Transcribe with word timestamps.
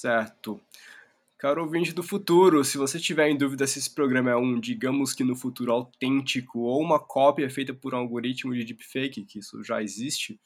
Certo. 0.00 0.60
Caro 1.36 1.64
ouvinte 1.64 1.92
do 1.92 2.04
futuro, 2.04 2.64
se 2.64 2.78
você 2.78 3.00
tiver 3.00 3.30
em 3.30 3.36
dúvida 3.36 3.66
se 3.66 3.80
esse 3.80 3.92
programa 3.92 4.30
é 4.30 4.36
um, 4.36 4.60
digamos 4.60 5.12
que 5.12 5.24
no 5.24 5.34
futuro, 5.34 5.72
autêntico 5.72 6.60
ou 6.60 6.80
uma 6.80 7.00
cópia 7.00 7.50
feita 7.50 7.74
por 7.74 7.92
um 7.92 7.98
algoritmo 7.98 8.54
de 8.54 8.62
deepfake, 8.62 9.24
que 9.24 9.40
isso 9.40 9.60
já 9.64 9.82
existe 9.82 10.40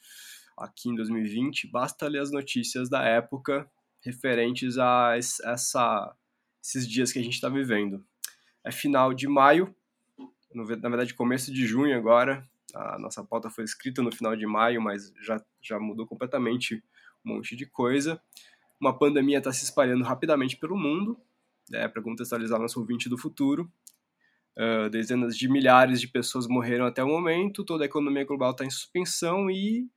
aqui 0.57 0.89
em 0.89 0.95
2020, 0.95 1.67
basta 1.67 2.07
ler 2.07 2.21
as 2.21 2.31
notícias 2.31 2.89
da 2.89 3.03
época 3.03 3.69
referentes 4.01 4.79
a 4.79 5.15
essa, 5.15 6.15
esses 6.59 6.87
dias 6.87 7.11
que 7.11 7.19
a 7.19 7.23
gente 7.23 7.35
está 7.35 7.47
vivendo. 7.47 8.03
É 8.63 8.71
final 8.71 9.13
de 9.13 9.27
maio, 9.27 9.75
na 10.51 10.63
verdade 10.63 11.13
começo 11.13 11.53
de 11.53 11.67
junho 11.67 11.95
agora, 11.95 12.43
a 12.73 12.97
nossa 12.97 13.23
pauta 13.23 13.51
foi 13.51 13.65
escrita 13.65 14.01
no 14.01 14.11
final 14.11 14.35
de 14.35 14.47
maio, 14.47 14.81
mas 14.81 15.13
já, 15.21 15.39
já 15.61 15.79
mudou 15.79 16.07
completamente 16.07 16.83
um 17.23 17.35
monte 17.35 17.55
de 17.55 17.67
coisa 17.67 18.19
uma 18.83 18.97
pandemia 18.97 19.37
está 19.37 19.51
se 19.53 19.63
espalhando 19.63 20.03
rapidamente 20.03 20.57
pelo 20.57 20.77
mundo, 20.77 21.17
né, 21.69 21.87
para 21.87 22.01
contextualizar 22.01 22.59
nosso 22.59 22.79
ouvinte 22.81 23.07
do 23.07 23.17
futuro. 23.17 23.71
Uh, 24.57 24.89
dezenas 24.89 25.37
de 25.37 25.47
milhares 25.47 26.01
de 26.01 26.07
pessoas 26.07 26.47
morreram 26.47 26.85
até 26.85 27.01
o 27.03 27.07
momento, 27.07 27.63
toda 27.63 27.83
a 27.83 27.87
economia 27.87 28.25
global 28.25 28.51
está 28.51 28.65
em 28.65 28.69
suspensão 28.69 29.49
e 29.49 29.87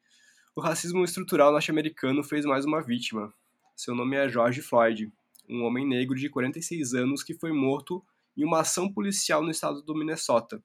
o 0.54 0.60
racismo 0.60 1.04
estrutural 1.04 1.52
norte-americano 1.52 2.22
fez 2.22 2.46
mais 2.46 2.64
uma 2.64 2.80
vítima. 2.80 3.34
Seu 3.74 3.94
nome 3.94 4.16
é 4.16 4.28
George 4.28 4.62
Floyd, 4.62 5.12
um 5.50 5.64
homem 5.64 5.86
negro 5.86 6.14
de 6.14 6.30
46 6.30 6.94
anos 6.94 7.22
que 7.22 7.34
foi 7.34 7.52
morto 7.52 8.02
em 8.36 8.44
uma 8.44 8.60
ação 8.60 8.90
policial 8.90 9.42
no 9.42 9.50
estado 9.50 9.82
do 9.82 9.94
Minnesota. 9.94 10.62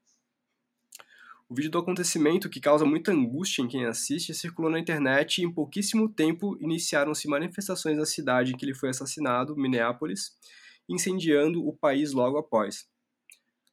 O 1.52 1.54
vídeo 1.54 1.70
do 1.70 1.80
acontecimento, 1.80 2.50
que 2.50 2.62
causa 2.62 2.86
muita 2.86 3.12
angústia 3.12 3.62
em 3.62 3.68
quem 3.68 3.84
assiste, 3.84 4.34
circulou 4.34 4.72
na 4.72 4.80
internet 4.80 5.40
e 5.40 5.44
em 5.44 5.52
pouquíssimo 5.52 6.08
tempo 6.08 6.58
iniciaram-se 6.62 7.28
manifestações 7.28 7.98
na 7.98 8.06
cidade 8.06 8.54
em 8.54 8.56
que 8.56 8.64
ele 8.64 8.74
foi 8.74 8.88
assassinado, 8.88 9.54
Minneapolis, 9.58 10.32
incendiando 10.88 11.68
o 11.68 11.76
país 11.76 12.14
logo 12.14 12.38
após. 12.38 12.88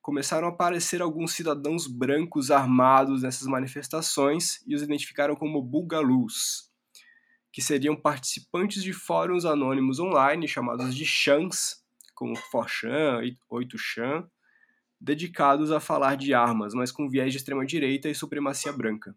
Começaram 0.03 0.49
a 0.49 0.51
aparecer 0.51 1.01
alguns 1.01 1.35
cidadãos 1.35 1.87
brancos 1.87 2.51
armados 2.51 3.23
nessas 3.23 3.47
manifestações 3.47 4.59
e 4.67 4.75
os 4.75 4.83
identificaram 4.83 5.37
como 5.37 5.63
bugalus, 5.63 6.73
que 7.53 7.63
seriam 7.63 7.95
participantes 7.95 8.83
de 8.83 8.93
fóruns 8.93 9.45
anônimos 9.45 10.01
online 10.01 10.49
chamados 10.49 10.93
de 10.93 11.07
chans, 11.07 11.77
como 12.13 12.35
4chan, 12.35 13.37
8chan, 13.49 14.29
dedicados 15.01 15.71
a 15.71 15.81
falar 15.81 16.17
de 16.17 16.35
armas, 16.35 16.75
mas 16.75 16.91
com 16.91 17.09
viés 17.09 17.33
de 17.33 17.39
extrema-direita 17.39 18.09
e 18.09 18.15
supremacia 18.15 18.73
branca. 18.73 19.15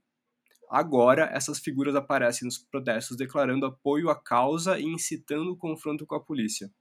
Agora, 0.69 1.29
essas 1.33 1.59
figuras 1.59 1.95
aparecem 1.95 2.45
nos 2.45 2.57
protestos 2.57 3.17
declarando 3.17 3.65
apoio 3.65 4.09
à 4.09 4.15
causa 4.15 4.79
e 4.79 4.85
incitando 4.85 5.51
o 5.51 5.57
confronto 5.57 6.05
com 6.05 6.15
a 6.15 6.23
polícia. 6.23 6.71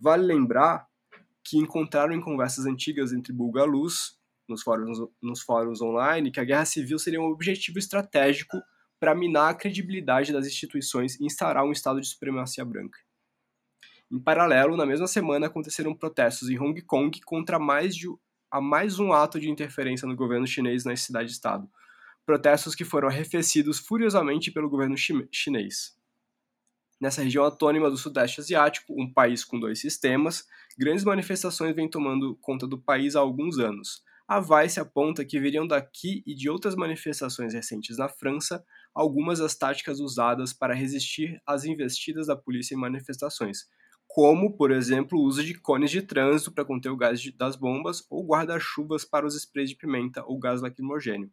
Vale 0.00 0.24
lembrar 0.24 0.86
que 1.44 1.58
encontraram 1.58 2.14
em 2.14 2.20
conversas 2.20 2.64
antigas 2.64 3.12
entre 3.12 3.32
Bulgalus, 3.32 4.18
nos 4.48 4.62
fóruns, 4.62 4.98
nos 5.22 5.42
fóruns 5.42 5.82
online, 5.82 6.30
que 6.30 6.40
a 6.40 6.44
guerra 6.44 6.64
civil 6.64 6.98
seria 6.98 7.20
um 7.20 7.26
objetivo 7.26 7.78
estratégico 7.78 8.62
para 8.98 9.14
minar 9.14 9.50
a 9.50 9.54
credibilidade 9.54 10.32
das 10.32 10.46
instituições 10.46 11.20
e 11.20 11.26
instaurar 11.26 11.64
um 11.64 11.72
estado 11.72 12.00
de 12.00 12.06
supremacia 12.06 12.64
branca. 12.64 12.98
Em 14.10 14.18
paralelo, 14.18 14.76
na 14.76 14.86
mesma 14.86 15.06
semana, 15.06 15.46
aconteceram 15.46 15.94
protestos 15.94 16.48
em 16.48 16.58
Hong 16.58 16.80
Kong 16.82 17.20
contra 17.22 17.58
mais 17.58 17.94
de 17.94 18.08
a 18.54 18.60
mais 18.60 19.00
um 19.00 19.12
ato 19.12 19.40
de 19.40 19.50
interferência 19.50 20.06
no 20.06 20.14
governo 20.14 20.46
chinês 20.46 20.84
na 20.84 20.94
cidade-estado. 20.94 21.68
Protestos 22.24 22.72
que 22.72 22.84
foram 22.84 23.08
arrefecidos 23.08 23.80
furiosamente 23.80 24.52
pelo 24.52 24.70
governo 24.70 24.94
chinês. 24.96 25.98
Nessa 27.00 27.24
região 27.24 27.44
autônoma 27.44 27.90
do 27.90 27.96
Sudeste 27.96 28.40
Asiático, 28.40 28.94
um 28.96 29.12
país 29.12 29.44
com 29.44 29.58
dois 29.58 29.80
sistemas, 29.80 30.46
grandes 30.78 31.02
manifestações 31.02 31.74
vêm 31.74 31.90
tomando 31.90 32.38
conta 32.40 32.64
do 32.64 32.78
país 32.78 33.16
há 33.16 33.18
alguns 33.18 33.58
anos. 33.58 34.04
A 34.28 34.38
Vice 34.38 34.78
aponta 34.78 35.24
que 35.24 35.40
viriam 35.40 35.66
daqui 35.66 36.22
e 36.24 36.32
de 36.32 36.48
outras 36.48 36.76
manifestações 36.76 37.52
recentes 37.52 37.98
na 37.98 38.08
França 38.08 38.64
algumas 38.94 39.40
das 39.40 39.56
táticas 39.56 39.98
usadas 39.98 40.52
para 40.52 40.74
resistir 40.74 41.42
às 41.44 41.64
investidas 41.64 42.28
da 42.28 42.36
polícia 42.36 42.76
em 42.76 42.78
manifestações, 42.78 43.68
como, 44.14 44.56
por 44.56 44.70
exemplo, 44.70 45.18
o 45.18 45.24
uso 45.24 45.42
de 45.42 45.54
cones 45.54 45.90
de 45.90 46.00
trânsito 46.00 46.52
para 46.52 46.64
conter 46.64 46.88
o 46.88 46.96
gás 46.96 47.20
de, 47.20 47.32
das 47.32 47.56
bombas 47.56 48.06
ou 48.08 48.24
guarda-chuvas 48.24 49.04
para 49.04 49.26
os 49.26 49.34
sprays 49.34 49.70
de 49.70 49.74
pimenta 49.74 50.22
ou 50.24 50.38
gás 50.38 50.62
lacrimogêneo. 50.62 51.28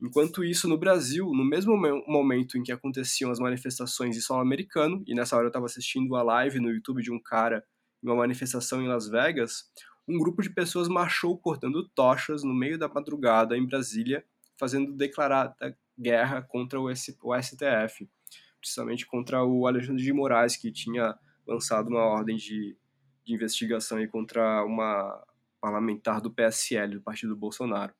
Enquanto 0.00 0.42
isso, 0.42 0.66
no 0.66 0.78
Brasil, 0.78 1.26
no 1.26 1.44
mesmo 1.44 1.76
momento 2.06 2.56
em 2.56 2.62
que 2.62 2.72
aconteciam 2.72 3.30
as 3.30 3.38
manifestações 3.38 4.16
em 4.16 4.20
solo 4.22 4.40
americano, 4.40 5.04
e 5.06 5.14
nessa 5.14 5.36
hora 5.36 5.44
eu 5.44 5.48
estava 5.50 5.66
assistindo 5.66 6.16
a 6.16 6.22
live 6.22 6.58
no 6.58 6.70
YouTube 6.70 7.02
de 7.02 7.12
um 7.12 7.20
cara 7.20 7.62
em 8.02 8.08
uma 8.08 8.16
manifestação 8.16 8.80
em 8.80 8.88
Las 8.88 9.06
Vegas, 9.06 9.70
um 10.08 10.18
grupo 10.18 10.40
de 10.40 10.48
pessoas 10.48 10.88
marchou 10.88 11.36
portando 11.36 11.86
tochas 11.90 12.42
no 12.42 12.54
meio 12.54 12.78
da 12.78 12.88
madrugada 12.88 13.58
em 13.58 13.66
Brasília, 13.66 14.24
fazendo 14.58 14.96
declarada 14.96 15.76
guerra 15.98 16.40
contra 16.40 16.80
o, 16.80 16.90
STF, 16.90 18.08
precisamente 18.58 19.06
contra 19.06 19.44
o 19.44 19.66
Alexandre 19.66 20.02
de 20.02 20.14
Moraes, 20.14 20.56
que 20.56 20.72
tinha 20.72 21.14
lançado 21.46 21.88
uma 21.88 22.04
ordem 22.04 22.36
de, 22.36 22.76
de 23.24 23.34
investigação 23.34 23.98
aí 23.98 24.08
contra 24.08 24.64
uma 24.64 25.24
parlamentar 25.60 26.20
do 26.20 26.30
PSL, 26.30 26.94
do 26.94 27.02
partido 27.02 27.36
Bolsonaro. 27.36 27.94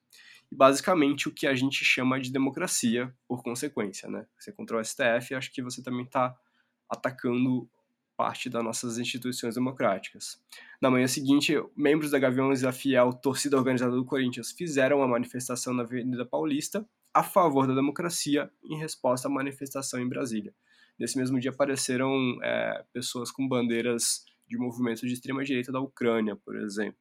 E 0.50 0.56
basicamente 0.56 1.28
o 1.28 1.34
que 1.34 1.46
a 1.46 1.54
gente 1.54 1.84
chama 1.84 2.18
de 2.18 2.32
democracia, 2.32 3.14
por 3.28 3.42
consequência, 3.42 4.08
né? 4.08 4.26
Você 4.38 4.50
contra 4.50 4.78
o 4.78 4.84
STF, 4.84 5.34
acho 5.34 5.52
que 5.52 5.62
você 5.62 5.82
também 5.82 6.04
está 6.04 6.34
atacando 6.88 7.68
parte 8.16 8.50
das 8.50 8.62
nossas 8.62 8.98
instituições 8.98 9.54
democráticas. 9.54 10.42
Na 10.82 10.90
manhã 10.90 11.06
seguinte, 11.06 11.54
membros 11.74 12.10
da 12.10 12.18
Gaviões 12.18 12.62
e 12.62 12.72
Fiel, 12.72 13.12
torcida 13.14 13.56
organizada 13.56 13.92
do 13.92 14.04
Corinthians, 14.04 14.52
fizeram 14.52 14.98
uma 14.98 15.08
manifestação 15.08 15.72
na 15.72 15.84
Avenida 15.84 16.26
Paulista 16.26 16.86
a 17.14 17.22
favor 17.22 17.66
da 17.66 17.74
democracia 17.74 18.50
em 18.62 18.76
resposta 18.76 19.28
à 19.28 19.30
manifestação 19.30 20.00
em 20.00 20.08
Brasília. 20.08 20.54
Nesse 21.00 21.16
mesmo 21.16 21.40
dia 21.40 21.50
apareceram 21.50 22.38
é, 22.42 22.84
pessoas 22.92 23.30
com 23.30 23.48
bandeiras 23.48 24.22
de 24.46 24.58
movimentos 24.58 25.00
de 25.00 25.14
extrema-direita 25.14 25.72
da 25.72 25.80
Ucrânia, 25.80 26.36
por 26.36 26.54
exemplo. 26.56 27.00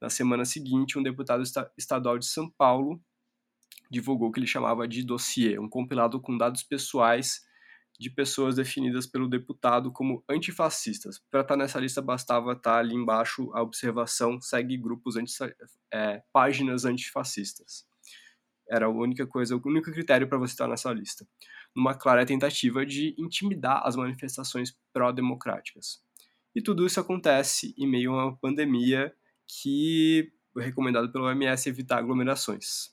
Na 0.00 0.10
semana 0.10 0.44
seguinte, 0.44 0.98
um 0.98 1.02
deputado 1.02 1.44
estadual 1.78 2.18
de 2.18 2.26
São 2.26 2.50
Paulo 2.50 3.00
divulgou 3.88 4.28
o 4.28 4.32
que 4.32 4.40
ele 4.40 4.48
chamava 4.48 4.88
de 4.88 5.04
dossiê, 5.04 5.60
um 5.60 5.68
compilado 5.68 6.20
com 6.20 6.36
dados 6.36 6.64
pessoais 6.64 7.44
de 8.00 8.10
pessoas 8.10 8.56
definidas 8.56 9.06
pelo 9.06 9.28
deputado 9.28 9.92
como 9.92 10.24
antifascistas. 10.28 11.22
Para 11.30 11.42
estar 11.42 11.56
nessa 11.56 11.78
lista 11.78 12.02
bastava 12.02 12.54
estar 12.54 12.78
ali 12.78 12.96
embaixo 12.96 13.48
a 13.54 13.62
observação 13.62 14.40
segue 14.40 14.76
grupos 14.76 15.14
anti, 15.14 15.32
é, 15.92 16.20
páginas 16.32 16.84
antifascistas. 16.84 17.86
Era 18.68 18.86
a 18.86 18.88
única 18.88 19.24
coisa, 19.24 19.54
o 19.54 19.62
único 19.64 19.92
critério 19.92 20.26
para 20.26 20.38
você 20.38 20.54
estar 20.54 20.66
nessa 20.66 20.92
lista 20.92 21.24
numa 21.74 21.94
clara 21.94 22.24
tentativa 22.24 22.86
de 22.86 23.14
intimidar 23.18 23.82
as 23.84 23.96
manifestações 23.96 24.76
pró-democráticas. 24.92 26.02
E 26.54 26.62
tudo 26.62 26.86
isso 26.86 27.00
acontece 27.00 27.74
em 27.76 27.86
meio 27.86 28.12
a 28.12 28.26
uma 28.26 28.36
pandemia 28.36 29.12
que 29.46 30.32
é 30.56 30.62
recomendado 30.62 31.10
pelo 31.10 31.24
OMS 31.24 31.68
evitar 31.68 31.98
aglomerações. 31.98 32.90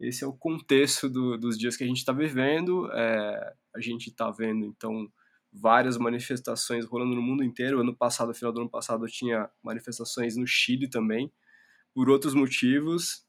Esse 0.00 0.24
é 0.24 0.26
o 0.26 0.32
contexto 0.32 1.08
do, 1.08 1.38
dos 1.38 1.56
dias 1.56 1.76
que 1.76 1.84
a 1.84 1.86
gente 1.86 1.98
está 1.98 2.12
vivendo. 2.12 2.90
É, 2.92 3.54
a 3.76 3.80
gente 3.80 4.08
está 4.08 4.30
vendo, 4.30 4.64
então, 4.64 5.10
várias 5.52 5.96
manifestações 5.96 6.84
rolando 6.84 7.14
no 7.14 7.22
mundo 7.22 7.44
inteiro. 7.44 7.80
Ano 7.80 7.94
passado, 7.94 8.34
final 8.34 8.52
do 8.52 8.62
ano 8.62 8.70
passado, 8.70 9.06
tinha 9.06 9.48
manifestações 9.62 10.36
no 10.36 10.46
Chile 10.46 10.88
também, 10.88 11.30
por 11.94 12.08
outros 12.08 12.34
motivos 12.34 13.24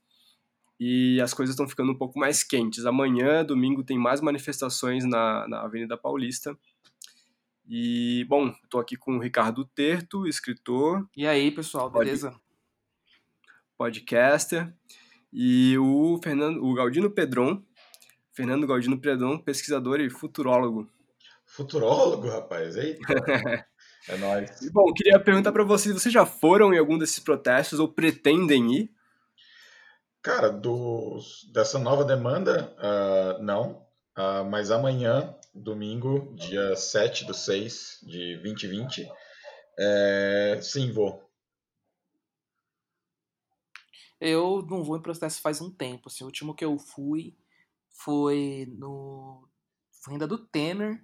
e 0.83 1.21
as 1.21 1.31
coisas 1.31 1.53
estão 1.53 1.69
ficando 1.69 1.91
um 1.91 1.95
pouco 1.95 2.17
mais 2.17 2.41
quentes. 2.41 2.87
Amanhã, 2.87 3.45
domingo, 3.45 3.83
tem 3.83 3.99
mais 3.99 4.19
manifestações 4.19 5.05
na, 5.05 5.47
na 5.47 5.61
Avenida 5.61 5.95
Paulista. 5.95 6.57
E, 7.69 8.25
bom, 8.27 8.47
estou 8.63 8.81
aqui 8.81 8.97
com 8.97 9.15
o 9.15 9.19
Ricardo 9.19 9.63
Terto, 9.63 10.25
escritor. 10.25 11.07
E 11.15 11.27
aí, 11.27 11.51
pessoal, 11.51 11.87
beleza? 11.87 12.33
Podcaster. 13.77 14.73
E 15.31 15.77
o 15.77 16.19
Fernando, 16.23 16.65
o 16.65 16.73
Galdino 16.73 17.11
Pedron, 17.11 17.63
Fernando 18.33 18.65
Galdino 18.65 18.99
Pedron, 18.99 19.37
pesquisador 19.37 19.99
e 19.99 20.09
futurólogo. 20.09 20.89
Futurólogo, 21.45 22.27
rapaz, 22.27 22.75
eita. 22.75 23.01
é 24.09 24.17
nóis. 24.17 24.59
E, 24.63 24.71
bom, 24.71 24.91
queria 24.95 25.19
perguntar 25.19 25.51
para 25.51 25.63
vocês, 25.63 25.93
vocês 25.93 26.11
já 26.11 26.25
foram 26.25 26.73
em 26.73 26.79
algum 26.79 26.97
desses 26.97 27.19
protestos 27.19 27.77
ou 27.77 27.87
pretendem 27.87 28.73
ir? 28.77 29.00
Cara, 30.21 30.49
dos, 30.49 31.49
dessa 31.51 31.79
nova 31.79 32.05
demanda, 32.05 32.75
uh, 32.77 33.41
não. 33.41 33.85
Uh, 34.15 34.45
mas 34.49 34.69
amanhã, 34.69 35.35
domingo, 35.53 36.33
dia 36.35 36.75
7 36.75 37.25
do 37.25 37.33
6 37.33 37.99
de 38.03 38.37
2020, 38.37 39.09
é, 39.79 40.59
sim, 40.61 40.91
vou. 40.91 41.27
Eu 44.19 44.61
não 44.69 44.83
vou 44.83 44.97
em 44.97 45.01
processo 45.01 45.41
faz 45.41 45.59
um 45.59 45.71
tempo. 45.71 46.07
Assim, 46.07 46.23
o 46.23 46.27
último 46.27 46.53
que 46.53 46.63
eu 46.63 46.77
fui 46.77 47.35
foi 47.89 48.67
no. 48.77 49.47
Foi 50.03 50.13
ainda 50.13 50.27
do 50.27 50.37
Temer. 50.37 51.03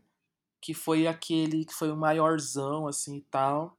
que 0.61 0.73
foi 0.73 1.07
aquele 1.07 1.65
que 1.65 1.73
foi 1.73 1.91
o 1.91 1.97
maiorzão, 1.97 2.87
assim, 2.87 3.17
e 3.17 3.21
tal. 3.21 3.77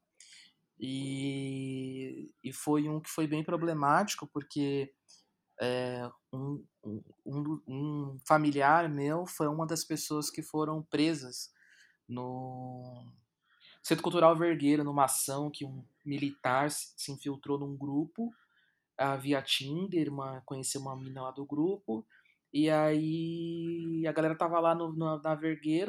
E, 0.81 2.33
e 2.43 2.53
foi 2.53 2.89
um 2.89 3.01
que 3.01 3.11
foi 3.11 3.27
bem 3.27 3.45
problemático, 3.45 4.27
porque 4.27 4.93
é, 5.61 6.09
um, 6.33 6.65
um, 7.27 7.63
um 7.67 8.19
familiar 8.27 8.89
meu 8.89 9.27
foi 9.27 9.49
uma 9.49 9.67
das 9.67 9.85
pessoas 9.85 10.31
que 10.31 10.43
foram 10.43 10.83
presas 10.83 11.53
no 12.09 13.05
Centro 13.83 14.03
Cultural 14.03 14.37
Vergueiro, 14.37 14.85
numa 14.85 15.05
ação 15.05 15.51
que 15.51 15.65
um 15.65 15.85
militar 16.05 16.71
se 16.71 17.13
infiltrou 17.13 17.59
num 17.59 17.77
grupo 17.77 18.33
uh, 19.01 19.19
via 19.21 19.41
Tinder, 19.43 20.13
uma, 20.13 20.41
conheceu 20.43 20.81
uma 20.81 20.97
menina 20.97 21.23
lá 21.23 21.31
do 21.31 21.47
grupo, 21.47 22.07
e 22.53 22.69
aí 22.69 24.05
a 24.07 24.13
galera 24.13 24.35
tava 24.35 24.59
lá 24.59 24.75
no, 24.75 24.93
na, 24.95 25.19
na 25.19 25.39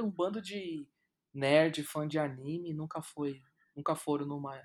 um 0.03 0.09
bando 0.09 0.41
de 0.41 0.87
nerd, 1.33 1.83
fã 1.83 2.07
de 2.07 2.19
anime, 2.19 2.73
nunca 2.73 3.01
foi, 3.01 3.41
nunca 3.75 3.95
foram 3.95 4.25
numa, 4.25 4.61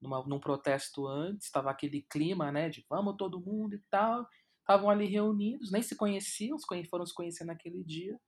numa, 0.00 0.26
num 0.26 0.40
protesto 0.40 1.06
antes, 1.06 1.50
tava 1.50 1.70
aquele 1.70 2.02
clima, 2.02 2.50
né, 2.50 2.68
de 2.68 2.84
vamos 2.88 3.16
todo 3.16 3.40
mundo 3.40 3.74
e 3.74 3.82
tal, 3.90 4.26
estavam 4.64 4.88
ali 4.88 5.06
reunidos, 5.06 5.70
nem 5.70 5.82
se 5.82 5.94
conheciam, 5.94 6.56
foram 6.90 7.04
se 7.04 7.14
conhecer 7.14 7.44
naquele 7.44 7.84
dia, 7.84 8.18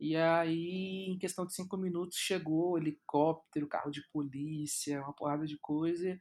e 0.00 0.14
aí, 0.16 1.06
em 1.08 1.18
questão 1.18 1.44
de 1.44 1.54
cinco 1.54 1.76
minutos, 1.76 2.16
chegou 2.16 2.78
helicóptero, 2.78 3.66
carro 3.66 3.90
de 3.90 4.00
polícia, 4.12 5.00
uma 5.02 5.12
porrada 5.12 5.44
de 5.44 5.58
coisa, 5.58 6.18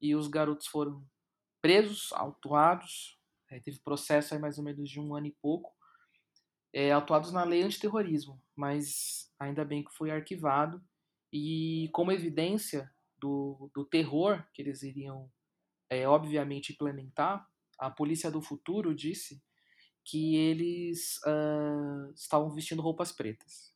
e 0.00 0.14
os 0.14 0.28
garotos 0.28 0.66
foram 0.66 1.04
presos, 1.60 2.10
autuados. 2.12 3.18
É, 3.50 3.60
teve 3.60 3.80
processo 3.80 4.32
aí 4.32 4.40
mais 4.40 4.56
ou 4.58 4.64
menos 4.64 4.88
de 4.88 4.98
um 4.98 5.14
ano 5.14 5.26
e 5.26 5.36
pouco, 5.42 5.74
é, 6.72 6.92
autuados 6.92 7.32
na 7.32 7.44
lei 7.44 7.62
antiterrorismo, 7.62 8.42
mas 8.54 9.30
ainda 9.38 9.64
bem 9.64 9.84
que 9.84 9.94
foi 9.94 10.10
arquivado. 10.10 10.82
E 11.32 11.90
como 11.92 12.12
evidência 12.12 12.90
do, 13.18 13.70
do 13.74 13.84
terror 13.84 14.42
que 14.54 14.62
eles 14.62 14.82
iriam, 14.82 15.30
é, 15.90 16.08
obviamente, 16.08 16.72
implementar, 16.72 17.46
a 17.78 17.90
Polícia 17.90 18.30
do 18.30 18.42
Futuro 18.42 18.94
disse 18.94 19.42
que 20.04 20.36
eles 20.36 21.18
uh, 21.18 22.12
estavam 22.14 22.50
vestindo 22.50 22.82
roupas 22.82 23.12
pretas. 23.12 23.74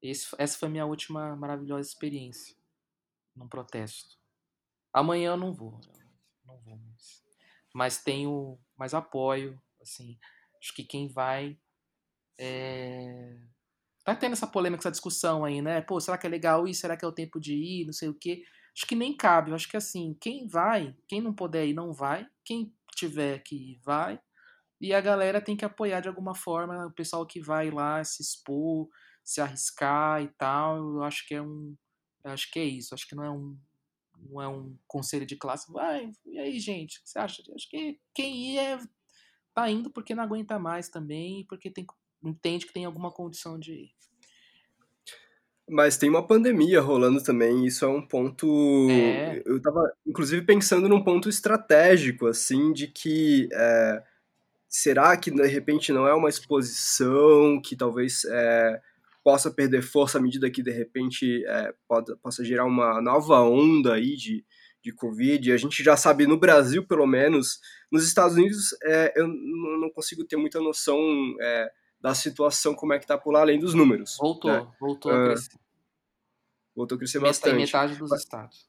Esse, 0.00 0.28
essa 0.38 0.58
foi 0.58 0.68
a 0.68 0.70
minha 0.70 0.86
última 0.86 1.34
maravilhosa 1.36 1.88
experiência 1.88 2.56
num 3.34 3.48
protesto. 3.48 4.16
Amanhã 4.92 5.32
eu 5.32 5.36
não 5.36 5.52
vou, 5.52 5.80
não 6.44 6.58
vou 6.60 6.76
mais. 6.76 7.24
Mas 7.74 8.02
tenho 8.02 8.58
mais 8.76 8.94
apoio, 8.94 9.60
assim. 9.80 10.18
Acho 10.60 10.74
que 10.74 10.84
quem 10.84 11.08
vai 11.08 11.58
é... 12.38 13.38
tá 14.04 14.14
tendo 14.14 14.32
essa 14.32 14.46
polêmica, 14.46 14.80
essa 14.80 14.90
discussão 14.90 15.44
aí, 15.44 15.60
né? 15.60 15.80
Pô, 15.80 16.00
será 16.00 16.16
que 16.16 16.26
é 16.26 16.30
legal 16.30 16.66
ir? 16.66 16.74
Será 16.74 16.96
que 16.96 17.04
é 17.04 17.08
o 17.08 17.12
tempo 17.12 17.40
de 17.40 17.54
ir? 17.54 17.84
Não 17.84 17.92
sei 17.92 18.08
o 18.08 18.14
quê. 18.14 18.44
Acho 18.76 18.86
que 18.86 18.94
nem 18.94 19.16
cabe. 19.16 19.54
acho 19.54 19.68
que 19.68 19.76
assim, 19.76 20.14
quem 20.20 20.46
vai, 20.46 20.94
quem 21.08 21.22
não 21.22 21.32
puder 21.32 21.66
ir, 21.66 21.72
não 21.72 21.94
vai. 21.94 22.28
Quem 22.44 22.74
tiver 22.94 23.38
que 23.38 23.56
ir, 23.56 23.80
vai. 23.82 24.20
E 24.78 24.92
a 24.92 25.00
galera 25.00 25.40
tem 25.40 25.56
que 25.56 25.64
apoiar 25.64 26.00
de 26.00 26.08
alguma 26.08 26.34
forma 26.34 26.86
o 26.86 26.92
pessoal 26.92 27.24
que 27.26 27.40
vai 27.40 27.70
lá 27.70 28.04
se 28.04 28.22
expor, 28.22 28.88
se 29.24 29.40
arriscar 29.40 30.22
e 30.22 30.28
tal. 30.28 30.76
Eu 30.76 31.02
acho 31.02 31.26
que 31.26 31.34
é 31.34 31.40
um. 31.40 31.74
acho 32.24 32.50
que 32.50 32.58
é 32.58 32.64
isso. 32.64 32.94
Acho 32.94 33.08
que 33.08 33.14
não 33.14 33.24
é 33.24 33.30
um. 33.30 33.58
Não 34.18 34.42
é 34.42 34.48
um 34.48 34.76
conselho 34.86 35.24
de 35.24 35.36
classe. 35.36 35.72
Vai, 35.72 36.10
e 36.26 36.38
aí, 36.38 36.58
gente? 36.58 36.98
O 36.98 37.02
que 37.02 37.08
você 37.08 37.18
acha? 37.18 37.42
Acho 37.54 37.70
que 37.70 37.98
quem 38.14 38.52
ia 38.52 38.74
é, 38.74 38.80
tá 39.54 39.70
indo 39.70 39.90
porque 39.90 40.14
não 40.14 40.22
aguenta 40.22 40.58
mais 40.58 40.88
também, 40.90 41.46
porque 41.46 41.70
tem, 41.70 41.86
entende 42.22 42.66
que 42.66 42.72
tem 42.74 42.84
alguma 42.84 43.10
condição 43.10 43.58
de 43.58 43.72
ir. 43.72 43.94
Mas 45.68 45.96
tem 45.96 46.08
uma 46.08 46.24
pandemia 46.24 46.80
rolando 46.80 47.22
também, 47.22 47.66
isso 47.66 47.84
é 47.84 47.88
um 47.88 48.00
ponto. 48.00 48.86
É. 48.90 49.42
Eu 49.44 49.60
tava, 49.60 49.92
inclusive, 50.06 50.44
pensando 50.44 50.88
num 50.88 51.02
ponto 51.02 51.28
estratégico, 51.28 52.26
assim, 52.26 52.72
de 52.72 52.86
que. 52.86 53.48
É 53.52 54.02
será 54.68 55.16
que 55.16 55.30
de 55.30 55.46
repente 55.46 55.90
não 55.92 56.06
é 56.06 56.14
uma 56.14 56.28
exposição 56.28 57.60
que 57.62 57.74
talvez 57.74 58.24
é, 58.26 58.80
possa 59.24 59.50
perder 59.50 59.82
força 59.82 60.18
à 60.18 60.20
medida 60.20 60.50
que 60.50 60.62
de 60.62 60.70
repente 60.70 61.44
é, 61.46 61.72
pode, 61.88 62.14
possa 62.16 62.44
gerar 62.44 62.66
uma 62.66 63.00
nova 63.00 63.40
onda 63.40 63.94
aí 63.94 64.14
de, 64.16 64.44
de 64.82 64.92
Covid? 64.92 65.52
A 65.52 65.56
gente 65.56 65.82
já 65.82 65.96
sabe 65.96 66.26
no 66.26 66.38
Brasil, 66.38 66.86
pelo 66.86 67.06
menos, 67.06 67.58
nos 67.90 68.06
Estados 68.06 68.36
Unidos 68.36 68.76
é, 68.82 69.14
eu 69.16 69.26
não 69.26 69.90
consigo 69.90 70.24
ter 70.24 70.36
muita 70.36 70.60
noção 70.60 71.00
é, 71.40 71.70
da 72.00 72.14
situação, 72.14 72.74
como 72.74 72.92
é 72.92 72.98
que 72.98 73.06
tá 73.06 73.16
por 73.18 73.32
lá, 73.32 73.40
além 73.40 73.58
dos 73.58 73.74
números. 73.74 74.16
Voltou, 74.18 74.50
né? 74.50 74.66
voltou 74.80 75.12
a 75.12 75.14
ah, 75.14 75.26
crescer. 75.26 75.58
Voltou 76.74 76.96
a 76.96 76.98
crescer 76.98 77.20
bastante. 77.20 77.56
metade 77.56 77.96
dos 77.96 78.12
estados. 78.12 78.68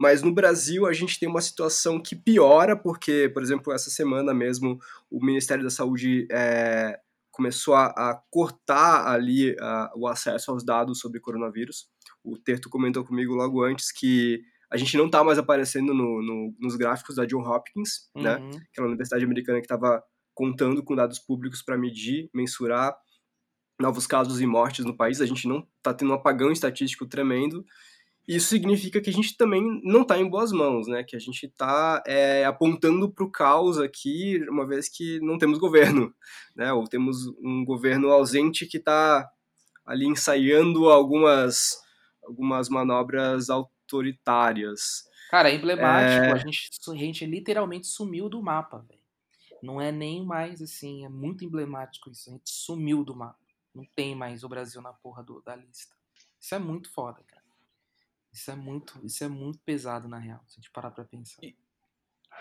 Mas 0.00 0.22
no 0.22 0.32
Brasil 0.32 0.86
a 0.86 0.92
gente 0.92 1.18
tem 1.18 1.28
uma 1.28 1.40
situação 1.40 2.00
que 2.00 2.16
piora, 2.16 2.76
porque, 2.76 3.30
por 3.32 3.42
exemplo, 3.42 3.72
essa 3.72 3.90
semana 3.90 4.34
mesmo 4.34 4.78
o 5.10 5.24
Ministério 5.24 5.62
da 5.62 5.70
Saúde 5.70 6.26
é, 6.30 6.98
começou 7.30 7.74
a, 7.74 7.86
a, 7.86 8.22
cortar 8.30 9.06
ali 9.06 9.56
a, 9.60 9.92
o 9.94 10.08
acesso 10.08 10.50
aos 10.50 10.64
dados 10.64 10.98
sobre 10.98 11.20
coronavírus. 11.20 11.88
O 12.22 12.36
Terto 12.36 12.68
comentou 12.68 13.04
comigo 13.04 13.34
logo 13.34 13.62
antes 13.62 13.92
que 13.92 14.42
a 14.70 14.76
gente 14.76 14.96
não 14.96 15.06
está 15.06 15.22
mais 15.22 15.38
aparecendo 15.38 15.94
no, 15.94 16.20
no, 16.20 16.54
nos 16.58 16.74
gráficos 16.74 17.16
da 17.16 17.24
John 17.24 17.42
Hopkins, 17.42 18.10
né? 18.16 18.36
uhum. 18.36 18.50
né? 18.50 18.62
Aquela 18.72 18.88
universidade 18.88 19.24
americana 19.24 19.60
que 19.60 19.66
estava 19.66 20.02
contando 20.34 20.82
com 20.82 20.94
dados 20.94 21.18
públicos 21.18 21.62
para 21.62 21.78
medir, 21.78 22.28
mensurar 22.34 22.96
novos 23.80 24.06
casos 24.06 24.40
e 24.40 24.46
mortes 24.46 24.84
no 24.84 24.96
país. 24.96 25.20
A 25.20 25.26
gente 25.26 25.48
não 25.48 25.66
está 25.78 25.94
tendo 25.94 26.10
um 26.10 26.14
apagão 26.14 26.50
estatístico 26.50 27.06
tremendo 27.06 27.64
isso 28.26 28.48
significa 28.48 29.00
que 29.02 29.10
a 29.10 29.12
gente 29.12 29.36
também 29.36 29.80
não 29.84 30.00
está 30.02 30.18
em 30.18 30.28
boas 30.28 30.50
mãos, 30.50 30.86
né? 30.88 31.04
Que 31.04 31.14
a 31.14 31.18
gente 31.18 31.44
está 31.44 32.02
é, 32.06 32.44
apontando 32.44 33.10
para 33.12 33.24
o 33.24 33.30
caos 33.30 33.78
aqui, 33.78 34.42
uma 34.48 34.66
vez 34.66 34.88
que 34.88 35.20
não 35.20 35.36
temos 35.36 35.58
governo, 35.58 36.12
né? 36.56 36.72
Ou 36.72 36.84
temos 36.84 37.26
um 37.42 37.64
governo 37.64 38.10
ausente 38.10 38.66
que 38.66 38.78
está 38.78 39.28
ali 39.84 40.06
ensaiando 40.06 40.88
algumas, 40.88 41.76
algumas 42.22 42.70
manobras 42.70 43.50
autoritárias. 43.50 45.04
Cara, 45.30 45.50
é 45.50 45.56
emblemático. 45.56 46.24
É... 46.24 46.32
A, 46.32 46.36
gente, 46.38 46.70
a 46.88 46.94
gente 46.94 47.26
literalmente 47.26 47.86
sumiu 47.86 48.30
do 48.30 48.42
mapa, 48.42 48.78
velho. 48.88 49.03
Não 49.64 49.80
é 49.80 49.90
nem 49.90 50.24
mais 50.24 50.60
assim, 50.60 51.04
é 51.04 51.08
muito 51.08 51.44
emblemático 51.44 52.10
isso. 52.10 52.28
A 52.28 52.32
gente 52.32 52.50
sumiu 52.50 53.02
do 53.02 53.16
mapa. 53.16 53.38
Não 53.74 53.84
tem 53.96 54.14
mais 54.14 54.44
o 54.44 54.48
Brasil 54.48 54.80
na 54.82 54.92
porra 54.92 55.22
do, 55.22 55.40
da 55.40 55.56
lista. 55.56 55.94
Isso 56.38 56.54
é 56.54 56.58
muito 56.58 56.92
foda, 56.92 57.22
cara. 57.26 57.42
Isso 58.30 58.50
é 58.50 58.54
muito, 58.54 59.00
isso 59.04 59.24
é 59.24 59.28
muito 59.28 59.58
pesado 59.60 60.06
na 60.06 60.18
real, 60.18 60.40
se 60.46 60.54
a 60.54 60.60
gente 60.60 60.70
parar 60.70 60.90
para 60.90 61.04
pensar. 61.04 61.40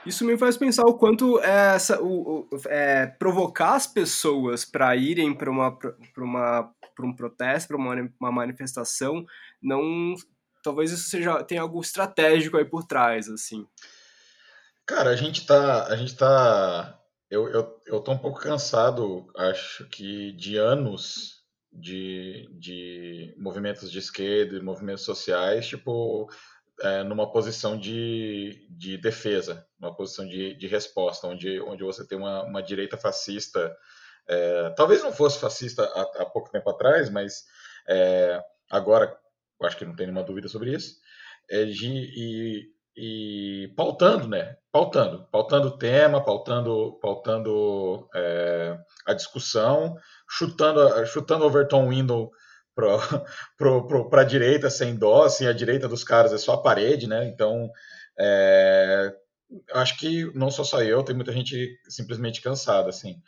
Isso 0.06 0.26
me 0.26 0.38
faz 0.38 0.58
pensar 0.58 0.84
o 0.84 0.98
quanto 0.98 1.40
é 1.40 1.76
essa, 1.76 2.02
o, 2.02 2.42
o 2.42 2.50
é, 2.68 3.06
provocar 3.06 3.76
as 3.76 3.88
pessoas 3.88 4.66
para 4.66 4.96
irem 4.96 5.34
para 5.34 5.50
uma, 5.50 5.78
pra 5.78 6.24
uma, 6.24 6.74
um 7.00 7.16
protesto, 7.16 7.70
para 7.70 7.78
uma, 7.78 8.12
uma 8.20 8.32
manifestação, 8.32 9.24
não, 9.62 10.16
talvez 10.64 10.92
isso 10.92 11.10
seja 11.10 11.44
tenha 11.44 11.62
algo 11.62 11.80
estratégico 11.80 12.58
aí 12.58 12.66
por 12.66 12.84
trás, 12.84 13.30
assim. 13.30 13.66
Cara, 14.86 15.12
a 15.12 15.16
gente 15.16 15.46
tá, 15.46 15.88
a 15.88 15.96
gente 15.96 16.16
tá, 16.18 17.00
eu, 17.34 17.50
eu, 17.50 17.82
eu 17.88 18.00
tô 18.00 18.12
um 18.12 18.18
pouco 18.18 18.40
cansado, 18.40 19.26
acho 19.36 19.90
que 19.90 20.32
de 20.34 20.56
anos 20.58 21.44
de, 21.72 22.48
de 22.60 23.34
movimentos 23.40 23.92
de 23.92 23.98
esquerda 23.98 24.56
e 24.56 24.62
movimentos 24.62 25.04
sociais, 25.04 25.68
tipo, 25.68 26.30
é, 26.80 27.04
numa 27.04 27.32
posição 27.32 27.76
de, 27.76 28.68
de 28.70 28.98
defesa, 29.00 29.68
uma 29.80 29.96
posição 29.96 30.28
de, 30.28 30.54
de 30.54 30.68
resposta, 30.68 31.26
onde, 31.26 31.60
onde 31.62 31.84
você 31.84 32.06
tem 32.06 32.20
uma, 32.20 32.44
uma 32.44 32.62
direita 32.62 32.98
fascista, 32.98 33.76
é, 34.28 34.70
talvez 34.78 35.02
não 35.02 35.12
fosse 35.12 35.40
fascista 35.40 35.84
há, 35.84 36.02
há, 36.22 36.26
pouco 36.26 36.52
tempo 36.52 36.70
atrás, 36.70 37.10
mas 37.10 37.46
é, 37.90 38.40
agora, 38.70 39.18
acho 39.64 39.78
que 39.78 39.86
não 39.86 39.96
tem 39.96 40.06
nenhuma 40.06 40.24
dúvida 40.24 40.48
sobre 40.48 40.76
isso, 40.76 40.98
é 41.50 41.66
de, 41.66 41.88
e, 41.88 42.73
e 42.96 43.74
pautando, 43.76 44.28
né? 44.28 44.56
Pautando, 44.72 45.28
pautando 45.32 45.68
o 45.70 45.78
tema, 45.78 46.24
pautando, 46.24 46.98
pautando 47.02 48.08
é, 48.14 48.78
a 49.06 49.14
discussão, 49.14 49.96
chutando, 50.30 51.06
chutando 51.06 51.46
Overton 51.46 51.90
Window 51.90 52.32
para 52.76 54.22
a 54.22 54.26
direita 54.26 54.70
sem 54.70 54.96
dó, 54.96 55.24
assim, 55.24 55.46
a 55.46 55.54
direita 55.54 55.88
dos 55.88 56.04
caras 56.04 56.34
é 56.34 56.38
só 56.38 56.54
a 56.54 56.62
parede, 56.62 57.08
né? 57.08 57.26
Então, 57.28 57.70
é, 58.20 59.14
acho 59.74 59.98
que 59.98 60.26
não 60.36 60.50
sou 60.50 60.66
só 60.66 60.82
eu, 60.82 61.04
tem 61.04 61.16
muita 61.16 61.32
gente 61.32 61.78
simplesmente 61.88 62.42
cansada, 62.42 62.90
assim. 62.90 63.22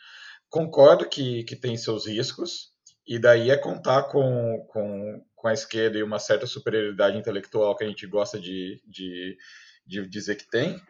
Concordo 0.50 1.08
que, 1.08 1.44
que 1.44 1.56
tem 1.56 1.78
seus 1.78 2.08
riscos, 2.08 2.75
e 3.08 3.20
daí 3.20 3.52
é 3.52 3.58
contar 3.58 4.04
com, 4.04 4.66
com, 4.70 5.26
com 5.36 5.48
a 5.48 5.54
esquerda 5.54 5.98
e 5.98 6.04
uma 6.04 6.20
certa 6.20 6.48
superioridade 6.48 7.18
intelectual 7.18 7.76
que 7.76 7.84
a 7.84 7.88
gente 7.88 8.08
gosta 8.08 8.40
de, 8.40 8.82
de, 8.88 9.38
de 9.86 10.08
dizer 10.08 10.36
que 10.36 10.50
tem, 10.50 10.82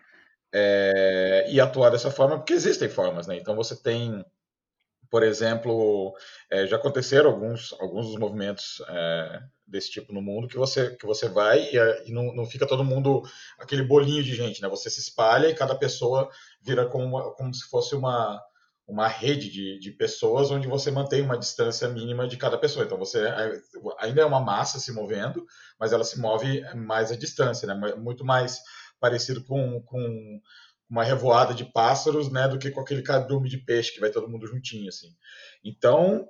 é, 0.53 1.45
e 1.50 1.60
atuar 1.60 1.89
dessa 1.89 2.10
forma, 2.10 2.38
porque 2.38 2.53
existem 2.53 2.88
formas, 2.88 3.27
né? 3.27 3.36
Então 3.38 3.55
você 3.55 3.75
tem 3.75 4.24
por 5.10 5.24
exemplo, 5.24 6.13
é, 6.50 6.67
já 6.67 6.75
aconteceram 6.75 7.29
alguns, 7.29 7.74
alguns 7.79 8.07
dos 8.07 8.17
movimentos 8.17 8.81
é, 8.89 9.41
desse 9.65 9.89
tipo 9.89 10.12
no 10.12 10.22
mundo 10.22 10.48
que 10.48 10.57
você, 10.57 10.95
que 10.95 11.05
você 11.05 11.29
vai 11.29 11.69
e, 11.72 12.10
e 12.10 12.12
não, 12.12 12.36
não, 12.36 12.45
fica 12.45 12.67
todo 12.67 12.84
mundo 12.84 13.24
aquele 13.57 13.84
bolinho 13.84 14.24
de 14.24 14.36
gente, 14.36 14.62
né? 14.62 14.67
Você 14.67 14.89
se 14.89 15.00
espalha 15.00 15.48
e 15.48 15.55
cada 15.55 15.75
pessoa 15.75 16.29
vira 16.62 16.86
como, 16.86 17.05
uma, 17.05 17.31
como 17.34 17.53
se 17.53 17.65
fosse 17.69 17.95
uma, 17.95 18.41
uma 18.88 19.08
rede 19.08 19.50
de, 19.50 19.80
de 19.80 19.92
pessoas 19.92 20.51
onde 20.51 20.68
você 20.68 20.92
mantém 20.92 21.22
uma 21.22 21.38
distância 21.38 21.88
mínima 21.88 22.27
de 22.27 22.38
cada 22.38 22.58
pessoa. 22.58 22.86
Então 22.86 22.98
você 22.98 23.25
é, 23.25 23.62
ainda 24.00 24.22
é 24.22 24.25
uma 24.25 24.39
massa 24.39 24.80
se 24.80 24.92
movendo, 24.92 25.46
mas 25.80 25.92
ela 25.92 26.04
se 26.04 26.20
move 26.20 26.62
mais 26.75 27.12
à 27.12 27.15
distância, 27.15 27.68
né? 27.68 27.96
Muito 27.96 28.24
mais 28.24 28.60
parecido 29.00 29.44
com, 29.44 29.82
com 29.82 30.39
uma 30.89 31.04
revoada 31.04 31.54
de 31.54 31.65
pássaros, 31.65 32.32
né, 32.32 32.48
do 32.48 32.60
que 32.60 32.72
com 32.72 32.80
aquele 32.80 33.01
cardume 33.01 33.50
de 33.50 33.58
peixe 33.58 33.92
que 33.92 34.00
vai 34.00 34.12
todo 34.12 34.30
mundo 34.30 34.48
juntinho 34.48 34.88
assim. 34.88 35.10
Então, 35.63 36.27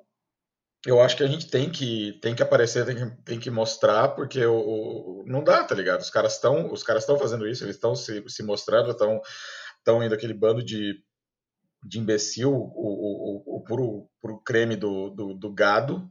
eu 0.85 1.01
acho 1.01 1.17
que 1.17 1.23
a 1.23 1.27
gente 1.27 1.49
tem 1.49 1.69
que 1.69 2.17
tem 2.21 2.33
que 2.35 2.43
aparecer, 2.43 2.85
tem 2.85 2.95
que, 2.95 3.23
tem 3.23 3.39
que 3.39 3.49
mostrar, 3.49 4.09
porque 4.09 4.45
o, 4.45 4.55
o 4.55 5.23
não 5.27 5.43
dá, 5.43 5.63
tá 5.63 5.75
ligado? 5.75 6.01
Os 6.01 6.09
caras 6.09 6.35
estão 6.35 6.71
os 6.71 6.83
caras 6.83 7.03
estão 7.03 7.17
fazendo 7.17 7.47
isso, 7.47 7.63
eles 7.65 7.75
estão 7.75 7.95
se, 7.95 8.23
se 8.29 8.43
mostrando, 8.43 8.91
estão 8.91 9.21
estão 9.77 10.03
indo 10.03 10.15
aquele 10.15 10.33
bando 10.33 10.63
de, 10.63 10.95
de 11.85 11.99
imbecil, 11.99 12.51
o, 12.51 12.63
o, 12.65 13.57
o, 13.57 13.63
puro, 13.63 14.09
puro 14.19 14.39
creme 14.39 14.75
do, 14.75 15.09
do, 15.11 15.33
do 15.35 15.53
gado 15.53 16.09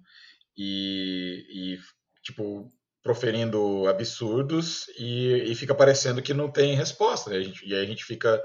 e, 0.56 1.44
e 1.50 1.78
tipo 2.22 2.72
proferindo 3.02 3.86
absurdos 3.86 4.86
e, 4.98 5.50
e, 5.50 5.54
fica 5.54 5.74
parecendo 5.74 6.22
que 6.22 6.32
não 6.32 6.50
tem 6.50 6.74
resposta. 6.74 7.28
Né? 7.30 7.42
Gente, 7.42 7.68
e 7.68 7.74
aí 7.74 7.84
a 7.84 7.86
gente 7.86 8.04
fica. 8.04 8.42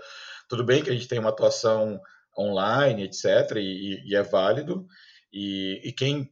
Tudo 0.49 0.65
bem 0.65 0.83
que 0.83 0.89
a 0.89 0.93
gente 0.93 1.07
tem 1.07 1.19
uma 1.19 1.29
atuação 1.29 2.01
online, 2.37 3.03
etc., 3.03 3.55
e, 3.57 4.01
e 4.05 4.15
é 4.15 4.23
válido, 4.23 4.87
e, 5.31 5.93
quem 5.95 6.29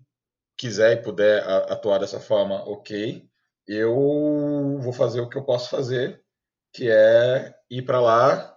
quiser 0.58 0.94
e 0.94 1.04
puder 1.04 1.44
atuar 1.72 2.00
dessa 2.00 2.20
forma, 2.20 2.56
ok. 2.68 3.24
Eu 3.68 4.80
vou 4.80 4.94
fazer 4.94 5.22
o 5.22 5.30
que 5.30 5.38
eu 5.38 5.44
posso 5.44 5.70
fazer, 5.70 6.22
que 6.74 6.90
é 6.90 7.54
ir 7.70 7.84
para 7.84 8.02
lá, 8.02 8.57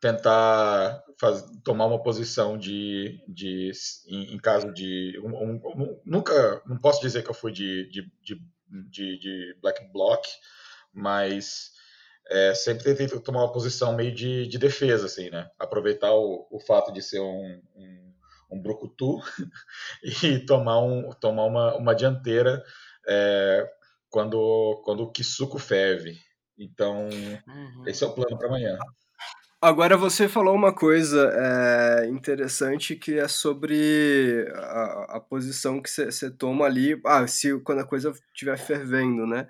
tentar 0.00 1.02
faz, 1.18 1.44
tomar 1.64 1.86
uma 1.86 2.02
posição 2.02 2.58
de, 2.58 3.18
de 3.28 3.70
em, 4.06 4.34
em 4.34 4.38
caso 4.38 4.72
de 4.72 5.18
um, 5.22 5.54
um, 5.54 6.00
nunca 6.04 6.62
não 6.66 6.78
posso 6.78 7.00
dizer 7.00 7.22
que 7.22 7.30
eu 7.30 7.34
fui 7.34 7.52
de, 7.52 7.88
de, 7.90 8.10
de 8.22 8.40
de, 8.68 9.18
de 9.18 9.56
black 9.60 9.84
bloc, 9.92 10.24
mas 10.92 11.70
é, 12.28 12.54
sempre 12.54 12.84
tentei 12.84 13.06
tomar 13.20 13.44
uma 13.44 13.52
posição 13.52 13.94
meio 13.94 14.14
de, 14.14 14.46
de 14.46 14.58
defesa, 14.58 15.06
assim, 15.06 15.30
né? 15.30 15.48
Aproveitar 15.58 16.12
o, 16.12 16.46
o 16.50 16.60
fato 16.60 16.92
de 16.92 17.02
ser 17.02 17.20
um, 17.20 17.62
um, 17.74 18.14
um 18.52 18.62
brucutu 18.62 19.20
e 20.22 20.44
tomar, 20.44 20.80
um, 20.80 21.10
tomar 21.12 21.44
uma, 21.44 21.76
uma 21.76 21.94
dianteira 21.94 22.62
é, 23.06 23.68
quando, 24.08 24.80
quando 24.84 25.02
o 25.02 25.12
Kisuko 25.12 25.58
ferve. 25.58 26.18
Então, 26.58 27.08
uhum. 27.08 27.84
esse 27.86 28.02
é 28.02 28.06
o 28.06 28.14
plano 28.14 28.36
para 28.38 28.48
amanhã. 28.48 28.78
Agora 29.60 29.96
você 29.96 30.28
falou 30.28 30.54
uma 30.54 30.72
coisa 30.72 31.32
é, 31.34 32.08
interessante 32.08 32.94
que 32.94 33.18
é 33.18 33.26
sobre 33.26 34.46
a, 34.54 35.16
a 35.16 35.20
posição 35.20 35.80
que 35.80 35.88
você 35.88 36.30
toma 36.30 36.66
ali, 36.66 37.00
ah, 37.06 37.26
se 37.26 37.58
quando 37.60 37.80
a 37.80 37.86
coisa 37.86 38.12
estiver 38.34 38.58
fervendo, 38.58 39.26
né? 39.26 39.46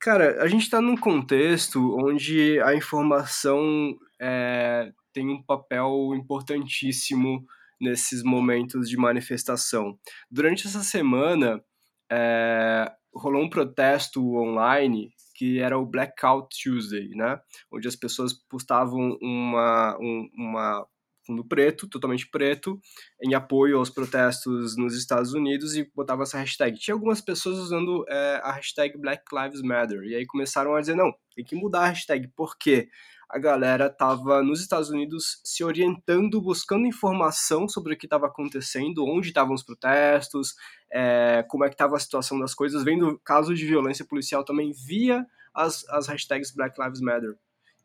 Cara, 0.00 0.42
a 0.42 0.48
gente 0.48 0.62
está 0.62 0.80
num 0.80 0.96
contexto 0.96 1.96
onde 1.98 2.60
a 2.62 2.74
informação 2.74 3.94
é, 4.20 4.90
tem 5.12 5.28
um 5.28 5.42
papel 5.42 6.12
importantíssimo 6.14 7.44
nesses 7.80 8.22
momentos 8.22 8.88
de 8.88 8.96
manifestação. 8.96 9.98
Durante 10.30 10.66
essa 10.66 10.82
semana, 10.82 11.62
é, 12.10 12.90
rolou 13.14 13.42
um 13.42 13.50
protesto 13.50 14.36
online 14.36 15.13
que 15.34 15.58
era 15.58 15.78
o 15.78 15.86
Blackout 15.86 16.56
Tuesday, 16.62 17.10
né? 17.10 17.40
Onde 17.72 17.88
as 17.88 17.96
pessoas 17.96 18.32
postavam 18.32 19.18
uma, 19.20 19.98
um, 20.00 20.28
uma 20.34 20.86
fundo 21.26 21.44
preto, 21.44 21.88
totalmente 21.88 22.28
preto, 22.30 22.78
em 23.22 23.34
apoio 23.34 23.78
aos 23.78 23.90
protestos 23.90 24.76
nos 24.76 24.94
Estados 24.94 25.32
Unidos 25.32 25.74
e 25.74 25.90
botava 25.94 26.22
essa 26.22 26.38
hashtag. 26.38 26.78
Tinha 26.78 26.94
algumas 26.94 27.20
pessoas 27.20 27.58
usando 27.58 28.04
é, 28.08 28.40
a 28.42 28.52
hashtag 28.52 28.98
Black 28.98 29.24
Lives 29.32 29.62
Matter, 29.62 30.02
e 30.02 30.14
aí 30.14 30.26
começaram 30.26 30.74
a 30.74 30.80
dizer, 30.80 30.94
não, 30.94 31.12
tem 31.34 31.44
que 31.44 31.56
mudar 31.56 31.80
a 31.80 31.88
hashtag, 31.88 32.28
por 32.36 32.56
quê? 32.58 32.88
A 33.28 33.38
galera 33.38 33.86
estava 33.86 34.42
nos 34.42 34.60
Estados 34.60 34.90
Unidos 34.90 35.40
se 35.44 35.64
orientando, 35.64 36.40
buscando 36.40 36.86
informação 36.86 37.68
sobre 37.68 37.94
o 37.94 37.96
que 37.96 38.06
estava 38.06 38.26
acontecendo, 38.26 39.04
onde 39.04 39.28
estavam 39.28 39.54
os 39.54 39.62
protestos, 39.62 40.54
é, 40.92 41.44
como 41.48 41.64
é 41.64 41.68
que 41.68 41.74
estava 41.74 41.96
a 41.96 42.00
situação 42.00 42.38
das 42.38 42.54
coisas, 42.54 42.84
vendo 42.84 43.18
casos 43.24 43.58
de 43.58 43.66
violência 43.66 44.04
policial 44.04 44.44
também 44.44 44.72
via 44.72 45.26
as, 45.54 45.88
as 45.88 46.06
hashtags 46.06 46.52
Black 46.52 46.80
Lives 46.80 47.00
Matter. 47.00 47.36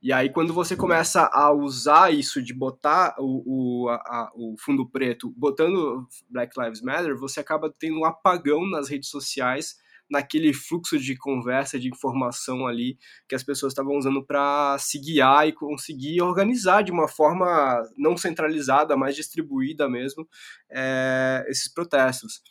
E 0.01 0.13
aí, 0.13 0.29
quando 0.29 0.53
você 0.53 0.77
começa 0.77 1.29
a 1.33 1.51
usar 1.51 2.13
isso 2.13 2.41
de 2.41 2.53
botar 2.53 3.15
o, 3.19 3.83
o, 3.85 3.89
a, 3.89 4.31
o 4.33 4.55
fundo 4.57 4.89
preto, 4.89 5.33
botando 5.35 6.07
Black 6.29 6.57
Lives 6.57 6.81
Matter, 6.81 7.17
você 7.17 7.41
acaba 7.41 7.73
tendo 7.77 7.99
um 7.99 8.05
apagão 8.05 8.65
nas 8.65 8.87
redes 8.87 9.09
sociais 9.09 9.75
naquele 10.09 10.53
fluxo 10.53 10.97
de 10.97 11.15
conversa, 11.15 11.79
de 11.79 11.89
informação 11.89 12.65
ali 12.65 12.97
que 13.27 13.35
as 13.35 13.43
pessoas 13.43 13.71
estavam 13.71 13.95
usando 13.95 14.25
para 14.25 14.77
se 14.79 14.99
guiar 14.99 15.47
e 15.47 15.53
conseguir 15.53 16.21
organizar 16.21 16.83
de 16.83 16.91
uma 16.91 17.07
forma 17.07 17.81
não 17.97 18.17
centralizada, 18.17 18.97
mais 18.97 19.15
distribuída 19.15 19.87
mesmo, 19.89 20.27
é, 20.71 21.45
esses 21.47 21.71
protestos. 21.71 22.41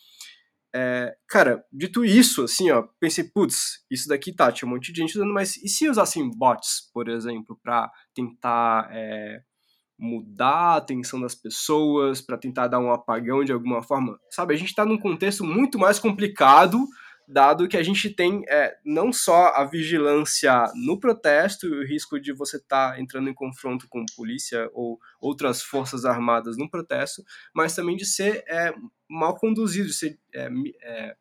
É, 0.75 1.17
cara, 1.27 1.65
dito 1.73 2.05
isso, 2.05 2.45
assim, 2.45 2.71
ó, 2.71 2.87
pensei, 3.01 3.25
putz, 3.25 3.85
isso 3.91 4.07
daqui 4.07 4.33
tá, 4.33 4.53
tinha 4.53 4.69
um 4.69 4.75
monte 4.75 4.93
de 4.93 5.01
gente 5.01 5.17
usando, 5.17 5.33
mas 5.33 5.57
e 5.57 5.69
se 5.69 5.89
usassem 5.89 6.31
bots, 6.31 6.91
por 6.93 7.09
exemplo, 7.09 7.59
para 7.63 7.91
tentar 8.15 8.89
é, 8.93 9.41
mudar 9.99 10.75
a 10.75 10.77
atenção 10.77 11.21
das 11.21 11.35
pessoas, 11.35 12.21
para 12.21 12.39
tentar 12.39 12.69
dar 12.69 12.79
um 12.79 12.93
apagão 12.93 13.43
de 13.43 13.53
alguma 13.53 13.83
forma? 13.83 14.19
Sabe, 14.31 14.55
a 14.55 14.57
gente 14.57 14.75
tá 14.75 14.85
num 14.85 14.99
contexto 14.99 15.43
muito 15.43 15.79
mais 15.79 15.99
complicado 15.99 16.87
dado 17.29 17.69
que 17.69 17.77
a 17.77 17.83
gente 17.83 18.09
tem 18.09 18.43
é, 18.49 18.79
não 18.83 19.13
só 19.13 19.49
a 19.49 19.65
vigilância 19.65 20.73
no 20.75 20.99
protesto 20.99 21.67
o 21.67 21.85
risco 21.85 22.19
de 22.19 22.33
você 22.33 22.57
estar 22.57 22.93
tá 22.93 23.01
entrando 23.01 23.29
em 23.29 23.35
confronto 23.35 23.87
com 23.87 24.07
polícia 24.17 24.71
ou 24.73 24.99
outras 25.21 25.63
forças 25.63 26.07
armadas 26.07 26.57
no 26.57 26.71
protesto, 26.71 27.23
mas 27.55 27.75
também 27.75 27.97
de 27.97 28.07
ser 28.07 28.43
é, 28.49 28.75
mal 29.07 29.37
conduzido, 29.37 29.89
de 29.89 29.95
ser, 29.95 30.19
é, 30.35 30.49
é, 30.83 31.17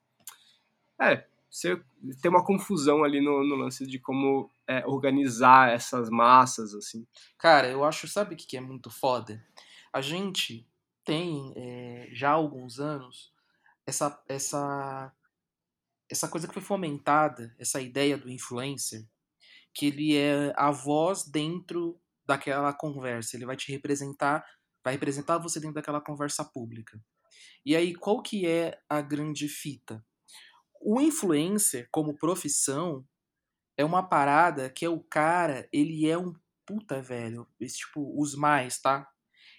é 1.02 1.28
ser, 1.50 1.84
ter 2.22 2.30
uma 2.30 2.46
confusão 2.46 3.04
ali 3.04 3.20
no, 3.20 3.44
no 3.44 3.56
lance 3.56 3.86
de 3.86 4.00
como 4.00 4.50
é, 4.66 4.86
organizar 4.86 5.74
essas 5.74 6.10
massas, 6.10 6.74
assim. 6.74 7.06
Cara, 7.38 7.68
eu 7.68 7.84
acho, 7.84 8.08
sabe 8.08 8.34
o 8.34 8.38
que 8.38 8.56
é 8.56 8.62
muito 8.62 8.90
foda? 8.90 9.44
A 9.92 10.00
gente 10.00 10.66
tem 11.04 11.54
é, 11.58 12.10
já 12.14 12.30
há 12.30 12.34
alguns 12.34 12.80
anos 12.80 13.32
essa, 13.86 14.22
essa 14.28 15.12
essa 16.10 16.28
coisa 16.28 16.48
que 16.48 16.54
foi 16.54 16.64
fomentada, 16.64 17.56
essa 17.60 17.82
ideia 17.82 18.18
do 18.18 18.30
influencer, 18.30 19.06
que 19.74 19.88
ele 19.88 20.16
é 20.16 20.54
a 20.56 20.72
voz 20.72 21.24
dentro 21.24 22.00
daquela 22.26 22.74
conversa, 22.74 23.36
ele 23.36 23.46
vai 23.46 23.56
te 23.56 23.72
representar, 23.72 24.46
vai 24.84 24.94
representar 24.94 25.38
você 25.38 25.60
dentro 25.60 25.76
daquela 25.76 26.02
conversa 26.02 26.44
pública. 26.44 27.00
E 27.66 27.76
aí, 27.76 27.94
qual 27.96 28.22
que 28.22 28.48
é 28.48 28.80
a 28.90 29.02
grande 29.02 29.48
fita? 29.48 30.04
O 30.82 31.02
influencer, 31.02 31.88
como 31.92 32.18
profissão, 32.18 33.06
é 33.78 33.86
uma 33.86 34.02
parada 34.02 34.70
que 34.70 34.86
é 34.86 34.90
o 34.90 35.00
cara, 35.00 35.68
ele 35.72 36.10
é 36.10 36.18
um 36.18 36.34
puta, 36.66 37.02
velho. 37.02 37.48
Esse, 37.60 37.78
tipo, 37.78 38.20
os 38.20 38.36
mais, 38.36 38.80
tá? 38.80 39.08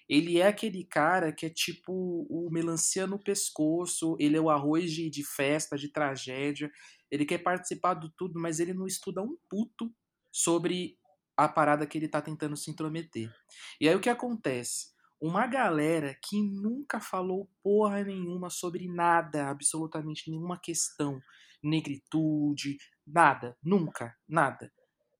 Ele 0.09 0.39
é 0.39 0.47
aquele 0.47 0.83
cara 0.83 1.31
que 1.31 1.45
é 1.45 1.49
tipo 1.49 2.25
o 2.27 2.49
melancia 2.51 3.05
no 3.05 3.19
pescoço, 3.19 4.17
ele 4.19 4.35
é 4.35 4.41
o 4.41 4.49
arroz 4.49 4.91
de, 4.91 5.07
de 5.07 5.23
festa, 5.23 5.77
de 5.77 5.91
tragédia. 5.91 6.71
Ele 7.11 7.25
quer 7.25 7.37
participar 7.37 7.93
do 7.93 8.09
tudo, 8.09 8.39
mas 8.39 8.59
ele 8.59 8.73
não 8.73 8.87
estuda 8.87 9.21
um 9.21 9.37
puto 9.47 9.93
sobre 10.31 10.97
a 11.37 11.47
parada 11.47 11.85
que 11.85 11.97
ele 11.97 12.07
tá 12.07 12.21
tentando 12.21 12.57
se 12.57 12.71
intrometer. 12.71 13.31
E 13.79 13.87
aí 13.87 13.95
o 13.95 13.99
que 14.01 14.09
acontece? 14.09 14.87
Uma 15.21 15.45
galera 15.45 16.17
que 16.23 16.41
nunca 16.41 16.99
falou 16.99 17.49
porra 17.61 18.03
nenhuma 18.03 18.49
sobre 18.49 18.87
nada, 18.87 19.49
absolutamente 19.49 20.29
nenhuma 20.31 20.59
questão, 20.59 21.21
negritude, 21.61 22.77
nada, 23.05 23.55
nunca, 23.63 24.15
nada. 24.27 24.71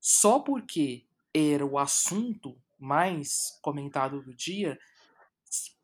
Só 0.01 0.39
porque 0.39 1.05
era 1.33 1.65
o 1.65 1.77
assunto 1.77 2.59
mais 2.79 3.59
comentado 3.61 4.21
do 4.21 4.33
dia, 4.35 4.77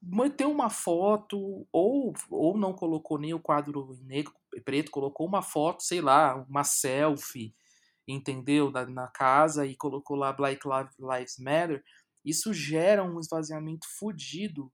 meteu 0.02 0.52
uma 0.52 0.70
foto, 0.70 1.68
ou, 1.72 2.14
ou 2.30 2.58
não 2.58 2.74
colocou 2.74 3.18
nem 3.18 3.34
o 3.34 3.40
quadro 3.40 3.98
negro 4.04 4.34
preto, 4.64 4.92
colocou 4.92 5.28
uma 5.28 5.42
foto, 5.42 5.84
sei 5.84 6.02
lá, 6.02 6.36
uma 6.48 6.64
selfie, 6.64 7.54
entendeu? 8.08 8.72
Na, 8.72 8.86
na 8.86 9.08
casa 9.08 9.66
e 9.66 9.76
colocou 9.76 10.16
lá 10.16 10.32
Black 10.32 10.62
Lives 10.68 11.38
Matter, 11.40 11.84
isso 12.24 12.54
gera 12.54 13.04
um 13.04 13.20
esvaziamento 13.20 13.88
fodido 14.00 14.72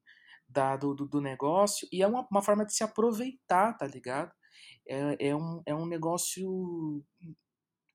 do, 0.79 0.93
do 0.93 1.21
negócio 1.21 1.87
e 1.91 2.01
é 2.01 2.07
uma, 2.07 2.27
uma 2.29 2.41
forma 2.41 2.65
de 2.65 2.73
se 2.73 2.83
aproveitar, 2.83 3.77
tá 3.77 3.87
ligado? 3.87 4.31
É, 4.87 5.29
é, 5.29 5.35
um, 5.35 5.61
é 5.65 5.73
um 5.73 5.85
negócio 5.85 7.03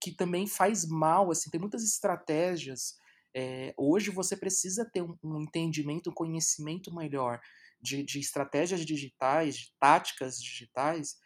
que 0.00 0.12
também 0.12 0.46
faz 0.46 0.86
mal, 0.86 1.30
assim, 1.30 1.50
tem 1.50 1.60
muitas 1.60 1.82
estratégias. 1.82 2.96
É, 3.38 3.74
hoje 3.76 4.10
você 4.10 4.34
precisa 4.34 4.88
ter 4.90 5.02
um, 5.02 5.14
um 5.22 5.42
entendimento, 5.42 6.08
um 6.08 6.14
conhecimento 6.14 6.94
melhor 6.94 7.38
de, 7.78 8.02
de 8.02 8.18
estratégias 8.18 8.82
digitais, 8.82 9.56
de 9.56 9.72
táticas 9.78 10.38
digitais, 10.38 11.16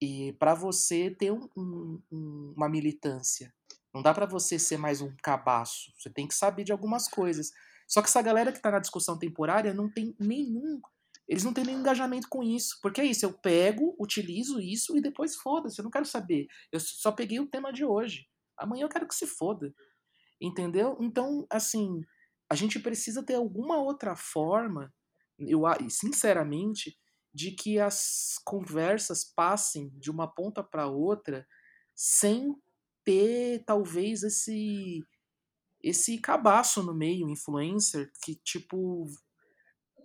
e 0.00 0.32
para 0.38 0.54
você 0.54 1.10
ter 1.10 1.30
um, 1.30 1.46
um, 2.10 2.54
uma 2.56 2.66
militância. 2.66 3.52
Não 3.92 4.00
dá 4.00 4.14
para 4.14 4.24
você 4.24 4.58
ser 4.58 4.78
mais 4.78 5.02
um 5.02 5.14
cabaço. 5.22 5.92
Você 5.98 6.08
tem 6.08 6.26
que 6.26 6.34
saber 6.34 6.64
de 6.64 6.72
algumas 6.72 7.06
coisas. 7.06 7.50
Só 7.86 8.00
que 8.00 8.08
essa 8.08 8.22
galera 8.22 8.52
que 8.52 8.58
está 8.58 8.70
na 8.70 8.78
discussão 8.78 9.18
temporária 9.18 9.74
não 9.74 9.92
tem 9.92 10.16
nenhum. 10.18 10.80
Eles 11.28 11.44
não 11.44 11.52
têm 11.52 11.64
nenhum 11.64 11.80
engajamento 11.80 12.26
com 12.30 12.42
isso. 12.42 12.78
Porque 12.80 13.02
é 13.02 13.04
isso, 13.04 13.26
eu 13.26 13.34
pego, 13.34 13.94
utilizo 14.00 14.58
isso 14.60 14.96
e 14.96 15.02
depois 15.02 15.36
foda-se. 15.36 15.78
Eu 15.78 15.84
não 15.84 15.90
quero 15.90 16.06
saber. 16.06 16.46
Eu 16.72 16.80
só 16.80 17.12
peguei 17.12 17.38
o 17.38 17.50
tema 17.50 17.70
de 17.70 17.84
hoje. 17.84 18.26
Amanhã 18.56 18.84
eu 18.84 18.88
quero 18.88 19.06
que 19.06 19.14
se 19.14 19.26
foda. 19.26 19.74
Entendeu? 20.40 20.96
Então, 21.00 21.46
assim, 21.50 22.02
a 22.48 22.54
gente 22.54 22.78
precisa 22.80 23.22
ter 23.22 23.34
alguma 23.34 23.78
outra 23.78 24.16
forma, 24.16 24.92
eu 25.38 25.62
sinceramente, 25.88 26.98
de 27.32 27.52
que 27.52 27.78
as 27.78 28.40
conversas 28.44 29.24
passem 29.24 29.90
de 29.98 30.10
uma 30.10 30.26
ponta 30.26 30.62
para 30.62 30.86
outra 30.86 31.46
sem 31.94 32.54
ter 33.04 33.64
talvez 33.64 34.22
esse 34.22 35.04
esse 35.82 36.18
cabaço 36.18 36.82
no 36.82 36.94
meio, 36.94 37.30
influencer, 37.30 38.12
que 38.22 38.34
tipo 38.34 39.06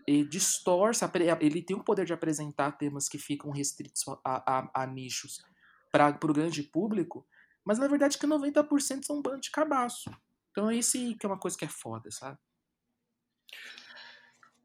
ele 0.08 0.26
distorce, 0.30 1.04
ele 1.42 1.62
tem 1.62 1.76
o 1.76 1.84
poder 1.84 2.06
de 2.06 2.14
apresentar 2.14 2.74
temas 2.74 3.10
que 3.10 3.18
ficam 3.18 3.52
restritos 3.52 4.04
a, 4.24 4.60
a, 4.60 4.84
a 4.84 4.88
nichos 4.88 5.44
para 5.92 6.18
o 6.24 6.34
grande 6.34 6.62
público, 6.62 7.26
mas 7.66 7.80
na 7.80 7.88
verdade 7.88 8.18
que 8.18 8.28
90% 8.28 9.04
são 9.06 9.18
um 9.18 9.22
bando 9.22 9.42
de 9.42 9.52
cabaço. 9.52 10.10
Então 10.52 10.72
esse 10.72 11.16
que 11.16 11.26
é 11.26 11.30
uma 11.30 11.40
coisa 11.40 11.58
que 11.58 11.66
é 11.66 11.70
foda, 11.70 12.10
sabe? 12.12 12.38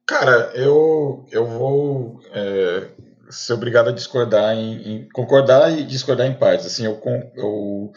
Cara, 0.07 0.52
eu, 0.54 1.26
eu 1.30 1.47
vou 1.47 2.21
é, 2.33 2.92
ser 3.30 3.52
obrigado 3.52 3.88
a 3.88 3.92
discordar 3.92 4.54
em, 4.54 4.83
em, 4.83 5.09
concordar 5.11 5.73
e 5.73 5.85
discordar 5.85 6.26
em 6.26 6.37
partes. 6.37 6.66
Assim, 6.66 6.85
eu, 6.85 7.00
eu, 7.37 7.92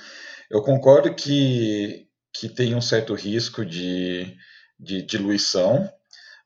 eu 0.50 0.62
concordo 0.62 1.13
que 1.13 2.07
que 2.33 2.50
tem 2.50 2.74
um 2.74 2.81
certo 2.81 3.13
risco 3.13 3.63
de, 3.63 4.36
de 4.79 5.03
diluição, 5.03 5.88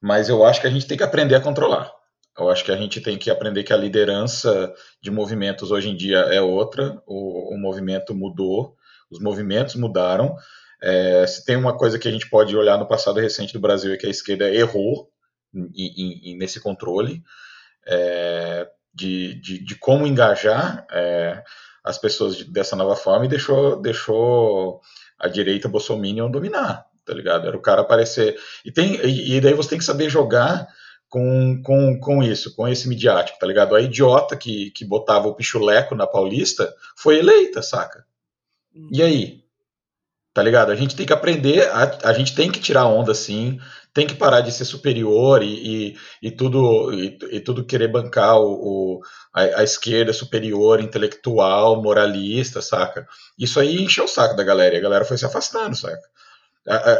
mas 0.01 0.27
eu 0.27 0.43
acho 0.43 0.59
que 0.59 0.67
a 0.67 0.69
gente 0.69 0.85
tem 0.85 0.97
que 0.97 1.03
aprender 1.03 1.35
a 1.35 1.41
controlar. 1.41 1.91
Eu 2.37 2.49
acho 2.49 2.63
que 2.63 2.71
a 2.71 2.77
gente 2.77 3.01
tem 3.01 3.17
que 3.17 3.31
aprender 3.31 3.63
que 3.63 3.73
a 3.73 3.77
liderança 3.77 4.73
de 5.01 5.09
movimentos 5.09 5.71
hoje 5.71 5.89
em 5.89 5.95
dia 5.95 6.19
é 6.19 6.39
outra, 6.39 7.01
o, 7.07 7.55
o 7.55 7.57
movimento 7.57 8.13
mudou, 8.13 8.75
os 9.09 9.19
movimentos 9.19 9.75
mudaram. 9.75 10.35
É, 10.81 11.25
se 11.25 11.43
tem 11.43 11.55
uma 11.55 11.75
coisa 11.75 11.97
que 11.97 12.07
a 12.07 12.11
gente 12.11 12.29
pode 12.29 12.55
olhar 12.55 12.77
no 12.77 12.87
passado 12.87 13.19
recente 13.19 13.53
do 13.53 13.59
Brasil 13.59 13.91
é 13.91 13.97
que 13.97 14.05
a 14.05 14.11
esquerda 14.11 14.53
errou 14.53 15.09
em, 15.53 16.31
em, 16.31 16.37
nesse 16.37 16.59
controle 16.59 17.23
é, 17.87 18.69
de, 18.93 19.33
de, 19.41 19.63
de, 19.63 19.75
como 19.75 20.05
engajar 20.05 20.85
é, 20.91 21.43
as 21.83 21.97
pessoas 21.97 22.43
dessa 22.43 22.75
nova 22.75 22.95
forma 22.95 23.25
e 23.25 23.29
deixou, 23.29 23.81
deixou 23.81 24.79
a 25.17 25.27
direita 25.27 25.67
bolsominion 25.67 26.29
dominar, 26.29 26.85
tá 27.03 27.13
ligado? 27.13 27.47
Era 27.47 27.57
o 27.57 27.61
cara 27.61 27.81
aparecer. 27.81 28.37
E, 28.63 28.71
tem, 28.71 28.95
e, 29.03 29.37
e 29.37 29.41
daí 29.41 29.53
você 29.55 29.69
tem 29.69 29.79
que 29.79 29.85
saber 29.85 30.09
jogar 30.09 30.67
com, 31.09 31.61
com, 31.63 31.99
com 31.99 32.23
isso, 32.23 32.55
com 32.55 32.67
esse 32.67 32.87
midiático, 32.87 33.39
tá 33.39 33.47
ligado? 33.47 33.75
A 33.75 33.81
idiota 33.81 34.35
que, 34.35 34.71
que 34.71 34.85
botava 34.85 35.27
o 35.27 35.35
pichuleco 35.35 35.95
na 35.95 36.05
Paulista 36.05 36.73
foi 36.95 37.19
eleita, 37.19 37.61
saca? 37.61 38.05
E 38.91 39.01
aí? 39.01 39.43
Tá 40.33 40.43
ligado? 40.43 40.71
A 40.71 40.75
gente 40.75 40.95
tem 40.95 41.05
que 41.05 41.13
aprender, 41.13 41.67
a, 41.69 42.09
a 42.09 42.13
gente 42.13 42.35
tem 42.35 42.51
que 42.51 42.59
tirar 42.59 42.85
onda 42.85 43.15
sim, 43.15 43.59
tem 43.91 44.05
que 44.05 44.13
parar 44.13 44.41
de 44.41 44.51
ser 44.51 44.65
superior 44.65 45.41
e, 45.41 45.47
e, 45.87 45.97
e 46.21 46.29
tudo 46.29 46.93
e, 46.93 47.17
e, 47.31 47.39
tudo 47.39 47.65
querer 47.65 47.87
bancar 47.87 48.37
o, 48.37 48.51
o 48.51 49.01
a, 49.33 49.41
a, 49.41 49.63
esquerda 49.63 50.13
superior, 50.13 50.79
intelectual, 50.79 51.81
moralista, 51.81 52.61
saca? 52.61 53.07
Isso 53.39 53.59
aí 53.59 53.81
encheu 53.81 54.03
o 54.03 54.07
saco 54.07 54.35
da 54.35 54.43
galera 54.43 54.75
e 54.75 54.77
a 54.77 54.81
galera 54.81 55.05
foi 55.05 55.17
se 55.17 55.25
afastando, 55.25 55.75
saca? 55.75 56.07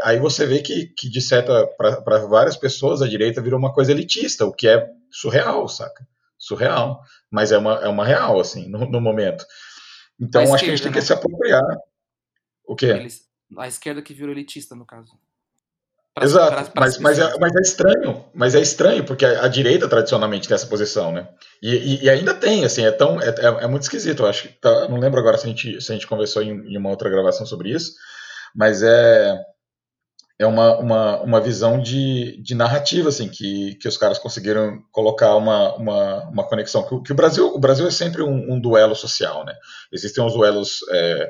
Aí 0.03 0.17
você 0.17 0.45
vê 0.45 0.59
que, 0.59 0.87
que 0.87 1.09
de 1.09 1.19
certa, 1.19 1.67
para 1.67 2.25
várias 2.25 2.55
pessoas, 2.55 3.01
a 3.01 3.07
direita 3.07 3.41
virou 3.41 3.59
uma 3.59 3.73
coisa 3.73 3.91
elitista, 3.91 4.45
o 4.45 4.53
que 4.53 4.67
é 4.67 4.89
surreal, 5.11 5.67
saca? 5.67 6.07
Surreal. 6.37 7.01
Mas 7.29 7.51
é 7.51 7.57
uma, 7.57 7.73
é 7.83 7.87
uma 7.87 8.05
real, 8.05 8.39
assim, 8.39 8.69
no, 8.69 8.89
no 8.89 9.01
momento. 9.01 9.45
Então, 10.19 10.41
acho 10.41 10.63
que 10.63 10.69
a 10.69 10.75
gente 10.75 10.83
tem 10.83 10.91
que 10.91 10.99
né? 10.99 11.03
se 11.03 11.11
apropriar. 11.11 11.63
O 12.65 12.75
quê? 12.75 12.87
Eles, 12.87 13.21
a 13.57 13.67
esquerda 13.67 14.01
que 14.01 14.13
virou 14.13 14.31
elitista, 14.31 14.73
no 14.73 14.85
caso. 14.85 15.11
Pra, 16.13 16.23
Exato, 16.23 16.51
pra, 16.51 16.63
pra 16.63 16.81
mas, 16.81 16.97
mas, 16.97 17.19
é, 17.19 17.37
mas 17.37 17.55
é 17.55 17.61
estranho, 17.61 18.25
mas 18.33 18.55
é 18.55 18.61
estranho, 18.61 19.03
porque 19.03 19.23
a, 19.23 19.45
a 19.45 19.47
direita 19.47 19.87
tradicionalmente 19.87 20.47
tem 20.47 20.55
essa 20.55 20.65
posição, 20.65 21.11
né? 21.11 21.29
E, 21.61 21.75
e, 21.75 22.03
e, 22.05 22.09
ainda 22.09 22.33
tem, 22.33 22.65
assim, 22.65 22.85
é 22.85 22.91
tão. 22.91 23.21
É, 23.21 23.29
é, 23.29 23.63
é 23.65 23.67
muito 23.67 23.83
esquisito, 23.83 24.23
eu 24.23 24.27
acho. 24.27 24.49
Tá, 24.59 24.87
não 24.87 24.97
lembro 24.97 25.19
agora 25.19 25.37
se 25.37 25.45
a 25.45 25.49
gente, 25.49 25.81
se 25.81 25.91
a 25.91 25.95
gente 25.95 26.07
conversou 26.07 26.41
em, 26.41 26.73
em 26.73 26.77
uma 26.77 26.89
outra 26.89 27.09
gravação 27.09 27.45
sobre 27.45 27.69
isso, 27.69 27.93
mas 28.55 28.81
é 28.81 29.37
é 30.39 30.45
uma, 30.45 30.77
uma, 30.77 31.21
uma 31.21 31.41
visão 31.41 31.81
de, 31.81 32.39
de 32.43 32.53
narrativa 32.53 33.09
assim 33.09 33.27
que, 33.27 33.75
que 33.75 33.87
os 33.87 33.97
caras 33.97 34.19
conseguiram 34.19 34.79
colocar 34.91 35.35
uma, 35.35 35.75
uma, 35.75 36.29
uma 36.29 36.43
conexão 36.47 36.83
que, 36.83 37.01
que 37.01 37.11
o 37.11 37.15
Brasil 37.15 37.47
o 37.47 37.59
Brasil 37.59 37.87
é 37.87 37.91
sempre 37.91 38.21
um, 38.21 38.53
um 38.53 38.59
duelo 38.59 38.95
social 38.95 39.43
né 39.45 39.55
existem 39.91 40.23
os 40.23 40.33
duelos 40.33 40.79
é, 40.91 41.29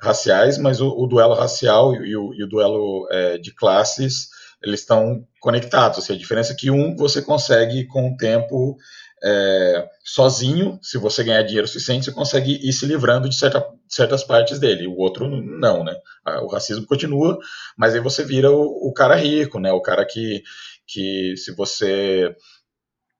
raciais, 0.00 0.58
mas 0.58 0.80
o, 0.80 0.88
o 0.88 1.06
duelo 1.06 1.34
racial 1.34 1.94
e 1.94 2.16
o, 2.16 2.32
e 2.32 2.44
o 2.44 2.48
duelo 2.48 3.08
é, 3.10 3.38
de 3.38 3.52
classes 3.52 4.28
eles 4.62 4.80
estão 4.80 5.24
conectados. 5.40 5.98
Assim, 5.98 6.14
a 6.14 6.18
diferença 6.18 6.52
é 6.52 6.56
que 6.56 6.70
um 6.70 6.96
você 6.96 7.22
consegue 7.22 7.86
com 7.86 8.10
o 8.10 8.16
tempo 8.16 8.76
é, 9.22 9.86
sozinho, 10.04 10.78
se 10.82 10.98
você 10.98 11.24
ganhar 11.24 11.42
dinheiro 11.42 11.66
suficiente, 11.66 12.06
você 12.06 12.12
consegue 12.12 12.58
ir 12.62 12.72
se 12.72 12.86
livrando 12.86 13.28
de 13.28 13.36
certa, 13.36 13.64
certas 13.88 14.24
partes 14.24 14.58
dele. 14.58 14.86
O 14.86 14.96
outro 14.96 15.28
não, 15.28 15.84
né? 15.84 15.94
O 16.42 16.48
racismo 16.48 16.86
continua, 16.86 17.38
mas 17.76 17.94
aí 17.94 18.00
você 18.00 18.24
vira 18.24 18.50
o, 18.50 18.88
o 18.88 18.92
cara 18.92 19.14
rico, 19.16 19.58
né? 19.58 19.72
O 19.72 19.82
cara 19.82 20.04
que, 20.04 20.42
que 20.86 21.36
se 21.36 21.54
você 21.54 22.34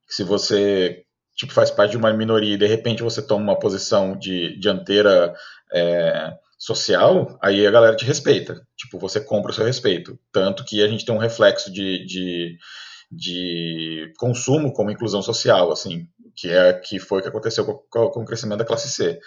se 0.09 0.24
você 0.24 1.04
tipo 1.37 1.52
faz 1.52 1.70
parte 1.70 1.92
de 1.92 1.96
uma 1.96 2.12
minoria 2.12 2.54
e 2.54 2.59
de 2.59 2.66
repente 2.66 3.02
você 3.02 3.22
toma 3.22 3.42
uma 3.42 3.59
posição 3.59 4.18
de 4.18 4.59
dianteira 4.59 5.35
é, 5.72 6.33
social, 6.59 7.38
aí 7.40 7.64
a 7.66 7.70
galera 7.70 7.96
te 7.96 8.04
respeita. 8.04 8.66
Tipo, 8.76 8.98
você 8.98 9.20
compra 9.20 9.52
o 9.52 9.54
seu 9.54 9.64
respeito. 9.64 10.18
Tanto 10.33 10.64
que 10.64 10.83
a 10.83 10.88
gente 10.88 11.04
tem 11.04 11.14
um 11.14 11.18
reflexo 11.18 11.72
de, 11.72 12.04
de, 12.04 12.59
de 13.11 14.12
consumo 14.18 14.72
como 14.72 14.90
inclusão 14.90 15.22
social, 15.22 15.70
assim, 15.70 16.09
que 16.35 16.50
é 16.50 16.72
que 16.72 16.98
foi 16.98 17.20
o 17.20 17.22
que 17.22 17.28
aconteceu 17.28 17.64
com, 17.64 18.11
com 18.11 18.20
o 18.22 18.24
crescimento 18.24 18.59
da 18.59 18.64
classe 18.64 18.90
C. 18.90 19.20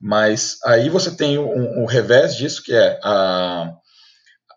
Mas 0.00 0.58
aí 0.64 0.88
você 0.88 1.16
tem 1.16 1.38
o 1.38 1.84
revés 1.86 2.36
disso, 2.36 2.62
que 2.62 2.74
é 2.74 2.98
a, 3.02 3.72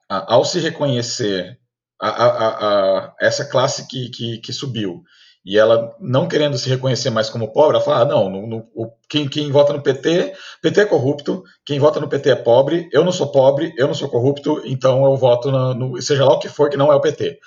a, 0.10 0.34
ao 0.34 0.43
se 0.43 0.60
reconhecer 0.60 1.58
a, 2.02 3.13
essa 3.19 3.45
classe 3.45 3.88
que, 3.88 4.10
que, 4.10 4.38
que 4.39 4.54
subiu 4.54 5.04
e 5.47 5.58
ela 5.58 5.95
não 6.02 6.28
querendo 6.28 6.58
se 6.58 6.67
reconhecer 6.67 7.10
mais 7.10 7.30
como 7.30 7.54
pobre, 7.54 7.78
ela 7.78 7.86
fala: 7.86 8.02
ah, 8.02 8.06
não, 8.06 8.30
no, 8.30 8.45
no, 8.45 8.91
quem, 9.08 9.30
quem 9.30 9.50
vota 9.50 9.71
no 9.71 9.82
PT, 9.82 10.34
PT 10.62 10.82
é 10.82 10.86
corrupto, 10.86 11.41
quem 11.65 11.80
vota 11.80 12.02
no 12.02 12.10
PT 12.10 12.32
é 12.32 12.36
pobre, 12.36 12.89
eu 12.91 13.06
não 13.06 13.13
sou 13.13 13.32
pobre, 13.32 13.73
eu 13.78 13.88
não 13.88 13.93
sou 13.93 14.10
corrupto, 14.10 14.62
então 14.65 15.06
eu 15.06 15.15
voto 15.15 15.50
no, 15.50 15.73
no 15.73 16.02
seja 16.02 16.26
lá 16.26 16.34
o 16.34 16.39
que 16.39 16.50
for 16.50 16.69
que 16.69 16.76
não 16.76 16.91
é 16.91 16.95
o 16.95 17.00
PT. 17.00 17.39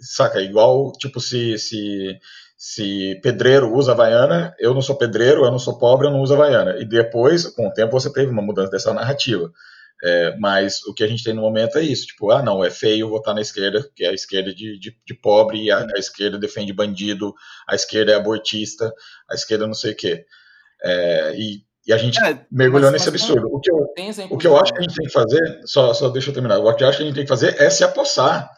Saca? 0.00 0.40
Igual, 0.40 0.90
tipo, 0.98 1.20
se, 1.20 1.56
se, 1.58 2.18
se 2.58 3.14
pedreiro 3.22 3.72
usa 3.72 3.92
Havaiana, 3.92 4.52
eu 4.58 4.74
não 4.74 4.82
sou 4.82 4.96
pedreiro, 4.96 5.44
eu 5.44 5.50
não 5.50 5.60
sou 5.60 5.78
pobre, 5.78 6.08
eu 6.08 6.10
não 6.10 6.20
uso 6.20 6.34
Havaiana. 6.34 6.76
E 6.80 6.84
depois, 6.84 7.46
com 7.46 7.68
o 7.68 7.72
tempo, 7.72 7.92
você 7.92 8.12
teve 8.12 8.32
uma 8.32 8.42
mudança 8.42 8.72
dessa 8.72 8.92
narrativa. 8.92 9.52
É, 10.02 10.36
mas 10.38 10.82
o 10.84 10.92
que 10.92 11.04
a 11.04 11.06
gente 11.06 11.22
tem 11.22 11.34
no 11.34 11.42
momento 11.42 11.78
é 11.78 11.82
isso, 11.82 12.06
tipo, 12.06 12.30
ah, 12.30 12.42
não, 12.42 12.64
é 12.64 12.70
feio 12.70 13.08
votar 13.08 13.34
na 13.34 13.40
esquerda, 13.40 13.88
que 13.96 14.04
é 14.04 14.08
a 14.08 14.12
esquerda 14.12 14.54
de, 14.54 14.78
de, 14.78 14.96
de 15.04 15.14
pobre, 15.14 15.72
a, 15.72 15.78
a, 15.78 15.98
esquerda 15.98 16.38
defende 16.38 16.72
bandido, 16.72 17.34
a 17.68 17.74
esquerda 17.74 18.12
é 18.12 18.14
abortista, 18.14 18.92
a 19.28 19.34
esquerda 19.34 19.66
não 19.66 19.74
sei 19.74 19.92
o 19.92 19.96
quê. 19.96 20.24
É, 20.84 21.34
e, 21.36 21.62
e, 21.84 21.92
a 21.92 21.96
gente 21.96 22.22
é, 22.22 22.44
mergulhou 22.50 22.92
mas, 22.92 23.02
nesse 23.02 23.10
mas 23.10 23.22
absurdo. 23.22 23.48
O 23.52 23.60
que, 23.60 23.70
eu, 23.70 23.76
o 24.30 24.38
que 24.38 24.46
eu 24.46 24.56
acho 24.56 24.72
que 24.72 24.78
a 24.78 24.82
gente 24.82 24.94
tem 24.94 25.06
que 25.06 25.12
fazer, 25.12 25.60
só, 25.64 25.92
só 25.92 26.08
deixa 26.08 26.30
eu 26.30 26.34
terminar, 26.34 26.58
o 26.58 26.74
que 26.74 26.84
eu 26.84 26.88
acho 26.88 26.98
que 26.98 27.02
a 27.02 27.06
gente 27.06 27.16
tem 27.16 27.24
que 27.24 27.28
fazer 27.28 27.60
é 27.60 27.68
se 27.68 27.82
apossar 27.82 28.48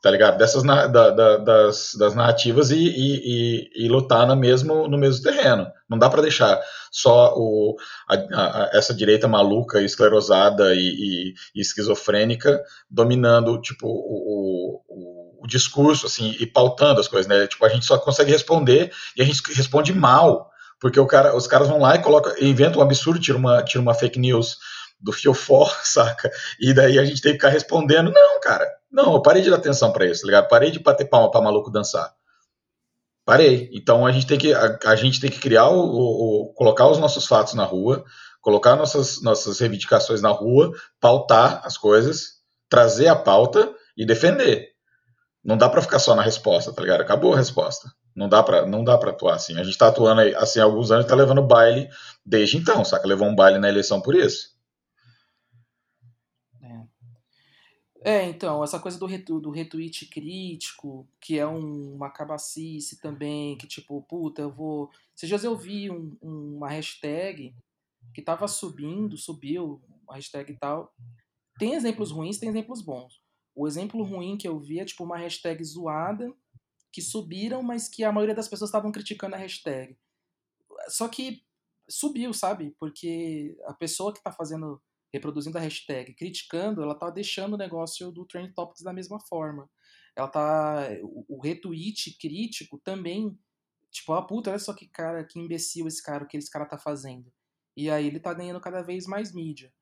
tá 0.00 0.10
ligado? 0.10 0.38
Dessas 0.38 0.62
da, 0.62 0.86
da, 0.86 1.36
das, 1.36 1.94
das 1.98 2.14
narrativas 2.14 2.70
e, 2.70 2.76
e, 2.76 3.70
e, 3.76 3.84
e, 3.84 3.88
lutar 3.88 4.26
no 4.26 4.34
mesmo, 4.34 4.88
no 4.88 4.96
mesmo 4.96 5.22
terreno. 5.22 5.66
Não 5.88 5.98
dá 5.98 6.08
para 6.08 6.22
deixar 6.22 6.58
só 6.90 7.34
o, 7.36 7.76
a, 8.08 8.14
a, 8.14 8.70
essa 8.72 8.94
direita 8.94 9.28
maluca, 9.28 9.82
esclerosada 9.82 10.74
e, 10.74 11.34
esquizofrênica 11.54 12.62
dominando 12.90 13.60
tipo 13.60 13.86
o, 13.86 14.80
o, 14.88 15.42
o, 15.42 15.46
discurso, 15.46 16.06
assim, 16.06 16.34
e 16.38 16.46
pautando 16.46 17.00
as 17.00 17.08
coisas, 17.08 17.26
né? 17.26 17.46
Tipo, 17.46 17.66
a 17.66 17.68
gente 17.68 17.84
só 17.84 17.98
consegue 17.98 18.30
responder 18.30 18.90
e 19.16 19.22
a 19.22 19.24
gente 19.24 19.42
responde 19.52 19.92
mal, 19.92 20.50
porque 20.80 20.98
o 20.98 21.06
cara, 21.06 21.36
os 21.36 21.46
caras 21.46 21.68
vão 21.68 21.80
lá 21.80 21.96
e 21.96 22.02
colocam, 22.02 22.32
inventam 22.40 22.80
um 22.80 22.84
absurdo, 22.84 23.20
tira 23.20 23.36
uma, 23.36 23.62
tira 23.62 23.82
uma 23.82 23.94
fake 23.94 24.18
news 24.18 24.58
do 24.98 25.12
fiofó, 25.12 25.70
saca? 25.84 26.30
E 26.58 26.72
daí 26.72 26.98
a 26.98 27.04
gente 27.04 27.20
tem 27.20 27.32
que 27.32 27.38
ficar 27.38 27.50
respondendo, 27.50 28.10
não, 28.10 28.40
cara, 28.40 28.66
não, 28.90 29.14
eu 29.14 29.22
parei 29.22 29.42
de 29.42 29.50
dar 29.50 29.56
atenção 29.56 29.92
para 29.92 30.06
isso, 30.06 30.22
tá 30.22 30.26
ligado? 30.26 30.48
Parei 30.48 30.70
de 30.70 30.80
bater 30.80 31.08
palma 31.08 31.30
para 31.30 31.40
maluco 31.40 31.70
dançar. 31.70 32.12
Parei. 33.24 33.70
Então 33.72 34.04
a 34.04 34.12
gente 34.12 34.26
tem 34.26 34.38
que, 34.38 34.52
a, 34.52 34.78
a 34.86 34.96
gente 34.96 35.20
tem 35.20 35.30
que 35.30 35.38
criar 35.38 35.68
o, 35.68 35.78
o, 35.78 36.52
colocar 36.54 36.88
os 36.88 36.98
nossos 36.98 37.26
fatos 37.26 37.54
na 37.54 37.64
rua, 37.64 38.04
colocar 38.40 38.74
nossas, 38.74 39.22
nossas 39.22 39.60
reivindicações 39.60 40.20
na 40.20 40.30
rua, 40.30 40.72
pautar 41.00 41.60
as 41.64 41.76
coisas, 41.76 42.40
trazer 42.68 43.08
a 43.08 43.14
pauta 43.14 43.72
e 43.96 44.04
defender. 44.04 44.70
Não 45.44 45.56
dá 45.56 45.68
para 45.68 45.82
ficar 45.82 45.98
só 45.98 46.14
na 46.14 46.22
resposta, 46.22 46.72
tá 46.72 46.82
ligado? 46.82 47.02
Acabou 47.02 47.34
a 47.34 47.36
resposta. 47.36 47.90
Não 48.14 48.28
dá 48.28 48.42
para 48.42 48.66
não 48.66 48.82
dá 48.82 48.98
para 48.98 49.10
atuar 49.10 49.36
assim. 49.36 49.58
A 49.58 49.62
gente 49.62 49.78
tá 49.78 49.88
atuando 49.88 50.20
assim 50.36 50.58
há 50.58 50.64
alguns 50.64 50.90
anos 50.90 51.06
tá 51.06 51.14
levando 51.14 51.42
baile 51.42 51.88
desde 52.26 52.56
então, 52.56 52.84
saca? 52.84 53.06
Levou 53.06 53.28
um 53.28 53.34
baile 53.34 53.58
na 53.58 53.68
eleição 53.68 54.00
por 54.00 54.14
isso. 54.14 54.48
É, 58.02 58.24
então, 58.24 58.64
essa 58.64 58.80
coisa 58.80 58.98
do, 58.98 59.04
retu, 59.04 59.38
do 59.40 59.50
retweet 59.50 60.06
crítico, 60.06 61.06
que 61.20 61.38
é 61.38 61.46
um, 61.46 61.94
uma 61.94 62.10
cabacice 62.10 62.98
também, 62.98 63.58
que 63.58 63.66
tipo, 63.66 64.02
puta, 64.02 64.40
eu 64.40 64.50
vou. 64.50 64.90
Esses 65.14 65.28
dias 65.28 65.44
eu 65.44 65.54
vi 65.54 65.90
um, 65.90 66.16
uma 66.22 66.70
hashtag 66.70 67.54
que 68.14 68.22
tava 68.22 68.48
subindo, 68.48 69.18
subiu, 69.18 69.82
uma 70.02 70.14
hashtag 70.14 70.52
e 70.52 70.56
tal. 70.56 70.94
Tem 71.58 71.74
exemplos 71.74 72.10
ruins, 72.10 72.38
tem 72.38 72.48
exemplos 72.48 72.80
bons. 72.80 73.20
O 73.54 73.68
exemplo 73.68 74.02
ruim 74.02 74.38
que 74.38 74.48
eu 74.48 74.58
vi 74.58 74.80
é 74.80 74.84
tipo 74.84 75.04
uma 75.04 75.18
hashtag 75.18 75.62
zoada, 75.62 76.34
que 76.90 77.02
subiram, 77.02 77.62
mas 77.62 77.86
que 77.86 78.02
a 78.02 78.12
maioria 78.12 78.34
das 78.34 78.48
pessoas 78.48 78.70
estavam 78.70 78.90
criticando 78.90 79.34
a 79.34 79.38
hashtag. 79.38 79.94
Só 80.88 81.06
que 81.06 81.42
subiu, 81.86 82.32
sabe? 82.32 82.74
Porque 82.78 83.58
a 83.66 83.74
pessoa 83.74 84.14
que 84.14 84.22
tá 84.22 84.32
fazendo 84.32 84.80
reproduzindo 85.12 85.58
a 85.58 85.60
hashtag, 85.60 86.14
criticando, 86.14 86.82
ela 86.82 86.94
tá 86.94 87.10
deixando 87.10 87.54
o 87.54 87.58
negócio 87.58 88.10
do 88.12 88.24
Trend 88.24 88.52
Topics 88.54 88.82
da 88.82 88.92
mesma 88.92 89.18
forma. 89.20 89.68
Ela 90.16 90.28
tá. 90.28 90.88
O, 91.02 91.36
o 91.36 91.40
retweet 91.40 92.16
crítico 92.18 92.78
também. 92.78 93.38
Tipo, 93.90 94.12
ah, 94.12 94.22
puta, 94.22 94.50
olha 94.50 94.58
só 94.58 94.72
que 94.72 94.86
cara, 94.88 95.24
que 95.24 95.38
imbecil 95.38 95.88
esse 95.88 96.02
cara, 96.02 96.24
o 96.24 96.26
que 96.26 96.36
esse 96.36 96.50
cara 96.50 96.64
tá 96.64 96.78
fazendo. 96.78 97.32
E 97.76 97.90
aí 97.90 98.06
ele 98.06 98.20
tá 98.20 98.32
ganhando 98.32 98.60
cada 98.60 98.82
vez 98.82 99.06
mais 99.06 99.34
mídia. 99.34 99.72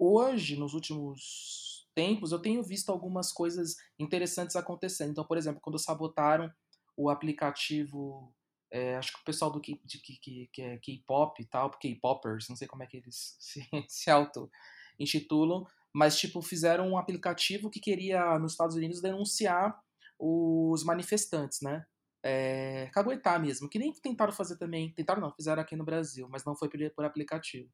Hoje, 0.00 0.56
nos 0.56 0.74
últimos 0.74 1.88
tempos, 1.92 2.30
eu 2.30 2.38
tenho 2.38 2.62
visto 2.62 2.90
algumas 2.90 3.32
coisas 3.32 3.74
interessantes 3.98 4.54
acontecendo. 4.54 5.10
Então, 5.10 5.24
por 5.24 5.36
exemplo, 5.36 5.60
quando 5.60 5.78
sabotaram 5.78 6.48
o 6.96 7.10
aplicativo 7.10 8.32
é, 8.70 8.96
acho 8.96 9.12
que 9.12 9.20
o 9.20 9.24
pessoal 9.24 9.50
do 9.50 9.60
que, 9.60 9.80
de, 9.84 9.98
que, 9.98 10.48
que 10.52 10.62
é 10.62 10.76
K-pop 10.78 11.40
e 11.40 11.46
tal, 11.46 11.70
K-popers, 11.70 12.48
não 12.48 12.56
sei 12.56 12.68
como 12.68 12.82
é 12.82 12.86
que 12.86 12.98
eles 12.98 13.36
se, 13.40 13.66
se 13.88 14.10
auto-intitulam, 14.10 15.66
mas 15.92 16.18
tipo, 16.18 16.42
fizeram 16.42 16.90
um 16.90 16.98
aplicativo 16.98 17.70
que 17.70 17.80
queria, 17.80 18.38
nos 18.38 18.52
Estados 18.52 18.76
Unidos, 18.76 19.00
denunciar 19.00 19.78
os 20.18 20.84
manifestantes, 20.84 21.60
né? 21.62 21.86
É, 22.22 22.90
caguetar 22.92 23.40
mesmo, 23.40 23.68
que 23.68 23.78
nem 23.78 23.92
tentaram 23.92 24.32
fazer 24.32 24.58
também, 24.58 24.92
tentaram 24.92 25.20
não, 25.20 25.32
fizeram 25.32 25.62
aqui 25.62 25.76
no 25.76 25.84
Brasil, 25.84 26.28
mas 26.28 26.44
não 26.44 26.56
foi 26.56 26.68
por, 26.68 26.78
por 26.90 27.04
aplicativo. 27.04 27.70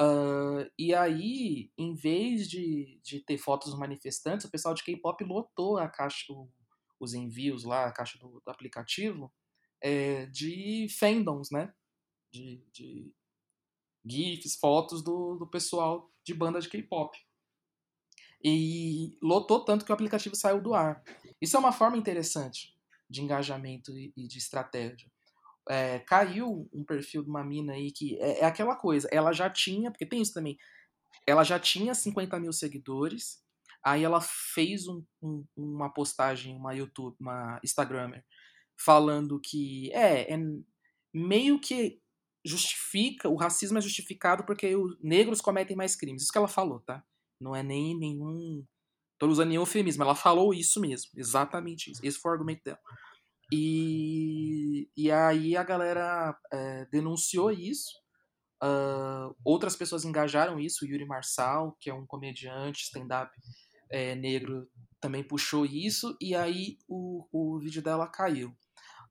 Uh, 0.00 0.70
e 0.78 0.94
aí, 0.94 1.70
em 1.76 1.94
vez 1.94 2.48
de, 2.48 3.00
de 3.02 3.20
ter 3.20 3.38
fotos 3.38 3.70
dos 3.70 3.78
manifestantes, 3.78 4.46
o 4.46 4.50
pessoal 4.50 4.74
de 4.74 4.84
K-pop 4.84 5.24
lotou 5.24 5.78
a 5.78 5.88
caixa, 5.88 6.32
o, 6.32 6.48
os 7.00 7.14
envios 7.14 7.64
lá, 7.64 7.86
a 7.86 7.92
caixa 7.92 8.18
do, 8.18 8.40
do 8.44 8.50
aplicativo, 8.50 9.32
é, 9.82 10.26
de 10.26 10.86
fandoms, 10.98 11.50
né? 11.50 11.72
De, 12.32 12.64
de 12.72 13.12
GIFs, 14.04 14.56
fotos 14.56 15.02
do, 15.02 15.36
do 15.36 15.46
pessoal 15.46 16.10
de 16.24 16.32
banda 16.34 16.60
de 16.60 16.68
K-pop. 16.68 17.16
E 18.44 19.16
lotou 19.22 19.64
tanto 19.64 19.84
que 19.84 19.92
o 19.92 19.94
aplicativo 19.94 20.34
saiu 20.34 20.60
do 20.60 20.74
ar. 20.74 21.02
Isso 21.40 21.56
é 21.56 21.60
uma 21.60 21.72
forma 21.72 21.96
interessante 21.96 22.76
de 23.08 23.22
engajamento 23.22 23.96
e, 23.96 24.12
e 24.16 24.26
de 24.26 24.38
estratégia. 24.38 25.10
É, 25.68 26.00
caiu 26.00 26.68
um 26.72 26.84
perfil 26.84 27.22
de 27.22 27.30
uma 27.30 27.44
mina 27.44 27.74
aí 27.74 27.92
que 27.92 28.18
é, 28.20 28.40
é, 28.40 28.44
aquela 28.44 28.74
coisa, 28.74 29.08
ela 29.12 29.32
já 29.32 29.48
tinha, 29.48 29.92
porque 29.92 30.06
tem 30.06 30.20
isso 30.20 30.32
também, 30.34 30.58
ela 31.24 31.44
já 31.44 31.56
tinha 31.56 31.94
50 31.94 32.40
mil 32.40 32.52
seguidores, 32.52 33.40
aí 33.84 34.02
ela 34.02 34.20
fez 34.20 34.88
um, 34.88 35.04
um, 35.22 35.46
uma 35.56 35.88
postagem, 35.88 36.56
uma 36.56 36.74
YouTube, 36.74 37.16
uma 37.20 37.60
Instagrammer, 37.62 38.24
falando 38.84 39.40
que 39.40 39.90
é, 39.92 40.32
é 40.32 40.38
meio 41.12 41.60
que 41.60 42.00
justifica, 42.44 43.28
o 43.28 43.36
racismo 43.36 43.78
é 43.78 43.80
justificado 43.80 44.44
porque 44.44 44.74
os 44.74 44.96
negros 45.00 45.40
cometem 45.40 45.76
mais 45.76 45.94
crimes. 45.94 46.22
Isso 46.22 46.32
que 46.32 46.38
ela 46.38 46.48
falou, 46.48 46.80
tá? 46.80 47.04
Não 47.40 47.54
é 47.54 47.62
nem 47.62 47.96
nenhum. 47.96 48.64
Tô 49.18 49.28
usando 49.28 49.48
nenhum 49.48 49.62
eufemismo, 49.62 50.02
ela 50.02 50.14
falou 50.14 50.52
isso 50.52 50.80
mesmo, 50.80 51.10
exatamente 51.16 51.90
isso. 51.92 52.04
Esse 52.04 52.18
foi 52.18 52.30
o 52.30 52.34
argumento 52.34 52.62
dela. 52.64 52.80
E, 53.52 54.88
e 54.96 55.10
aí 55.10 55.56
a 55.56 55.62
galera 55.62 56.36
é, 56.52 56.86
denunciou 56.86 57.50
isso. 57.52 58.02
Uh, 58.62 59.34
outras 59.44 59.76
pessoas 59.76 60.04
engajaram 60.04 60.58
isso. 60.58 60.84
O 60.84 60.88
Yuri 60.88 61.04
Marçal, 61.04 61.76
que 61.78 61.90
é 61.90 61.94
um 61.94 62.06
comediante, 62.06 62.84
stand-up 62.84 63.30
é, 63.90 64.14
negro, 64.14 64.68
também 65.00 65.22
puxou 65.22 65.66
isso. 65.66 66.16
E 66.20 66.34
aí 66.34 66.78
o, 66.88 67.26
o 67.30 67.58
vídeo 67.58 67.82
dela 67.82 68.08
caiu. 68.08 68.56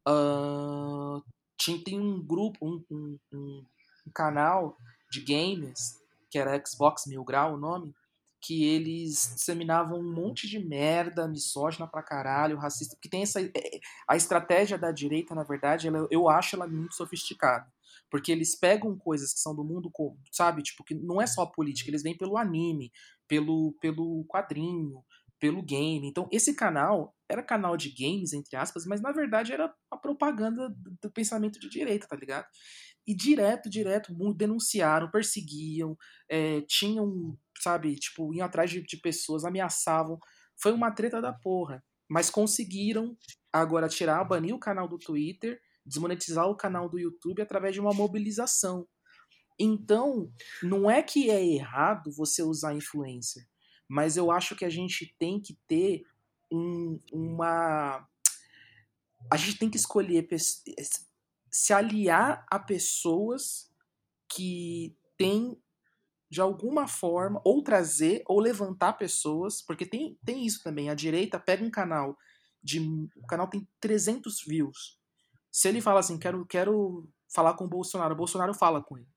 Uh, 0.08 1.24
tinha, 1.58 1.84
tem 1.84 2.00
um 2.00 2.22
grupo, 2.22 2.58
um, 2.66 2.84
um, 2.90 3.20
um, 3.34 3.66
canal 4.14 4.76
de 5.12 5.22
games, 5.22 6.00
que 6.30 6.40
era 6.40 6.62
Xbox 6.66 7.06
Mil 7.06 7.24
Grau 7.24 7.54
o 7.54 7.58
nome, 7.58 7.94
que 8.42 8.66
eles 8.66 9.34
disseminavam 9.36 10.00
um 10.00 10.14
monte 10.14 10.48
de 10.48 10.58
merda, 10.58 11.28
misógina 11.28 11.86
pra 11.86 12.02
caralho, 12.02 12.58
racista, 12.58 12.96
porque 12.96 13.10
tem 13.10 13.22
essa. 13.22 13.40
É, 13.40 13.80
a 14.08 14.16
estratégia 14.16 14.78
da 14.78 14.92
direita, 14.92 15.36
na 15.36 15.44
verdade, 15.44 15.88
ela, 15.88 16.08
eu 16.10 16.28
acho 16.28 16.56
ela 16.56 16.68
muito 16.68 16.96
sofisticada. 16.96 17.72
Porque 18.10 18.32
eles 18.32 18.56
pegam 18.56 18.98
coisas 18.98 19.34
que 19.34 19.40
são 19.40 19.56
do 19.56 19.64
mundo, 19.64 19.90
sabe? 20.32 20.64
Tipo, 20.64 20.84
que 20.84 20.94
não 20.94 21.22
é 21.22 21.28
só 21.28 21.46
política, 21.46 21.90
eles 21.90 22.04
vêm 22.04 22.18
pelo 22.18 22.38
anime, 22.38 22.92
pelo, 23.28 23.74
pelo 23.80 24.26
quadrinho, 24.26 25.02
pelo 25.42 25.64
game. 25.64 26.08
Então, 26.08 26.30
esse 26.32 26.54
canal 26.54 27.16
era 27.28 27.42
canal 27.42 27.76
de 27.76 27.90
games, 27.90 28.32
entre 28.32 28.56
aspas, 28.56 28.86
mas 28.86 29.02
na 29.02 29.12
verdade 29.12 29.52
era 29.52 29.74
a 29.90 29.98
propaganda 29.98 30.70
do 31.02 31.12
pensamento 31.12 31.60
de 31.60 31.68
direita, 31.68 32.08
tá 32.08 32.16
ligado? 32.16 32.46
E 33.08 33.16
direto, 33.16 33.68
direto, 33.68 34.14
denunciaram, 34.36 35.10
perseguiam, 35.10 35.98
é, 36.30 36.62
tinham, 36.68 37.36
sabe, 37.60 37.96
tipo, 37.96 38.32
iam 38.36 38.46
atrás 38.46 38.70
de, 38.70 38.84
de 38.84 38.98
pessoas, 38.98 39.44
ameaçavam. 39.44 40.20
Foi 40.62 40.72
uma 40.72 40.92
treta 40.92 41.20
da 41.20 41.34
porra. 41.34 41.84
Mas 42.08 42.30
conseguiram 42.30 43.18
agora 43.52 43.90
tirar, 43.90 44.24
banir 44.24 44.54
o 44.54 44.60
canal 44.60 44.88
do 44.88 45.00
Twitter, 45.00 45.60
desmonetizar 45.84 46.46
o 46.46 46.56
canal 46.56 46.88
do 46.88 47.00
YouTube 47.00 47.42
através 47.42 47.74
de 47.74 47.82
uma 47.82 47.94
mobilização. 47.94 48.86
Então, 49.60 50.32
não 50.62 50.92
é 50.92 51.02
que 51.02 51.32
é 51.32 51.44
errado 51.44 52.12
você 52.16 52.44
usar 52.44 52.76
influencer 52.76 53.44
mas 53.92 54.16
eu 54.16 54.32
acho 54.32 54.56
que 54.56 54.64
a 54.64 54.70
gente 54.70 55.14
tem 55.20 55.38
que 55.38 55.60
ter 55.68 56.06
um, 56.50 56.98
uma. 57.12 58.08
A 59.30 59.36
gente 59.36 59.58
tem 59.58 59.70
que 59.70 59.76
escolher 59.76 60.26
se 61.50 61.74
aliar 61.74 62.46
a 62.50 62.58
pessoas 62.58 63.70
que 64.30 64.96
têm 65.18 65.62
de 66.30 66.40
alguma 66.40 66.88
forma, 66.88 67.42
ou 67.44 67.62
trazer, 67.62 68.24
ou 68.26 68.40
levantar 68.40 68.94
pessoas, 68.94 69.62
porque 69.62 69.86
tem, 69.86 70.18
tem 70.24 70.46
isso 70.46 70.64
também. 70.64 70.90
A 70.90 70.96
direita 70.96 71.38
pega 71.38 71.62
um 71.62 71.70
canal, 71.70 72.18
de, 72.64 72.80
o 73.18 73.28
canal 73.28 73.50
tem 73.50 73.68
300 73.82 74.42
views. 74.48 74.98
Se 75.52 75.68
ele 75.68 75.82
fala 75.82 76.00
assim, 76.00 76.18
quero, 76.18 76.46
quero 76.46 77.10
falar 77.28 77.56
com 77.56 77.66
o 77.66 77.70
Bolsonaro, 77.70 78.14
o 78.14 78.18
Bolsonaro 78.18 78.54
fala 78.54 78.82
com 78.82 78.98
ele. 78.98 79.10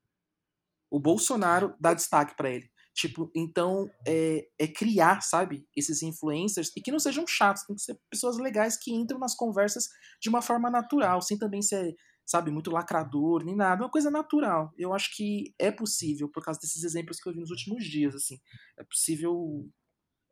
O 0.91 0.99
Bolsonaro 0.99 1.77
dá 1.79 1.95
destaque 1.95 2.35
para 2.37 2.51
ele. 2.51 2.74
Tipo, 2.95 3.29
então 3.35 3.91
é, 4.07 4.47
é, 4.57 4.69
criar, 4.69 5.21
sabe, 5.21 5.67
esses 5.77 6.01
influencers 6.01 6.71
e 6.77 6.81
que 6.81 6.93
não 6.93 7.01
sejam 7.01 7.27
chatos, 7.27 7.65
tem 7.65 7.75
que 7.75 7.83
ser 7.83 7.99
pessoas 8.09 8.39
legais 8.39 8.77
que 8.77 8.95
entram 8.95 9.19
nas 9.19 9.35
conversas 9.35 9.89
de 10.23 10.29
uma 10.29 10.41
forma 10.41 10.71
natural, 10.71 11.21
sem 11.21 11.37
também 11.37 11.61
ser, 11.61 11.97
sabe, 12.25 12.53
muito 12.53 12.71
lacrador 12.71 13.45
nem 13.45 13.57
nada, 13.57 13.83
uma 13.83 13.91
coisa 13.91 14.13
natural. 14.13 14.73
Eu 14.79 14.95
acho 14.95 15.15
que 15.17 15.53
é 15.59 15.73
possível, 15.73 16.29
por 16.29 16.45
causa 16.45 16.61
desses 16.61 16.85
exemplos 16.85 17.19
que 17.19 17.29
eu 17.29 17.33
vi 17.33 17.41
nos 17.41 17.51
últimos 17.51 17.85
dias, 17.85 18.15
assim. 18.15 18.39
É 18.79 18.85
possível. 18.85 19.69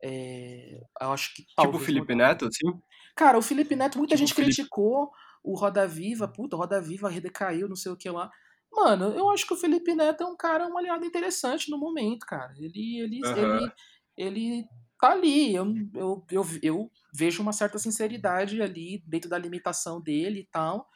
É, 0.01 0.79
eu 1.01 1.11
acho 1.11 1.35
que. 1.35 1.43
Tipo 1.43 1.75
o 1.75 1.79
Felipe 1.79 2.15
Neto, 2.15 2.45
assim? 2.45 2.79
Cara, 3.13 3.37
o 3.37 3.41
Felipe 3.41 3.75
Neto, 3.75 3.97
muita 3.97 4.15
tipo 4.15 4.25
gente 4.25 4.33
Felipe... 4.33 4.55
criticou 4.55 5.11
o 5.43 5.53
Roda 5.53 5.85
Viva, 5.85 6.29
puta, 6.29 6.55
Roda 6.55 6.81
Viva 6.81 7.11
decaiu, 7.11 7.67
não 7.67 7.75
sei 7.75 7.91
o 7.91 7.97
que 7.97 8.09
lá. 8.09 8.31
Mano, 8.75 9.13
eu 9.13 9.29
acho 9.29 9.45
que 9.45 9.53
o 9.53 9.57
Felipe 9.57 9.93
Neto 9.93 10.23
é 10.23 10.25
um 10.25 10.35
cara, 10.35 10.67
um 10.67 10.77
aliado 10.77 11.05
interessante 11.05 11.69
no 11.69 11.77
momento, 11.77 12.25
cara. 12.25 12.53
Ele, 12.57 12.99
ele, 12.99 13.21
uhum. 13.23 13.57
ele, 13.57 13.71
ele 14.17 14.67
tá 14.99 15.11
ali. 15.11 15.53
Eu, 15.53 15.65
eu, 15.93 16.25
eu, 16.31 16.45
eu 16.61 16.91
vejo 17.13 17.43
uma 17.43 17.53
certa 17.53 17.77
sinceridade 17.77 18.61
ali 18.61 19.03
dentro 19.05 19.29
da 19.29 19.37
limitação 19.37 20.01
dele 20.01 20.39
e 20.39 20.47
tal, 20.51 20.89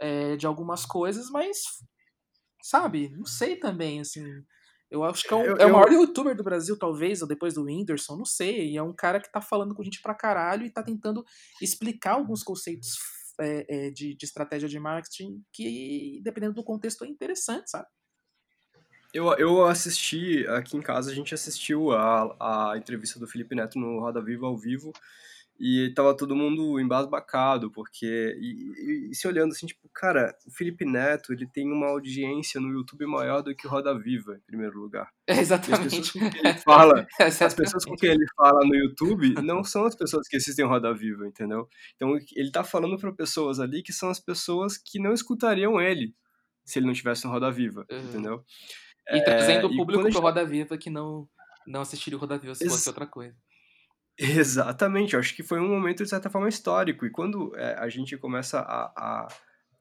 é, 0.00 0.36
de 0.36 0.46
algumas 0.46 0.86
coisas, 0.86 1.28
mas, 1.30 1.58
sabe, 2.62 3.08
não 3.10 3.26
sei 3.26 3.56
também, 3.56 4.00
assim. 4.00 4.24
Eu 4.88 5.02
acho 5.02 5.26
que 5.26 5.34
é, 5.34 5.36
um, 5.36 5.42
eu, 5.42 5.56
é 5.56 5.66
o 5.66 5.72
maior 5.72 5.92
eu... 5.92 6.02
youtuber 6.02 6.36
do 6.36 6.44
Brasil, 6.44 6.78
talvez, 6.78 7.20
ou 7.20 7.26
depois 7.26 7.54
do 7.54 7.64
Whindersson, 7.64 8.16
não 8.16 8.24
sei. 8.24 8.70
E 8.70 8.76
é 8.76 8.82
um 8.82 8.94
cara 8.94 9.18
que 9.18 9.32
tá 9.32 9.40
falando 9.40 9.74
com 9.74 9.82
gente 9.82 10.00
pra 10.00 10.14
caralho 10.14 10.64
e 10.64 10.70
tá 10.70 10.84
tentando 10.84 11.24
explicar 11.60 12.12
alguns 12.12 12.44
conceitos 12.44 12.90
é, 13.40 13.66
é, 13.68 13.90
de, 13.90 14.14
de 14.14 14.24
estratégia 14.24 14.68
de 14.68 14.78
marketing 14.78 15.42
que, 15.52 16.20
dependendo 16.22 16.54
do 16.54 16.64
contexto, 16.64 17.04
é 17.04 17.08
interessante, 17.08 17.70
sabe? 17.70 17.86
Eu, 19.12 19.32
eu 19.34 19.64
assisti, 19.64 20.44
aqui 20.48 20.76
em 20.76 20.82
casa 20.82 21.10
a 21.10 21.14
gente 21.14 21.32
assistiu 21.32 21.92
a, 21.92 22.72
a 22.72 22.76
entrevista 22.76 23.20
do 23.20 23.28
Felipe 23.28 23.54
Neto 23.54 23.78
no 23.78 24.00
Roda 24.00 24.20
Viva 24.20 24.46
ao 24.46 24.56
vivo 24.56 24.92
e 25.58 25.92
tava 25.94 26.16
todo 26.16 26.34
mundo 26.34 26.80
embasbacado, 26.80 27.70
porque. 27.70 28.36
E, 28.40 29.08
e, 29.08 29.10
e, 29.10 29.14
se 29.14 29.26
olhando 29.28 29.52
assim, 29.52 29.66
tipo, 29.66 29.88
cara, 29.92 30.36
o 30.46 30.50
Felipe 30.50 30.84
Neto 30.84 31.32
ele 31.32 31.46
tem 31.46 31.70
uma 31.70 31.86
audiência 31.86 32.60
no 32.60 32.70
YouTube 32.70 33.06
maior 33.06 33.42
do 33.42 33.54
que 33.54 33.66
o 33.66 33.70
Roda 33.70 33.96
Viva, 33.96 34.36
em 34.36 34.46
primeiro 34.46 34.78
lugar. 34.78 35.08
É 35.26 35.38
exatamente. 35.40 35.84
As 35.86 35.94
pessoas 35.94 36.10
com 36.10 36.30
quem 36.30 36.40
ele 36.40 36.58
fala, 36.58 37.06
as 37.20 37.54
pessoas 37.54 37.84
com 37.84 37.96
quem 37.96 38.10
ele 38.10 38.26
fala 38.36 38.66
no 38.66 38.74
YouTube 38.74 39.34
não 39.42 39.62
são 39.62 39.84
as 39.84 39.94
pessoas 39.94 40.26
que 40.28 40.36
assistem 40.36 40.66
Roda 40.66 40.92
Viva, 40.92 41.26
entendeu? 41.26 41.68
Então 41.94 42.16
ele 42.34 42.50
tá 42.50 42.64
falando 42.64 42.98
para 42.98 43.12
pessoas 43.12 43.60
ali 43.60 43.82
que 43.82 43.92
são 43.92 44.10
as 44.10 44.18
pessoas 44.18 44.76
que 44.76 44.98
não 44.98 45.12
escutariam 45.12 45.80
ele 45.80 46.14
se 46.64 46.78
ele 46.78 46.86
não 46.86 46.94
tivesse 46.94 47.24
no 47.26 47.30
Roda 47.30 47.50
Viva, 47.50 47.86
uhum. 47.90 48.00
entendeu? 48.00 48.44
E 49.10 49.22
trazendo 49.22 49.66
é, 49.66 49.70
o 49.70 49.76
público 49.76 50.08
pro 50.10 50.20
Roda 50.20 50.44
Viva 50.44 50.78
que 50.78 50.88
não, 50.88 51.28
não 51.66 51.82
assistiria 51.82 52.16
o 52.16 52.20
Roda 52.20 52.38
Viva 52.38 52.54
se 52.54 52.64
Ex 52.64 52.72
fosse 52.72 52.88
outra 52.88 53.06
coisa. 53.06 53.36
Exatamente, 54.16 55.14
eu 55.14 55.20
acho 55.20 55.34
que 55.34 55.42
foi 55.42 55.58
um 55.58 55.68
momento 55.68 56.04
de 56.04 56.08
certa 56.08 56.30
forma 56.30 56.48
histórico. 56.48 57.04
E 57.04 57.10
quando 57.10 57.54
é, 57.56 57.74
a 57.78 57.88
gente 57.88 58.16
começa 58.16 58.60
a, 58.60 58.84
a, 58.96 59.28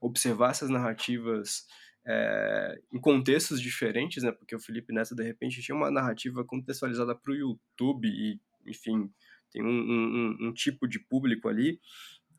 observar 0.02 0.52
essas 0.52 0.70
narrativas 0.70 1.68
é, 2.06 2.80
em 2.92 3.00
contextos 3.00 3.62
diferentes, 3.62 4.24
né? 4.24 4.32
Porque 4.32 4.56
o 4.56 4.60
Felipe 4.60 4.92
Neto, 4.92 5.16
de 5.16 5.24
repente, 5.24 5.62
tinha 5.62 5.76
uma 5.76 5.92
narrativa 5.92 6.44
contextualizada 6.44 7.16
para 7.16 7.32
o 7.32 7.36
YouTube 7.36 8.08
e, 8.08 8.40
enfim, 8.66 9.12
tem 9.52 9.64
um, 9.64 9.68
um, 9.70 10.38
um, 10.48 10.54
tipo 10.54 10.88
de 10.88 11.00
público 11.00 11.48
ali. 11.48 11.80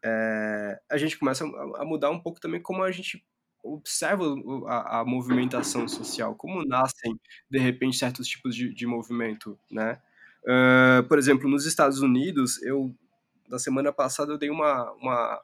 É, 0.04 0.80
a 0.90 0.98
gente 0.98 1.16
começa 1.16 1.44
a 1.76 1.84
mudar 1.84 2.10
um 2.10 2.20
pouco 2.20 2.40
também 2.40 2.60
como 2.60 2.82
a 2.82 2.90
gente 2.90 3.24
observa 3.62 4.24
a, 4.66 5.00
a 5.00 5.04
movimentação 5.04 5.88
social, 5.88 6.34
como 6.34 6.64
nascem, 6.66 7.18
de 7.48 7.58
repente, 7.58 7.96
certos 7.96 8.26
tipos 8.26 8.54
de, 8.54 8.74
de 8.74 8.86
movimento, 8.86 9.58
né? 9.70 10.02
Uh, 10.44 11.06
por 11.08 11.18
exemplo, 11.18 11.48
nos 11.48 11.64
Estados 11.64 12.00
Unidos, 12.00 12.62
eu 12.62 12.94
na 13.48 13.58
semana 13.58 13.92
passada 13.92 14.32
eu 14.32 14.38
dei 14.38 14.50
uma, 14.50 14.90
uma 14.92 15.42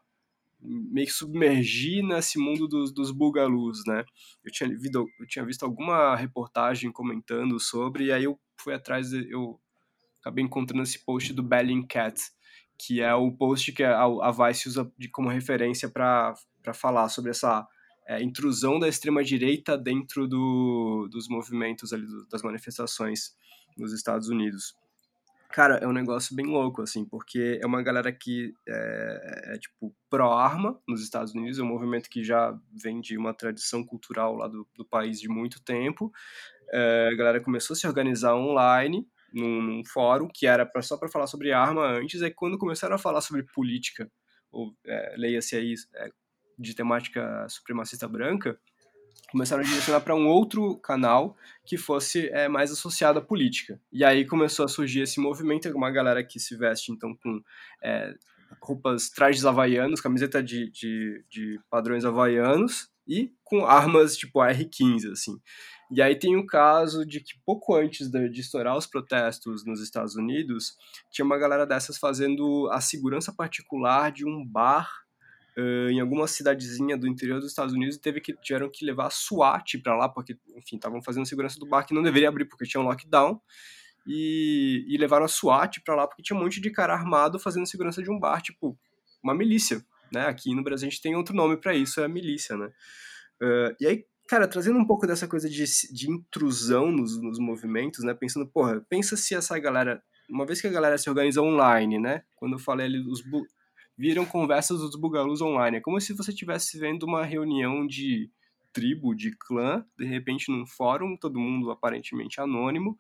meio 0.61 1.07
que 1.07 1.13
submergi 1.13 2.03
nesse 2.03 2.39
mundo 2.39 2.69
dos, 2.69 2.93
dos 2.93 3.11
bugalus, 3.11 3.83
né? 3.87 4.05
Eu 4.45 4.53
tinha, 4.53 4.69
visto, 4.69 5.07
eu 5.19 5.27
tinha 5.27 5.45
visto 5.45 5.65
alguma 5.65 6.15
reportagem 6.17 6.93
comentando 6.93 7.59
sobre, 7.59 8.07
e 8.07 8.13
aí 8.13 8.25
eu 8.25 8.39
fui 8.59 8.75
atrás, 8.75 9.13
eu 9.13 9.59
acabei 10.21 10.45
encontrando 10.45 10.83
esse 10.83 11.03
post 11.05 11.33
do 11.33 11.43
Bellingcat, 11.43 12.21
que 12.79 13.01
é 13.01 13.15
o 13.15 13.33
post 13.33 13.73
que 13.73 13.83
a, 13.83 14.03
a 14.03 14.31
Vice 14.31 14.69
usa 14.69 14.91
de, 14.99 15.09
como 15.09 15.29
referência 15.29 15.89
para 15.89 16.35
falar 16.75 17.09
sobre 17.09 17.31
essa 17.31 17.67
é, 18.07 18.23
intrusão 18.23 18.79
da 18.79 18.89
extrema-direita 18.89 19.79
dentro 19.79 20.27
do, 20.29 21.09
dos 21.11 21.29
movimentos 21.29 21.93
ali, 21.93 22.07
do, 22.07 22.27
das 22.27 22.43
manifestações 22.43 23.35
nos 23.77 23.93
Estados 23.93 24.29
Unidos. 24.29 24.75
Cara, 25.53 25.79
é 25.79 25.87
um 25.87 25.93
negócio 25.93 26.35
bem 26.37 26.47
louco, 26.47 26.81
assim, 26.81 27.05
porque 27.05 27.59
é 27.61 27.67
uma 27.67 27.83
galera 27.83 28.13
que 28.13 28.55
é, 28.69 29.55
é 29.55 29.59
tipo, 29.59 29.93
pró-arma 30.09 30.81
nos 30.87 31.03
Estados 31.03 31.35
Unidos, 31.35 31.59
é 31.59 31.63
um 31.63 31.67
movimento 31.67 32.09
que 32.09 32.23
já 32.23 32.57
vem 32.73 33.01
de 33.01 33.19
uma 33.19 33.35
tradição 33.35 33.85
cultural 33.85 34.37
lá 34.37 34.47
do, 34.47 34.67
do 34.77 34.85
país 34.85 35.21
de 35.21 35.29
muito 35.29 35.61
tempo. 35.63 36.13
É, 36.73 37.09
a 37.13 37.17
galera 37.17 37.41
começou 37.41 37.75
a 37.75 37.77
se 37.77 37.87
organizar 37.87 38.37
online, 38.37 39.05
num, 39.33 39.61
num 39.61 39.85
fórum, 39.85 40.29
que 40.33 40.47
era 40.47 40.65
pra, 40.65 40.83
só 40.83 40.97
para 40.97 41.09
falar 41.09 41.27
sobre 41.27 41.53
arma 41.53 41.85
antes, 41.85 42.23
é 42.23 42.31
quando 42.31 42.57
começaram 42.57 42.95
a 42.95 42.99
falar 42.99 43.21
sobre 43.21 43.43
política, 43.43 44.09
ou 44.53 44.73
é, 44.87 45.15
leia-se 45.17 45.57
aí, 45.57 45.75
é, 45.97 46.11
de 46.57 46.75
temática 46.75 47.49
supremacista 47.49 48.07
branca, 48.07 48.57
começaram 49.31 49.63
a 49.63 49.67
direcionar 49.67 50.01
para 50.01 50.15
um 50.15 50.27
outro 50.27 50.77
canal 50.77 51.37
que 51.65 51.77
fosse 51.77 52.29
é, 52.29 52.49
mais 52.49 52.71
associado 52.73 53.19
à 53.19 53.23
política. 53.23 53.81
E 53.93 54.05
aí 54.05 54.27
começou 54.27 54.65
a 54.65 54.69
surgir 54.69 55.03
esse 55.03 55.21
movimento, 55.21 55.69
uma 55.71 55.91
galera 55.91 56.25
que 56.25 56.41
se 56.41 56.57
veste 56.57 56.93
então 56.93 57.15
com 57.15 57.43
é, 57.83 58.15
roupas, 58.61 59.09
trajes 59.09 59.45
havaianos, 59.45 60.01
camiseta 60.01 60.43
de, 60.43 60.71
de, 60.71 61.25
de, 61.31 61.61
padrões 61.71 62.05
havaianos 62.05 62.91
e 63.07 63.33
com 63.45 63.65
armas 63.65 64.17
tipo 64.17 64.41
AR-15, 64.41 65.13
assim. 65.13 65.41
E 65.91 66.01
aí 66.01 66.15
tem 66.17 66.37
o 66.37 66.47
caso 66.47 67.05
de 67.05 67.21
que 67.21 67.35
pouco 67.45 67.75
antes 67.75 68.09
de, 68.09 68.29
de 68.29 68.41
estourar 68.41 68.77
os 68.77 68.87
protestos 68.87 69.65
nos 69.65 69.81
Estados 69.81 70.15
Unidos, 70.15 70.77
tinha 71.11 71.25
uma 71.25 71.39
galera 71.39 71.67
dessas 71.67 71.99
fazendo 71.99 72.69
a 72.73 72.81
segurança 72.81 73.33
particular 73.33 74.13
de 74.13 74.25
um 74.25 74.45
bar 74.45 74.89
uh, 75.61 75.91
em 75.91 76.01
alguma 76.01 76.27
cidadezinha 76.27 76.97
do 76.97 77.07
interior 77.07 77.41
dos 77.41 77.51
Estados 77.51 77.75
Unidos 77.75 77.97
teve 77.99 78.21
que 78.21 78.33
tiveram 78.35 78.71
que 78.71 78.85
levar 78.85 79.07
a 79.07 79.11
SWAT 79.11 79.79
para 79.83 79.97
lá 79.97 80.09
porque 80.09 80.37
enfim 80.57 80.77
estavam 80.77 81.03
fazendo 81.03 81.27
segurança 81.27 81.59
do 81.59 81.67
bar 81.67 81.85
que 81.85 81.95
não 81.95 82.03
deveria 82.03 82.29
abrir 82.29 82.47
porque 82.47 82.65
tinha 82.65 82.81
um 82.81 82.85
lockdown 82.85 83.41
e, 84.07 84.85
e 84.89 84.97
levaram 84.97 85.25
a 85.25 85.29
SWAT 85.29 85.81
para 85.85 85.95
lá 85.95 86.07
porque 86.07 86.23
tinha 86.23 86.37
um 86.37 86.43
monte 86.43 86.61
de 86.61 86.71
cara 86.71 86.95
armado 86.95 87.39
fazendo 87.39 87.67
segurança 87.67 88.03
de 88.03 88.11
um 88.11 88.19
bar 88.19 88.41
tipo 88.41 88.79
uma 89.23 89.35
milícia 89.35 89.85
né? 90.13 90.27
Aqui 90.27 90.55
no 90.55 90.65
Brasil 90.65 90.89
a 90.89 90.91
gente 90.91 91.03
tem 91.03 91.15
outro 91.15 91.35
nome 91.35 91.57
para 91.57 91.75
isso 91.75 92.01
é 92.01 92.05
a 92.05 92.09
milícia 92.09 92.57
né? 92.57 92.67
Uh, 93.43 93.77
e 93.81 93.87
aí 93.87 94.05
cara 94.29 94.47
trazendo 94.47 94.79
um 94.79 94.87
pouco 94.87 95.09
dessa 95.09 95.27
coisa 95.27 95.49
de, 95.51 95.65
de 95.93 96.09
intrusão 96.09 96.93
nos, 96.93 97.21
nos 97.21 97.39
movimentos 97.39 98.05
né? 98.05 98.15
Pensando 98.15 98.47
porra 98.47 98.81
pensa 98.89 99.17
se 99.17 99.35
essa 99.35 99.59
galera 99.59 100.03
uma 100.31 100.47
vez 100.47 100.61
que 100.61 100.67
a 100.67 100.71
galera 100.71 100.97
se 100.97 101.11
organiza 101.11 101.43
online, 101.43 101.99
né? 101.99 102.23
Quando 102.37 102.53
eu 102.53 102.59
falei 102.59 102.87
ali 102.87 103.03
dos 103.03 103.21
viram 104.01 104.25
conversas 104.25 104.81
dos 104.81 104.97
bugalus 104.97 105.43
online. 105.43 105.77
É 105.77 105.81
como 105.81 106.01
se 106.01 106.15
você 106.15 106.31
estivesse 106.31 106.79
vendo 106.79 107.03
uma 107.03 107.23
reunião 107.23 107.87
de 107.87 108.31
tribo, 108.73 109.15
de 109.15 109.31
clã, 109.37 109.85
de 109.99 110.07
repente 110.07 110.51
num 110.51 110.65
fórum, 110.67 111.19
todo 111.19 111.39
mundo 111.39 111.71
aparentemente 111.71 112.41
anônimo, 112.41 112.97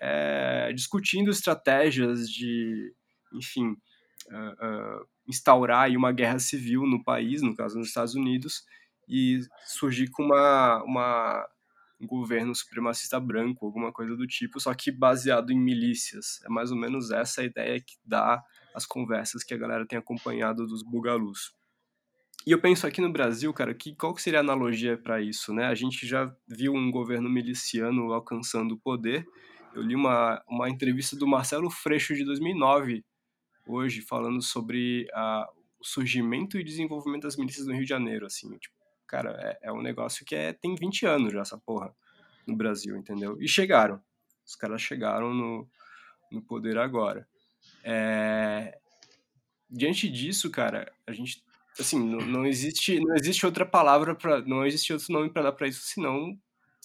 é, 0.00 0.72
discutindo 0.72 1.30
estratégias 1.30 2.28
de, 2.28 2.92
enfim, 3.32 3.76
uh, 4.32 5.00
uh, 5.00 5.06
instaurar 5.28 5.88
uma 5.90 6.10
guerra 6.10 6.40
civil 6.40 6.86
no 6.88 7.04
país, 7.04 7.40
no 7.40 7.54
caso 7.54 7.78
nos 7.78 7.86
Estados 7.86 8.16
Unidos, 8.16 8.64
e 9.08 9.42
surgir 9.64 10.10
com 10.10 10.24
uma, 10.24 10.82
uma 10.82 11.48
um 12.00 12.06
governo 12.08 12.52
supremacista 12.52 13.20
branco, 13.20 13.64
alguma 13.64 13.92
coisa 13.92 14.16
do 14.16 14.26
tipo, 14.26 14.58
só 14.58 14.74
que 14.74 14.90
baseado 14.90 15.52
em 15.52 15.56
milícias. 15.56 16.40
É 16.44 16.48
mais 16.48 16.72
ou 16.72 16.76
menos 16.76 17.12
essa 17.12 17.42
a 17.42 17.44
ideia 17.44 17.80
que 17.80 17.94
dá 18.04 18.42
as 18.74 18.86
conversas 18.86 19.42
que 19.42 19.54
a 19.54 19.56
galera 19.58 19.86
tem 19.86 19.98
acompanhado 19.98 20.66
dos 20.66 20.82
bugalus. 20.82 21.54
E 22.44 22.50
eu 22.50 22.60
penso 22.60 22.86
aqui 22.86 23.00
no 23.00 23.12
Brasil, 23.12 23.52
cara, 23.52 23.72
que 23.72 23.94
qual 23.94 24.12
que 24.12 24.20
seria 24.20 24.40
a 24.40 24.42
analogia 24.42 24.98
para 24.98 25.20
isso, 25.20 25.54
né? 25.54 25.66
A 25.66 25.74
gente 25.74 26.06
já 26.06 26.34
viu 26.48 26.74
um 26.74 26.90
governo 26.90 27.30
miliciano 27.30 28.12
alcançando 28.12 28.74
o 28.74 28.78
poder. 28.78 29.24
Eu 29.74 29.82
li 29.82 29.94
uma, 29.94 30.42
uma 30.48 30.68
entrevista 30.68 31.16
do 31.16 31.26
Marcelo 31.26 31.70
Freixo 31.70 32.14
de 32.14 32.24
2009, 32.24 33.04
hoje, 33.66 34.02
falando 34.02 34.42
sobre 34.42 35.06
a, 35.14 35.48
o 35.78 35.84
surgimento 35.84 36.58
e 36.58 36.64
desenvolvimento 36.64 37.22
das 37.22 37.36
milícias 37.36 37.66
no 37.66 37.74
Rio 37.74 37.84
de 37.84 37.88
Janeiro, 37.88 38.26
assim. 38.26 38.50
Tipo, 38.58 38.74
cara, 39.06 39.30
é, 39.40 39.68
é 39.68 39.72
um 39.72 39.80
negócio 39.80 40.24
que 40.24 40.34
é, 40.34 40.52
tem 40.52 40.74
20 40.74 41.06
anos 41.06 41.32
já, 41.32 41.42
essa 41.42 41.58
porra, 41.58 41.94
no 42.44 42.56
Brasil, 42.56 42.96
entendeu? 42.96 43.40
E 43.40 43.46
chegaram. 43.46 44.02
Os 44.44 44.56
caras 44.56 44.82
chegaram 44.82 45.32
no, 45.32 45.68
no 46.30 46.42
poder 46.42 46.76
agora. 46.76 47.26
É... 47.82 48.76
Diante 49.70 50.08
disso, 50.08 50.50
cara, 50.50 50.92
a 51.06 51.12
gente 51.12 51.42
assim, 51.78 51.98
não, 51.98 52.18
não, 52.18 52.46
existe 52.46 53.00
não 53.00 53.14
existe 53.14 53.46
outra 53.46 53.64
palavra 53.64 54.14
para 54.14 54.42
não 54.42 54.66
existe 54.66 54.92
outro 54.92 55.10
nome 55.10 55.30
para 55.30 55.42
dar 55.42 55.52
para 55.52 55.68
isso 55.68 55.80
senão 55.82 56.36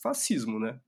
fascismo, 0.02 0.60
né? 0.60 0.80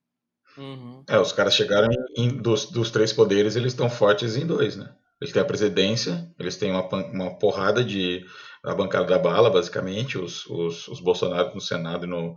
Uhum. 0.58 1.04
É, 1.08 1.20
os 1.20 1.32
caras 1.32 1.54
chegaram 1.54 1.90
em, 2.18 2.30
dos, 2.30 2.66
dos 2.72 2.92
três 2.92 3.14
poderes, 3.14 3.56
eles 3.56 3.74
estão 3.74 3.90
fortes 3.90 4.36
em 4.36 4.46
dois, 4.46 4.76
né? 4.76 4.94
Eles 5.22 5.34
têm 5.34 5.42
a 5.42 5.46
presidência, 5.46 6.34
eles 6.40 6.56
têm 6.56 6.72
uma, 6.72 6.88
uma 6.88 7.38
porrada 7.38 7.84
de 7.84 8.26
a 8.64 8.74
bancada 8.74 9.06
da 9.06 9.20
bala, 9.20 9.50
basicamente, 9.50 10.18
os, 10.18 10.46
os, 10.48 10.88
os 10.88 11.00
Bolsonaro 11.00 11.54
no 11.54 11.62
Senado 11.62 12.06
e 12.06 12.10
no 12.10 12.36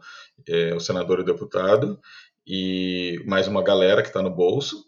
é, 0.49 0.75
o 0.75 0.81
senador 0.81 1.19
e 1.19 1.23
o 1.23 1.25
deputado, 1.25 2.01
e 2.47 3.23
mais 3.27 3.47
uma 3.47 3.63
galera 3.63 4.03
que 4.03 4.09
está 4.09 4.23
no 4.23 4.31
bolso. 4.31 4.85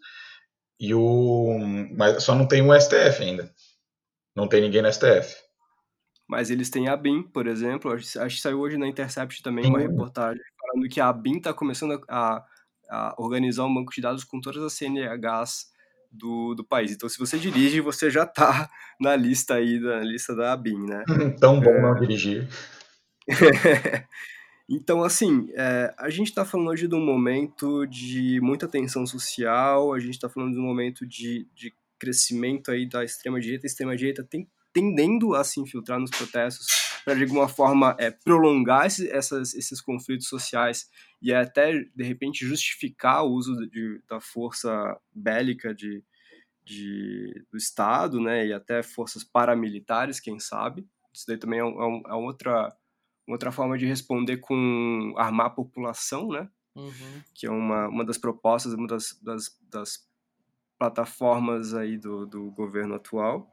E 0.79 0.93
o. 0.93 1.57
Mas 1.95 2.23
só 2.23 2.35
não 2.35 2.47
tem 2.47 2.61
um 2.61 2.79
STF 2.79 3.23
ainda. 3.23 3.51
Não 4.35 4.47
tem 4.47 4.61
ninguém 4.61 4.81
no 4.81 4.91
STF. 4.91 5.35
Mas 6.27 6.49
eles 6.49 6.69
têm 6.69 6.87
a 6.87 6.97
BIM, 6.97 7.23
por 7.23 7.47
exemplo. 7.47 7.91
Acho, 7.93 8.35
que 8.35 8.41
saiu 8.41 8.59
hoje 8.59 8.77
na 8.77 8.87
Intercept 8.87 9.41
também 9.43 9.65
uma 9.67 9.79
reportagem 9.79 10.41
falando 10.59 10.89
que 10.89 10.99
a 10.99 11.13
BIM 11.13 11.37
está 11.37 11.53
começando 11.53 12.03
a, 12.09 12.43
a, 12.89 13.15
organizar 13.17 13.65
um 13.65 13.73
banco 13.73 13.93
de 13.93 14.01
dados 14.01 14.23
com 14.23 14.41
todas 14.41 14.61
as 14.63 14.73
CNHs 14.73 15.67
do, 16.11 16.55
do 16.55 16.63
país. 16.63 16.91
Então, 16.91 17.07
se 17.07 17.19
você 17.19 17.37
dirige, 17.37 17.79
você 17.79 18.09
já 18.09 18.23
está 18.23 18.69
na 18.99 19.15
lista 19.15 19.55
aí, 19.55 19.79
na 19.79 19.99
lista 19.99 20.35
da 20.35 20.53
ABIN, 20.53 20.85
né? 20.85 21.03
Tão 21.39 21.59
bom 21.59 21.71
é... 21.71 21.81
não 21.81 21.95
dirigir. 21.95 22.47
então, 24.67 25.03
assim, 25.03 25.49
é, 25.53 25.93
a 25.97 26.09
gente 26.09 26.27
está 26.27 26.43
falando 26.43 26.69
hoje 26.69 26.87
de 26.87 26.95
um 26.95 27.05
momento 27.05 27.85
de 27.85 28.39
muita 28.41 28.67
tensão 28.67 29.05
social, 29.05 29.93
a 29.93 29.99
gente 29.99 30.15
está 30.15 30.27
falando 30.27 30.53
de 30.53 30.59
um 30.59 30.63
momento 30.63 31.05
de, 31.05 31.47
de 31.53 31.71
crescimento 31.99 32.71
aí 32.71 32.87
da 32.87 33.03
extrema-direita. 33.03 33.65
A 33.65 33.69
extrema-direita 33.69 34.23
tem, 34.23 34.49
tendendo 34.73 35.35
a 35.35 35.43
se 35.43 35.59
infiltrar 35.59 35.99
nos 35.99 36.09
protestos 36.09 36.67
para, 37.05 37.13
de 37.13 37.23
alguma 37.23 37.47
forma, 37.47 37.95
é, 37.99 38.09
prolongar 38.09 38.87
esse, 38.87 39.07
essas, 39.09 39.53
esses 39.53 39.79
conflitos 39.79 40.27
sociais 40.27 40.89
e 41.21 41.31
até, 41.31 41.71
de 41.95 42.03
repente, 42.03 42.45
justificar 42.45 43.23
o 43.23 43.31
uso 43.31 43.55
de, 43.69 44.01
da 44.09 44.19
força 44.19 44.99
bélica 45.13 45.73
de, 45.73 46.03
de, 46.63 47.45
do 47.51 47.57
Estado, 47.57 48.19
né, 48.19 48.47
e 48.47 48.53
até 48.53 48.81
forças 48.81 49.23
paramilitares, 49.23 50.19
quem 50.19 50.39
sabe. 50.39 50.85
Isso 51.13 51.25
daí 51.27 51.37
também 51.37 51.59
é, 51.59 51.63
um, 51.63 52.01
é, 52.07 52.09
é 52.09 52.13
outra, 52.15 52.75
outra 53.27 53.51
forma 53.51 53.77
de 53.77 53.85
responder 53.85 54.37
com 54.37 55.13
armar 55.17 55.47
a 55.47 55.51
população, 55.51 56.27
né, 56.29 56.49
uhum. 56.75 57.21
que 57.33 57.47
é 57.47 57.51
uma, 57.51 57.87
uma 57.87 58.05
das 58.05 58.17
propostas, 58.17 58.73
uma 58.73 58.87
das, 58.87 59.19
das, 59.21 59.57
das 59.69 60.07
plataformas 60.77 61.73
aí 61.73 61.97
do, 61.97 62.25
do 62.25 62.51
governo 62.51 62.95
atual. 62.95 63.51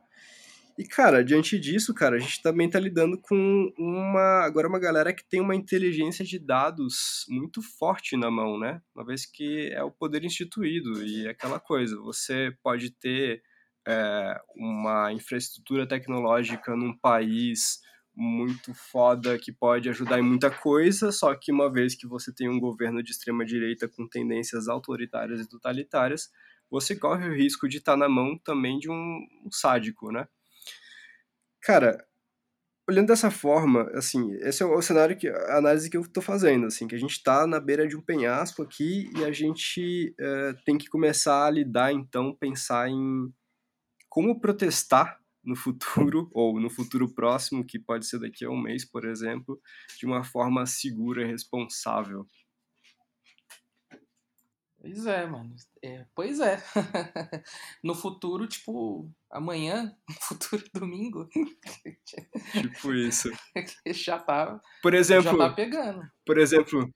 E, 0.78 0.84
cara, 0.84 1.22
diante 1.22 1.58
disso, 1.58 1.92
cara, 1.92 2.16
a 2.16 2.18
gente 2.18 2.40
também 2.40 2.68
tá 2.68 2.80
lidando 2.80 3.18
com 3.20 3.70
uma. 3.78 4.42
Agora, 4.44 4.66
uma 4.66 4.78
galera 4.78 5.12
que 5.12 5.22
tem 5.22 5.38
uma 5.38 5.54
inteligência 5.54 6.24
de 6.24 6.38
dados 6.38 7.26
muito 7.28 7.60
forte 7.60 8.16
na 8.16 8.30
mão, 8.30 8.58
né? 8.58 8.80
Uma 8.94 9.04
vez 9.04 9.26
que 9.26 9.70
é 9.72 9.82
o 9.82 9.90
poder 9.90 10.24
instituído 10.24 11.04
e 11.04 11.26
é 11.26 11.30
aquela 11.30 11.60
coisa. 11.60 12.00
Você 12.00 12.56
pode 12.62 12.90
ter 12.90 13.42
é, 13.86 14.40
uma 14.56 15.12
infraestrutura 15.12 15.86
tecnológica 15.86 16.74
num 16.74 16.96
país 16.96 17.80
muito 18.14 18.74
foda 18.74 19.38
que 19.38 19.50
pode 19.50 19.88
ajudar 19.88 20.18
em 20.18 20.22
muita 20.22 20.50
coisa, 20.50 21.10
só 21.10 21.34
que 21.34 21.50
uma 21.50 21.72
vez 21.72 21.94
que 21.94 22.06
você 22.06 22.32
tem 22.32 22.48
um 22.48 22.60
governo 22.60 23.02
de 23.02 23.10
extrema 23.10 23.44
direita 23.44 23.88
com 23.88 24.06
tendências 24.06 24.68
autoritárias 24.68 25.40
e 25.40 25.48
totalitárias, 25.48 26.30
você 26.70 26.94
corre 26.96 27.28
o 27.28 27.34
risco 27.34 27.68
de 27.68 27.78
estar 27.78 27.92
tá 27.92 27.98
na 27.98 28.08
mão 28.08 28.38
também 28.38 28.78
de 28.78 28.90
um, 28.90 29.26
um 29.44 29.50
sádico, 29.50 30.10
né? 30.10 30.26
Cara, 31.62 32.04
olhando 32.88 33.08
dessa 33.08 33.30
forma, 33.30 33.90
assim, 33.94 34.32
esse 34.40 34.62
é 34.62 34.66
o 34.66 34.82
cenário 34.82 35.16
que 35.16 35.28
a 35.28 35.58
análise 35.58 35.88
que 35.88 35.96
eu 35.96 36.02
estou 36.02 36.22
fazendo, 36.22 36.66
assim, 36.66 36.88
que 36.88 36.94
a 36.94 36.98
gente 36.98 37.12
está 37.12 37.46
na 37.46 37.60
beira 37.60 37.86
de 37.86 37.96
um 37.96 38.02
penhasco 38.02 38.62
aqui 38.62 39.10
e 39.16 39.24
a 39.24 39.32
gente 39.32 40.14
é, 40.18 40.54
tem 40.64 40.76
que 40.76 40.88
começar 40.88 41.46
a 41.46 41.50
lidar, 41.50 41.92
então, 41.92 42.34
pensar 42.34 42.88
em 42.88 43.32
como 44.08 44.40
protestar 44.40 45.21
no 45.44 45.56
futuro 45.56 46.28
ou 46.32 46.60
no 46.60 46.70
futuro 46.70 47.12
próximo, 47.12 47.64
que 47.64 47.78
pode 47.78 48.06
ser 48.06 48.20
daqui 48.20 48.44
a 48.44 48.50
um 48.50 48.60
mês, 48.60 48.84
por 48.84 49.04
exemplo, 49.04 49.60
de 49.98 50.06
uma 50.06 50.22
forma 50.24 50.66
segura 50.66 51.22
e 51.22 51.26
responsável. 51.26 52.26
Pois 54.82 55.06
é, 55.06 55.26
mano. 55.26 55.54
É, 55.80 56.04
pois 56.12 56.40
é. 56.40 56.60
no 57.84 57.94
futuro, 57.94 58.48
tipo, 58.48 59.08
amanhã, 59.30 59.94
no 60.08 60.14
futuro 60.20 60.64
domingo. 60.74 61.28
tipo 62.52 62.92
isso. 62.92 63.30
já 63.86 64.18
tá. 64.18 64.60
Por 64.82 64.92
exemplo. 64.92 65.30
Já 65.30 65.36
tá 65.36 65.50
pegando. 65.50 66.02
Por 66.26 66.36
exemplo, 66.36 66.92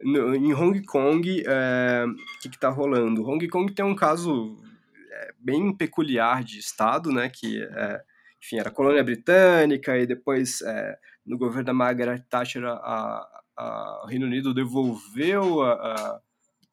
no, 0.00 0.32
em 0.32 0.54
Hong 0.54 0.80
Kong, 0.84 1.28
o 1.28 1.44
é, 1.50 2.04
que, 2.40 2.50
que 2.50 2.58
tá 2.58 2.68
rolando? 2.68 3.24
Hong 3.24 3.48
Kong 3.48 3.74
tem 3.74 3.84
um 3.84 3.96
caso 3.96 4.56
é, 5.18 5.32
bem 5.38 5.76
peculiar 5.76 6.44
de 6.44 6.58
Estado, 6.58 7.12
né? 7.12 7.28
Que 7.28 7.62
é, 7.62 8.02
enfim, 8.42 8.58
era 8.58 8.70
colônia 8.70 9.02
britânica 9.02 9.98
e 9.98 10.06
depois, 10.06 10.62
é, 10.62 10.96
no 11.26 11.36
governo 11.36 11.64
da 11.64 11.74
Margaret 11.74 12.20
Thatcher, 12.30 12.64
a, 12.64 13.26
a, 13.56 14.02
o 14.04 14.06
Reino 14.06 14.26
Unido 14.26 14.54
devolveu 14.54 15.62
a, 15.62 15.72
a 15.72 16.20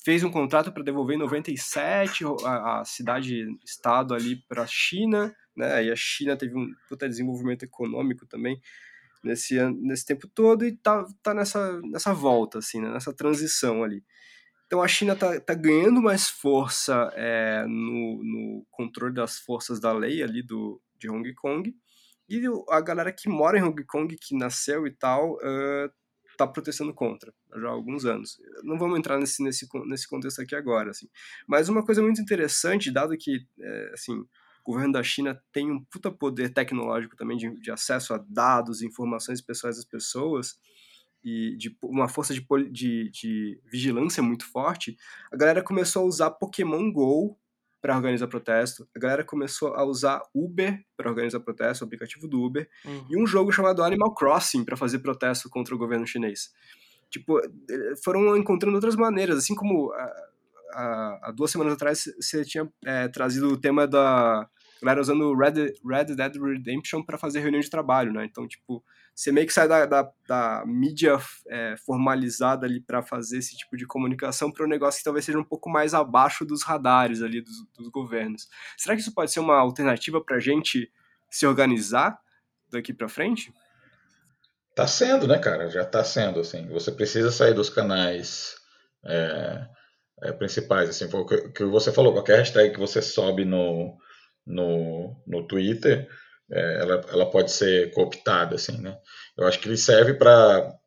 fez 0.04 0.24
um 0.24 0.30
contrato 0.30 0.72
para 0.72 0.84
devolver 0.84 1.16
em 1.16 1.20
97 1.20 2.24
a, 2.46 2.82
a 2.82 2.86
cidade-estado 2.86 4.14
ali 4.14 4.36
para 4.48 4.62
a 4.62 4.68
China, 4.68 5.36
né? 5.58 5.84
E 5.86 5.92
a 5.92 5.96
China 5.96 6.38
teve 6.38 6.56
um 6.56 6.68
puta 6.88 7.10
desenvolvimento 7.10 7.64
econômico 7.64 8.28
também 8.28 8.62
nesse, 9.24 9.60
nesse 9.82 10.06
tempo 10.06 10.28
todo 10.28 10.64
e 10.64 10.74
tá, 10.74 11.04
tá 11.24 11.34
nessa, 11.34 11.82
nessa 11.82 12.14
volta, 12.14 12.60
assim, 12.60 12.80
né? 12.80 12.92
nessa 12.92 13.12
transição 13.12 13.84
ali. 13.84 14.04
Então 14.66 14.82
a 14.82 14.88
China 14.88 15.16
tá, 15.16 15.40
tá 15.40 15.54
ganhando 15.54 16.02
mais 16.02 16.28
força 16.30 17.12
é, 17.14 17.66
no, 17.68 18.24
no 18.24 18.66
controle 18.72 19.14
das 19.14 19.38
forças 19.38 19.80
da 19.80 19.94
lei 19.94 20.24
ali 20.24 20.42
do, 20.42 20.82
de 20.98 21.10
Hong 21.10 21.34
Kong, 21.36 21.74
e 22.28 22.42
a 22.70 22.82
galera 22.82 23.12
que 23.12 23.30
mora 23.30 23.58
em 23.58 23.64
Hong 23.64 23.86
Kong, 23.86 24.16
que 24.20 24.36
nasceu 24.36 24.88
e 24.88 24.92
tal, 24.92 25.38
está 26.32 26.48
protestando 26.48 26.94
contra 26.94 27.34
já 27.60 27.68
há 27.68 27.72
alguns 27.72 28.06
anos. 28.06 28.38
Não 28.64 28.78
vamos 28.78 28.98
entrar 28.98 29.18
nesse, 29.18 29.42
nesse, 29.44 29.68
nesse 29.86 30.08
contexto 30.08 30.42
aqui 30.42 30.56
agora, 30.56 30.92
assim. 30.92 31.08
Mas 31.48 31.70
uma 31.70 31.84
coisa 31.84 32.02
muito 32.02 32.22
interessante, 32.22 32.92
dado 32.92 33.16
que, 33.18 33.46
é, 33.60 33.92
assim, 33.94 34.14
o 34.14 34.28
governo 34.66 34.94
da 34.94 35.04
China 35.04 35.40
tem 35.52 35.72
um 35.72 35.84
puta 35.86 36.12
poder 36.12 36.54
tecnológico 36.54 37.16
também 37.16 37.38
de, 37.38 37.50
de 37.60 37.72
acesso 37.72 38.14
a 38.14 38.24
dados, 38.28 38.82
informações 38.82 39.42
pessoais 39.42 39.78
das 39.78 39.86
pessoas, 39.86 40.56
e 41.26 41.58
de 41.58 41.76
uma 41.84 42.08
força 42.08 42.36
de, 42.36 42.46
de, 42.72 43.10
de 43.10 43.60
vigilância 43.66 44.22
muito 44.22 44.46
forte, 44.46 44.96
a 45.32 45.36
galera 45.36 45.64
começou 45.64 46.04
a 46.04 46.06
usar 46.06 46.30
Pokémon 46.30 46.92
GO 46.92 47.36
para 47.82 47.96
organizar 47.96 48.28
protesto. 48.28 48.88
A 48.96 49.00
galera 49.00 49.24
começou 49.24 49.74
a 49.74 49.84
usar 49.84 50.22
Uber 50.34 50.80
para 50.96 51.10
organizar 51.10 51.40
protesto, 51.40 51.84
o 51.84 51.88
aplicativo 51.88 52.28
do 52.28 52.44
Uber, 52.44 52.70
uhum. 52.86 53.06
e 53.10 53.18
um 53.18 53.26
jogo 53.26 53.52
chamado 53.52 53.84
Animal 53.84 54.14
Crossing 54.14 54.64
para 54.64 54.78
fazer 54.78 55.00
protesto 55.00 55.50
contra 55.50 55.74
o 55.74 55.78
governo 55.78 56.06
chinês. 56.06 56.54
Tipo, 57.10 57.40
eh, 57.40 57.94
foram 58.04 58.38
encontrando 58.38 58.76
outras 58.76 58.96
maneiras, 58.96 59.40
assim 59.40 59.56
como 59.56 59.92
há 60.76 61.32
duas 61.36 61.52
semanas 61.52 61.74
atrás 61.74 62.04
você 62.20 62.44
tinha 62.44 62.70
é, 62.86 63.08
trazido 63.08 63.48
o 63.48 63.58
tema 63.58 63.88
da 63.88 64.48
galera 64.86 65.02
usando 65.02 65.36
Red, 65.36 65.74
Red 65.84 66.16
Dead 66.16 66.36
Redemption 66.36 67.04
para 67.04 67.18
fazer 67.18 67.40
reunião 67.40 67.60
de 67.60 67.70
trabalho, 67.70 68.14
né? 68.14 68.26
Então, 68.26 68.48
tipo, 68.48 68.84
você 69.14 69.32
meio 69.32 69.48
que 69.48 69.54
sai 69.54 69.68
da, 69.68 69.86
da, 69.86 70.12
da 70.28 70.64
mídia 70.66 71.18
é, 71.48 71.76
formalizada 71.86 72.66
ali 72.66 72.80
para 72.80 73.02
fazer 73.02 73.40
esse 73.40 73.58
tipo 73.58 73.76
de 73.76 73.88
comunicação 73.88 74.52
para 74.52 74.66
um 74.66 74.70
negócio 74.70 75.00
que 75.00 75.04
talvez 75.04 75.26
seja 75.26 75.40
um 75.40 75.44
pouco 75.44 75.70
mais 75.70 75.94
abaixo 75.94 76.46
dos 76.46 76.64
radares 76.64 77.22
ali 77.22 77.42
dos, 77.42 77.66
dos 77.76 77.90
governos. 77.90 78.48
Será 78.78 78.96
que 78.96 79.02
isso 79.02 79.14
pode 79.14 79.32
ser 79.32 79.40
uma 79.40 79.58
alternativa 79.58 80.22
para 80.24 80.38
a 80.38 80.40
gente 80.40 80.92
se 81.30 81.48
organizar 81.48 82.18
daqui 82.70 82.94
para 82.94 83.10
frente? 83.10 83.54
Tá 84.76 84.86
sendo, 84.86 85.28
né, 85.28 85.40
cara? 85.40 85.70
Já 85.70 85.86
tá 85.86 86.04
sendo, 86.04 86.42
assim. 86.42 86.68
Você 86.68 86.92
precisa 86.92 87.32
sair 87.32 87.54
dos 87.54 87.70
canais 87.70 88.56
é, 89.06 89.66
é, 90.24 90.32
principais, 90.34 90.90
assim. 90.90 91.06
O 91.06 91.26
que, 91.26 91.50
que, 91.50 91.64
você 91.64 91.94
falou, 91.94 92.12
qualquer 92.12 92.40
hashtag 92.40 92.74
que 92.74 92.80
você 92.80 93.02
sobe 93.02 93.46
no, 93.46 93.98
no, 94.46 95.16
no 95.26 95.48
Twitter, 95.48 96.08
é, 96.52 96.82
ela, 96.82 97.02
ela 97.10 97.30
pode 97.30 97.52
ser 97.52 97.92
cooptada, 97.92 98.56
assim, 98.56 98.78
né? 98.80 98.98
Eu 99.38 99.48
acho 99.48 99.60
que 99.60 99.68
ele 99.68 99.78
serve 99.78 100.14
para 100.14 100.78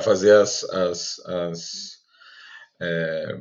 fazer 0.00 0.32
as, 0.32 0.64
as, 0.64 1.18
as 1.26 1.70
é, 2.80 3.38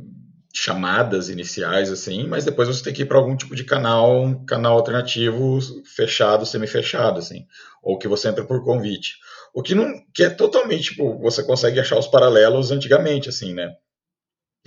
chamadas 0.53 1.29
iniciais, 1.29 1.91
assim, 1.91 2.27
mas 2.27 2.45
depois 2.45 2.67
você 2.67 2.84
tem 2.84 2.93
que 2.93 3.03
ir 3.03 3.05
para 3.05 3.17
algum 3.17 3.36
tipo 3.36 3.55
de 3.55 3.63
canal, 3.63 4.21
um 4.21 4.45
canal 4.45 4.77
alternativo 4.77 5.60
fechado, 5.86 6.45
semi-fechado, 6.45 7.19
assim, 7.19 7.45
ou 7.81 7.97
que 7.97 8.07
você 8.07 8.27
entra 8.27 8.43
por 8.43 8.63
convite. 8.63 9.17
O 9.53 9.62
que 9.62 9.75
não, 9.75 9.91
que 10.13 10.23
é 10.23 10.29
totalmente, 10.29 10.91
tipo, 10.91 11.17
você 11.19 11.43
consegue 11.43 11.79
achar 11.79 11.97
os 11.97 12.07
paralelos 12.07 12.71
antigamente, 12.71 13.29
assim, 13.29 13.53
né? 13.53 13.73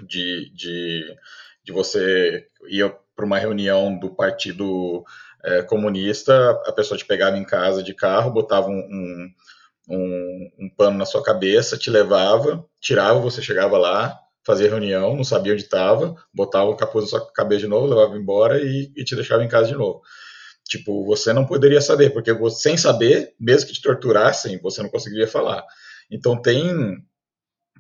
De, 0.07 0.53
de, 0.55 1.17
de 1.65 1.73
você 1.73 2.47
ir 2.69 2.83
para 3.15 3.25
uma 3.25 3.39
reunião 3.39 3.97
do 3.99 4.15
partido 4.15 5.05
é, 5.45 5.63
comunista, 5.63 6.51
a 6.67 6.73
pessoa 6.73 6.99
te 6.99 7.05
pegava 7.05 7.37
em 7.37 7.45
casa 7.45 7.83
de 7.83 7.95
carro, 7.95 8.33
botava 8.33 8.69
um, 8.69 8.79
um, 8.79 9.31
um, 9.89 10.51
um 10.61 10.71
pano 10.71 10.97
na 10.97 11.05
sua 11.05 11.23
cabeça, 11.23 11.77
te 11.77 11.91
levava, 11.91 12.65
tirava, 12.81 13.21
você 13.21 13.43
chegava 13.43 13.77
lá, 13.79 14.19
fazia 14.45 14.69
reunião, 14.69 15.17
não 15.17 15.25
sabia 15.25 15.53
onde 15.53 15.63
estava, 15.63 16.15
botava 16.33 16.71
o 16.71 16.77
capuz 16.77 17.05
na 17.05 17.11
sua 17.11 17.33
cabeça 17.33 17.61
de 17.61 17.69
novo, 17.69 17.87
levava 17.87 18.17
embora 18.17 18.61
e, 18.61 18.93
e, 18.97 19.05
te 19.05 19.15
deixava 19.15 19.45
em 19.45 19.49
casa 19.49 19.69
de 19.69 19.75
novo. 19.75 20.03
Tipo, 20.67 21.05
você 21.05 21.33
não 21.33 21.47
poderia 21.47 21.81
saber, 21.81 22.11
porque 22.11 22.33
você, 22.33 22.71
sem 22.71 22.77
saber, 22.77 23.35
mesmo 23.39 23.69
que 23.69 23.75
te 23.75 23.83
torturassem, 23.83 24.59
você 24.61 24.83
não 24.83 24.89
conseguiria 24.89 25.29
falar. 25.29 25.65
Então 26.11 26.41
tem 26.41 26.99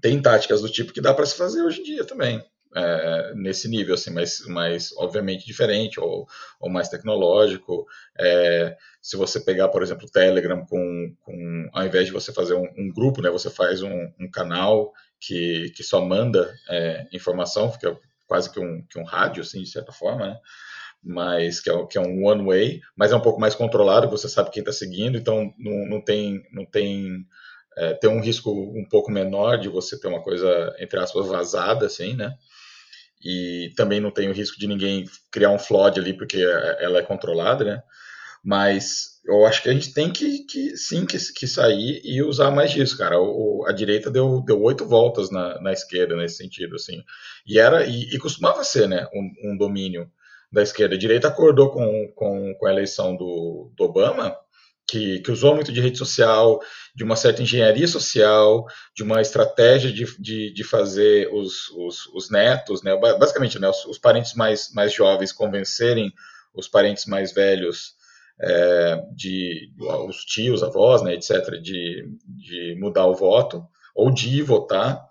tem 0.02 0.20
táticas 0.20 0.60
do 0.60 0.68
tipo 0.68 0.92
que 0.92 1.00
dá 1.00 1.14
para 1.14 1.24
se 1.24 1.34
fazer 1.34 1.62
hoje 1.62 1.80
em 1.80 1.84
dia 1.84 2.04
também 2.04 2.44
é, 2.74 3.32
nesse 3.34 3.68
nível, 3.68 3.94
assim, 3.94 4.10
mas, 4.10 4.44
mas 4.48 4.92
obviamente 4.96 5.46
diferente 5.46 6.00
ou, 6.00 6.26
ou 6.58 6.70
mais 6.70 6.88
tecnológico. 6.88 7.86
É, 8.18 8.76
se 9.00 9.16
você 9.16 9.40
pegar, 9.40 9.68
por 9.68 9.82
exemplo, 9.82 10.06
o 10.06 10.10
Telegram, 10.10 10.64
com, 10.66 11.14
com, 11.20 11.68
ao 11.72 11.86
invés 11.86 12.06
de 12.06 12.12
você 12.12 12.32
fazer 12.32 12.54
um, 12.54 12.66
um 12.76 12.92
grupo, 12.92 13.22
né, 13.22 13.30
você 13.30 13.48
faz 13.48 13.82
um, 13.82 14.12
um, 14.18 14.30
canal 14.30 14.92
que, 15.20 15.70
que 15.76 15.82
só 15.82 16.04
manda 16.04 16.52
é, 16.68 17.06
informação, 17.12 17.70
fica, 17.70 17.96
quase 18.26 18.50
que 18.50 18.58
um, 18.58 18.82
que 18.82 18.98
um 18.98 19.04
rádio, 19.04 19.42
assim, 19.42 19.62
de 19.62 19.68
certa 19.68 19.92
forma, 19.92 20.26
né? 20.26 20.36
mas 21.04 21.60
que 21.60 21.70
é, 21.70 21.86
que 21.86 21.98
é 21.98 22.00
um 22.00 22.26
one 22.26 22.44
way, 22.44 22.80
mas 22.96 23.12
é 23.12 23.16
um 23.16 23.20
pouco 23.20 23.38
mais 23.38 23.54
controlado, 23.54 24.08
você 24.08 24.26
sabe 24.28 24.50
quem 24.50 24.60
está 24.62 24.72
seguindo, 24.72 25.18
então 25.18 25.52
não, 25.58 25.86
não 25.86 26.00
tem, 26.00 26.42
não 26.50 26.64
tem, 26.64 27.26
é, 27.76 27.92
tem 27.92 28.08
um 28.08 28.22
risco 28.22 28.50
um 28.50 28.86
pouco 28.88 29.12
menor 29.12 29.58
de 29.58 29.68
você 29.68 30.00
ter 30.00 30.08
uma 30.08 30.22
coisa, 30.22 30.74
entre 30.78 30.98
aspas, 30.98 31.26
vazada, 31.26 31.84
assim, 31.86 32.14
né? 32.14 32.34
E 33.24 33.72
também 33.76 34.00
não 34.00 34.10
tem 34.10 34.28
o 34.28 34.34
risco 34.34 34.58
de 34.58 34.66
ninguém 34.66 35.06
criar 35.30 35.50
um 35.50 35.58
flood 35.58 35.98
ali, 35.98 36.12
porque 36.12 36.42
ela 36.78 36.98
é 36.98 37.02
controlada, 37.02 37.64
né? 37.64 37.82
Mas 38.44 39.14
eu 39.24 39.46
acho 39.46 39.62
que 39.62 39.70
a 39.70 39.72
gente 39.72 39.94
tem 39.94 40.12
que, 40.12 40.40
que 40.40 40.76
sim, 40.76 41.06
que, 41.06 41.16
que 41.32 41.46
sair 41.46 42.02
e 42.04 42.22
usar 42.22 42.50
mais 42.50 42.70
disso, 42.70 42.98
cara. 42.98 43.18
O, 43.18 43.64
a 43.66 43.72
direita 43.72 44.10
deu, 44.10 44.42
deu 44.42 44.60
oito 44.62 44.86
voltas 44.86 45.30
na, 45.30 45.58
na 45.62 45.72
esquerda 45.72 46.14
nesse 46.14 46.36
sentido, 46.36 46.76
assim. 46.76 47.02
E 47.46 47.58
era, 47.58 47.86
e, 47.86 48.14
e 48.14 48.18
costumava 48.18 48.62
ser, 48.62 48.86
né, 48.86 49.08
um, 49.14 49.52
um 49.52 49.56
domínio 49.56 50.10
da 50.52 50.62
esquerda. 50.62 50.94
A 50.94 50.98
direita 50.98 51.28
acordou 51.28 51.70
com, 51.70 52.12
com, 52.14 52.54
com 52.54 52.66
a 52.66 52.70
eleição 52.70 53.16
do, 53.16 53.72
do 53.74 53.84
Obama, 53.84 54.36
que, 54.86 55.20
que, 55.20 55.30
usou 55.30 55.54
muito 55.54 55.72
de 55.72 55.80
rede 55.80 55.98
social, 55.98 56.60
de 56.94 57.04
uma 57.04 57.16
certa 57.16 57.42
engenharia 57.42 57.86
social, 57.88 58.66
de 58.94 59.02
uma 59.02 59.20
estratégia 59.20 59.92
de, 59.92 60.04
de, 60.18 60.52
de 60.52 60.64
fazer 60.64 61.28
os, 61.32 61.70
os, 61.70 62.06
os, 62.14 62.30
netos, 62.30 62.82
né, 62.82 62.94
basicamente 62.96 63.58
né, 63.58 63.68
os, 63.68 63.84
os, 63.86 63.98
parentes 63.98 64.34
mais, 64.34 64.72
mais 64.72 64.92
jovens 64.92 65.32
convencerem 65.32 66.12
os 66.54 66.68
parentes 66.68 67.06
mais 67.06 67.32
velhos, 67.32 67.94
é, 68.40 69.02
de 69.14 69.70
os 69.78 70.24
tios, 70.24 70.62
avós, 70.62 71.02
né, 71.02 71.14
etc., 71.14 71.60
de, 71.62 72.08
de 72.26 72.76
mudar 72.78 73.06
o 73.06 73.14
voto 73.14 73.64
ou 73.94 74.12
de 74.12 74.42
votar, 74.42 75.02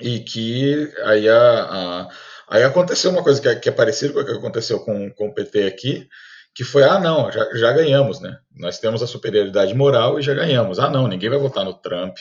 e 0.00 0.20
que 0.20 0.92
aí 1.04 1.28
a, 1.28 1.62
a 1.62 2.08
Aí 2.52 2.64
aconteceu 2.64 3.10
uma 3.10 3.22
coisa 3.22 3.40
que 3.40 3.48
é, 3.48 3.54
que 3.54 3.68
é 3.70 3.72
parecida 3.72 4.12
com 4.12 4.20
o 4.20 4.24
que 4.26 4.32
aconteceu 4.32 4.78
com, 4.80 5.10
com 5.12 5.28
o 5.28 5.32
PT 5.32 5.62
aqui, 5.62 6.06
que 6.54 6.64
foi, 6.64 6.84
ah, 6.84 6.98
não, 6.98 7.30
já, 7.32 7.48
já 7.54 7.72
ganhamos, 7.72 8.20
né? 8.20 8.38
Nós 8.54 8.78
temos 8.78 9.02
a 9.02 9.06
superioridade 9.06 9.74
moral 9.74 10.18
e 10.18 10.22
já 10.22 10.34
ganhamos. 10.34 10.78
Ah, 10.78 10.90
não, 10.90 11.08
ninguém 11.08 11.30
vai 11.30 11.38
votar 11.38 11.64
no 11.64 11.74
Trump, 11.74 12.16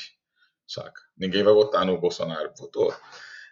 saca? 0.68 1.02
Ninguém 1.18 1.44
vai 1.44 1.54
votar 1.54 1.86
no 1.86 2.00
Bolsonaro, 2.00 2.52
votou. 2.58 2.94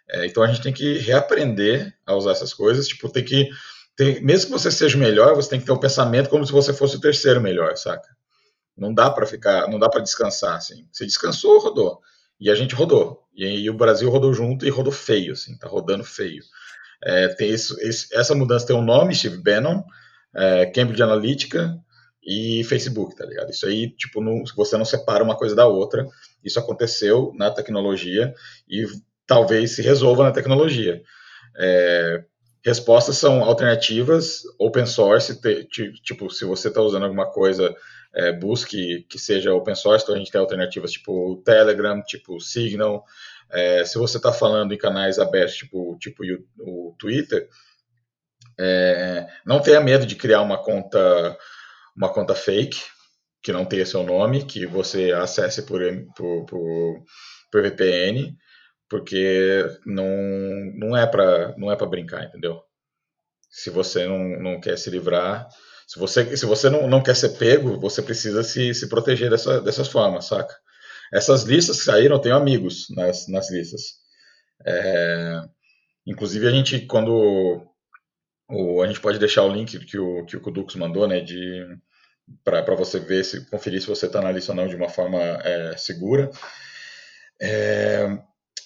É, 0.08 0.26
então 0.26 0.42
a 0.42 0.46
gente 0.46 0.62
tem 0.62 0.72
que 0.72 0.98
reaprender 0.98 1.94
a 2.06 2.14
usar 2.14 2.32
essas 2.32 2.52
coisas, 2.54 2.88
tipo, 2.88 3.08
tem 3.08 3.24
que, 3.24 3.50
tem, 3.94 4.20
mesmo 4.22 4.46
que 4.46 4.52
você 4.52 4.70
seja 4.70 4.96
o 4.96 5.00
melhor, 5.00 5.34
você 5.34 5.50
tem 5.50 5.60
que 5.60 5.66
ter 5.66 5.72
um 5.72 5.78
pensamento 5.78 6.30
como 6.30 6.44
se 6.44 6.52
você 6.52 6.72
fosse 6.72 6.96
o 6.96 7.00
terceiro 7.00 7.40
melhor, 7.40 7.76
saca? 7.76 8.08
Não 8.76 8.94
dá 8.94 9.10
para 9.10 9.26
ficar, 9.26 9.68
não 9.68 9.78
dá 9.78 9.88
para 9.88 10.00
descansar, 10.00 10.56
assim. 10.56 10.88
Você 10.90 11.04
descansou, 11.04 11.60
rodou. 11.60 12.00
E 12.40 12.50
a 12.50 12.54
gente 12.54 12.74
rodou. 12.74 13.22
E, 13.34 13.68
o 13.68 13.74
Brasil 13.74 14.10
rodou 14.10 14.32
junto 14.32 14.66
e 14.66 14.70
rodou 14.70 14.92
feio, 14.92 15.34
assim, 15.34 15.56
tá 15.58 15.68
rodando 15.68 16.02
feio. 16.02 16.42
É, 17.02 17.28
tem 17.28 17.50
isso, 17.50 17.78
esse, 17.80 18.14
essa 18.14 18.34
mudança 18.34 18.66
tem 18.66 18.76
um 18.76 18.82
nome, 18.82 19.14
Steve 19.14 19.36
Bannon, 19.36 19.82
é, 20.34 20.66
Cambridge 20.66 21.02
Analytica 21.02 21.76
e 22.22 22.62
Facebook, 22.64 23.16
tá 23.16 23.24
ligado? 23.24 23.50
Isso 23.50 23.66
aí, 23.66 23.90
tipo, 23.90 24.20
não, 24.20 24.42
você 24.56 24.76
não 24.76 24.84
separa 24.84 25.24
uma 25.24 25.36
coisa 25.36 25.54
da 25.54 25.66
outra. 25.66 26.06
Isso 26.44 26.58
aconteceu 26.58 27.32
na 27.36 27.50
tecnologia 27.50 28.34
e 28.68 28.86
talvez 29.26 29.72
se 29.72 29.82
resolva 29.82 30.24
na 30.24 30.32
tecnologia. 30.32 31.02
É, 31.56 32.24
respostas 32.64 33.16
são 33.16 33.42
alternativas, 33.42 34.42
open 34.58 34.86
source, 34.86 35.40
te, 35.40 35.92
tipo, 36.02 36.30
se 36.30 36.44
você 36.44 36.68
está 36.68 36.82
usando 36.82 37.04
alguma 37.04 37.30
coisa, 37.30 37.74
é, 38.14 38.32
busque 38.32 39.06
que 39.08 39.18
seja 39.18 39.54
open 39.54 39.74
source, 39.74 40.04
então 40.04 40.14
a 40.14 40.18
gente 40.18 40.30
tem 40.30 40.40
alternativas 40.40 40.92
tipo 40.92 41.40
Telegram, 41.44 42.02
tipo 42.02 42.40
Signal, 42.40 43.04
é, 43.50 43.84
se 43.84 43.98
você 43.98 44.16
está 44.16 44.32
falando 44.32 44.72
em 44.72 44.78
canais 44.78 45.18
abertos, 45.18 45.56
tipo, 45.56 45.96
tipo 45.98 46.22
o, 46.58 46.90
o 46.90 46.94
Twitter, 46.98 47.48
é, 48.60 49.26
não 49.46 49.60
tenha 49.60 49.80
medo 49.80 50.06
de 50.06 50.16
criar 50.16 50.42
uma 50.42 50.62
conta, 50.62 51.36
uma 51.96 52.12
conta 52.12 52.34
fake, 52.34 52.78
que 53.42 53.52
não 53.52 53.64
tenha 53.64 53.86
seu 53.86 54.02
nome, 54.02 54.44
que 54.44 54.66
você 54.66 55.12
acesse 55.12 55.62
por, 55.64 55.80
por, 56.16 56.46
por, 56.46 57.04
por 57.50 57.62
VPN, 57.62 58.36
porque 58.88 59.64
não, 59.86 60.06
não 60.76 60.96
é 60.96 61.06
para 61.06 61.56
não 61.56 61.72
é 61.72 61.76
para 61.76 61.86
brincar, 61.86 62.24
entendeu? 62.24 62.60
Se 63.50 63.70
você 63.70 64.06
não, 64.06 64.18
não 64.40 64.60
quer 64.60 64.76
se 64.78 64.90
livrar, 64.90 65.48
se 65.90 65.98
você, 65.98 66.36
se 66.36 66.46
você 66.46 66.70
não, 66.70 66.86
não 66.86 67.02
quer 67.02 67.16
ser 67.16 67.30
pego, 67.30 67.80
você 67.80 68.00
precisa 68.00 68.44
se, 68.44 68.72
se 68.74 68.88
proteger 68.88 69.28
dessa, 69.28 69.60
dessas 69.60 69.88
formas, 69.88 70.26
saca? 70.26 70.54
Essas 71.12 71.42
listas 71.42 71.78
que 71.78 71.84
saíram, 71.84 72.14
eu 72.14 72.20
tenho 72.20 72.36
amigos 72.36 72.86
nas, 72.90 73.26
nas 73.26 73.50
listas. 73.50 73.94
É, 74.64 75.42
inclusive, 76.06 76.46
a 76.46 76.50
gente, 76.52 76.86
quando. 76.86 77.66
O, 78.50 78.82
a 78.82 78.86
gente 78.86 79.00
pode 79.00 79.18
deixar 79.18 79.44
o 79.44 79.52
link 79.52 79.78
que 79.84 79.98
o, 79.98 80.24
que 80.24 80.36
o 80.36 80.40
Kudux 80.40 80.74
mandou, 80.74 81.06
né, 81.06 81.20
de 81.20 81.64
para 82.44 82.74
você 82.76 82.98
ver, 82.98 83.24
se 83.24 83.44
conferir 83.50 83.80
se 83.80 83.88
você 83.88 84.06
está 84.06 84.20
na 84.20 84.30
lista 84.30 84.52
ou 84.52 84.56
não 84.56 84.68
de 84.68 84.76
uma 84.76 84.88
forma 84.88 85.18
é, 85.18 85.76
segura. 85.76 86.30
É, 87.40 88.18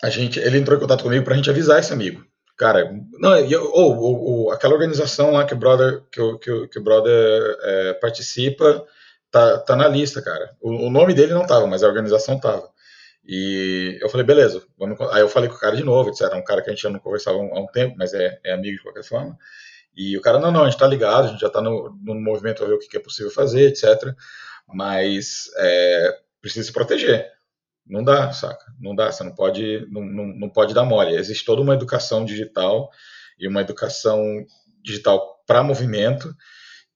a 0.03 0.11
gente, 0.11 0.39
ele 0.39 0.59
entrou 0.59 0.77
em 0.77 0.81
contato 0.81 1.03
comigo 1.03 1.25
para 1.25 1.35
a 1.35 1.37
gente 1.37 1.49
avisar 1.49 1.81
esse 1.81 1.93
amigo. 1.93 2.25
Cara, 2.57 2.93
não, 3.19 3.37
eu, 3.37 3.65
ou, 3.73 3.97
ou, 3.97 4.23
ou, 4.23 4.53
aquela 4.53 4.75
organização 4.75 5.33
lá 5.33 5.45
que 5.45 5.55
o 5.55 5.57
brother, 5.57 6.03
que 6.13 6.21
o, 6.21 6.39
que 6.39 6.51
o, 6.51 6.69
que 6.69 6.79
o 6.79 6.83
brother 6.83 7.57
é, 7.63 7.95
participa, 7.95 8.85
tá, 9.31 9.59
tá 9.59 9.75
na 9.75 9.89
lista, 9.89 10.23
cara. 10.23 10.55
O, 10.61 10.87
o 10.87 10.91
nome 10.91 11.15
dele 11.15 11.35
não 11.35 11.47
tava, 11.47 11.67
mas 11.67 11.83
a 11.83 11.89
organização 11.89 12.39
tava. 12.39 12.69
E 13.27 13.99
eu 14.01 14.09
falei, 14.09 14.25
beleza, 14.25 14.63
vamos... 14.79 15.01
aí 15.13 15.23
eu 15.23 15.29
falei 15.29 15.49
com 15.49 15.57
o 15.57 15.59
cara 15.59 15.75
de 15.77 15.83
novo, 15.83 16.11
etc. 16.11 16.33
Um 16.35 16.45
cara 16.45 16.63
que 16.63 16.71
a 16.71 16.73
gente 16.73 16.83
já 16.83 16.91
não 16.91 17.01
conversava 17.01 17.39
há 17.39 17.61
um 17.61 17.67
tempo, 17.67 17.97
mas 17.99 18.13
é, 18.15 18.39
é 18.45 18.53
amigo 18.53 18.77
de 18.77 18.83
qualquer 18.83 19.05
forma. 19.05 19.37
E 19.97 20.17
o 20.17 20.21
cara, 20.21 20.39
não, 20.39 20.51
não, 20.51 20.63
a 20.63 20.71
gente 20.71 20.79
tá 20.79 20.87
ligado, 20.87 21.27
a 21.27 21.29
gente 21.29 21.41
já 21.41 21.51
tá 21.51 21.61
no, 21.61 21.97
no 22.03 22.15
movimento 22.15 22.63
a 22.63 22.67
ver 22.67 22.75
o 22.75 22.79
que, 22.79 22.89
que 22.89 22.97
é 22.97 23.01
possível 23.01 23.31
fazer, 23.31 23.69
etc. 23.69 24.15
Mas 24.67 25.51
é, 25.59 26.19
precisa 26.41 26.67
se 26.67 26.73
proteger. 26.73 27.31
Não 27.87 28.03
dá, 28.03 28.33
saca? 28.33 28.65
Não 28.81 28.95
dá, 28.95 29.13
você 29.13 29.23
não 29.23 29.35
pode, 29.35 29.87
não, 29.91 30.03
não, 30.03 30.27
não 30.27 30.49
pode 30.49 30.75
dar 30.75 30.85
mole. 30.85 31.15
Existe 31.15 31.45
toda 31.45 31.63
uma 31.63 31.75
educação 31.75 32.25
digital 32.25 32.91
e 33.39 33.47
uma 33.47 33.61
educação 33.61 34.45
digital 34.83 35.43
para 35.47 35.63
movimento 35.63 36.35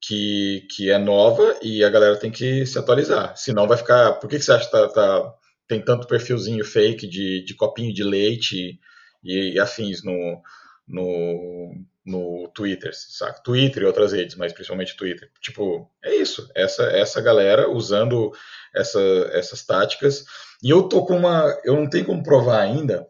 que, 0.01 0.67
que 0.75 0.91
é 0.91 0.99
nova 0.99 1.59
e 1.63 1.85
a 1.85 1.91
galera 1.91 2.17
tem 2.17 2.31
que 2.31 2.65
se 2.67 2.79
atualizar. 2.79 3.37
Senão 3.37 3.67
vai 3.67 3.77
ficar. 3.77 4.15
Por 4.15 4.29
que, 4.29 4.39
que 4.39 4.45
você 4.45 4.53
acha 4.53 4.65
que 4.65 4.73
tá, 4.73 4.89
tá, 4.89 5.35
tem 5.67 5.85
tanto 5.85 6.07
perfilzinho 6.07 6.65
fake 6.65 7.07
de, 7.07 7.45
de 7.45 7.55
copinho 7.55 7.93
de 7.93 8.05
leite 8.05 8.79
e, 9.23 9.55
e 9.55 9.61
afins 9.61 10.03
no, 10.03 10.41
no, 10.89 11.75
no 12.05 12.49
Twitter, 12.55 12.91
saca? 12.95 13.43
Twitter 13.43 13.83
e 13.83 13.87
outras 13.87 14.13
redes, 14.13 14.37
mas 14.37 14.53
principalmente 14.53 14.97
Twitter. 14.97 15.31
Tipo, 15.41 15.91
é 16.03 16.15
isso. 16.15 16.51
Essa, 16.55 16.85
essa 16.85 17.21
galera 17.21 17.71
usando 17.71 18.33
essa, 18.75 19.01
essas 19.33 19.65
táticas. 19.65 20.25
E 20.63 20.71
eu 20.71 20.85
tô 20.85 21.05
com 21.05 21.17
uma. 21.17 21.57
Eu 21.65 21.77
não 21.77 21.89
tenho 21.89 22.07
como 22.07 22.23
provar 22.23 22.61
ainda, 22.61 23.07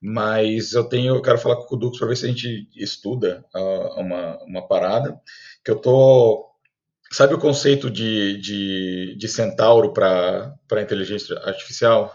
mas 0.00 0.72
eu 0.72 0.84
tenho. 0.84 1.16
Eu 1.16 1.22
quero 1.22 1.38
falar 1.38 1.56
com 1.56 1.74
o 1.74 1.78
Dux 1.78 1.98
para 1.98 2.08
ver 2.08 2.16
se 2.16 2.24
a 2.24 2.28
gente 2.28 2.68
estuda 2.74 3.44
uh, 3.54 4.00
uma, 4.00 4.42
uma 4.44 4.66
parada 4.66 5.20
que 5.64 5.70
eu 5.70 5.76
tô 5.76 6.48
sabe 7.10 7.34
o 7.34 7.38
conceito 7.38 7.90
de, 7.90 8.38
de, 8.38 9.16
de 9.18 9.28
centauro 9.28 9.92
para 9.92 10.82
inteligência 10.82 11.38
artificial? 11.38 12.14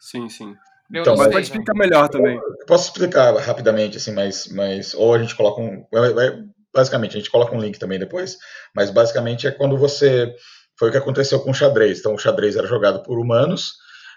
Sim, 0.00 0.28
sim. 0.28 0.56
Então, 0.92 1.16
mas 1.16 1.32
pode 1.32 1.46
explicar 1.46 1.74
melhor 1.74 2.08
também. 2.08 2.36
Eu 2.36 2.66
posso 2.66 2.88
explicar 2.88 3.34
rapidamente, 3.36 3.96
assim, 3.96 4.12
mas, 4.12 4.48
mas 4.48 4.94
ou 4.94 5.14
a 5.14 5.18
gente 5.18 5.34
coloca 5.34 5.60
um, 5.60 5.84
basicamente 6.72 7.16
a 7.16 7.18
gente 7.18 7.30
coloca 7.30 7.54
um 7.54 7.60
link 7.60 7.78
também 7.78 7.98
depois, 7.98 8.36
mas 8.74 8.90
basicamente 8.90 9.46
é 9.46 9.50
quando 9.50 9.78
você 9.78 10.34
foi 10.78 10.88
o 10.88 10.92
que 10.92 10.98
aconteceu 10.98 11.40
com 11.40 11.50
o 11.50 11.54
xadrez. 11.54 12.00
Então, 12.00 12.14
o 12.14 12.18
xadrez 12.18 12.56
era 12.56 12.66
jogado 12.66 13.02
por 13.02 13.18
humanos. 13.18 13.74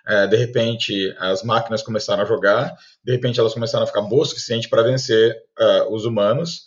É, 0.07 0.25
de 0.25 0.37
repente, 0.37 1.13
as 1.19 1.43
máquinas 1.43 1.83
começaram 1.83 2.23
a 2.23 2.25
jogar. 2.25 2.73
De 3.03 3.11
repente, 3.11 3.39
elas 3.39 3.53
começaram 3.53 3.83
a 3.83 3.87
ficar 3.87 4.01
boas 4.01 4.29
o 4.29 4.31
suficiente 4.31 4.69
para 4.69 4.81
vencer 4.81 5.35
uh, 5.59 5.93
os 5.93 6.05
humanos. 6.05 6.65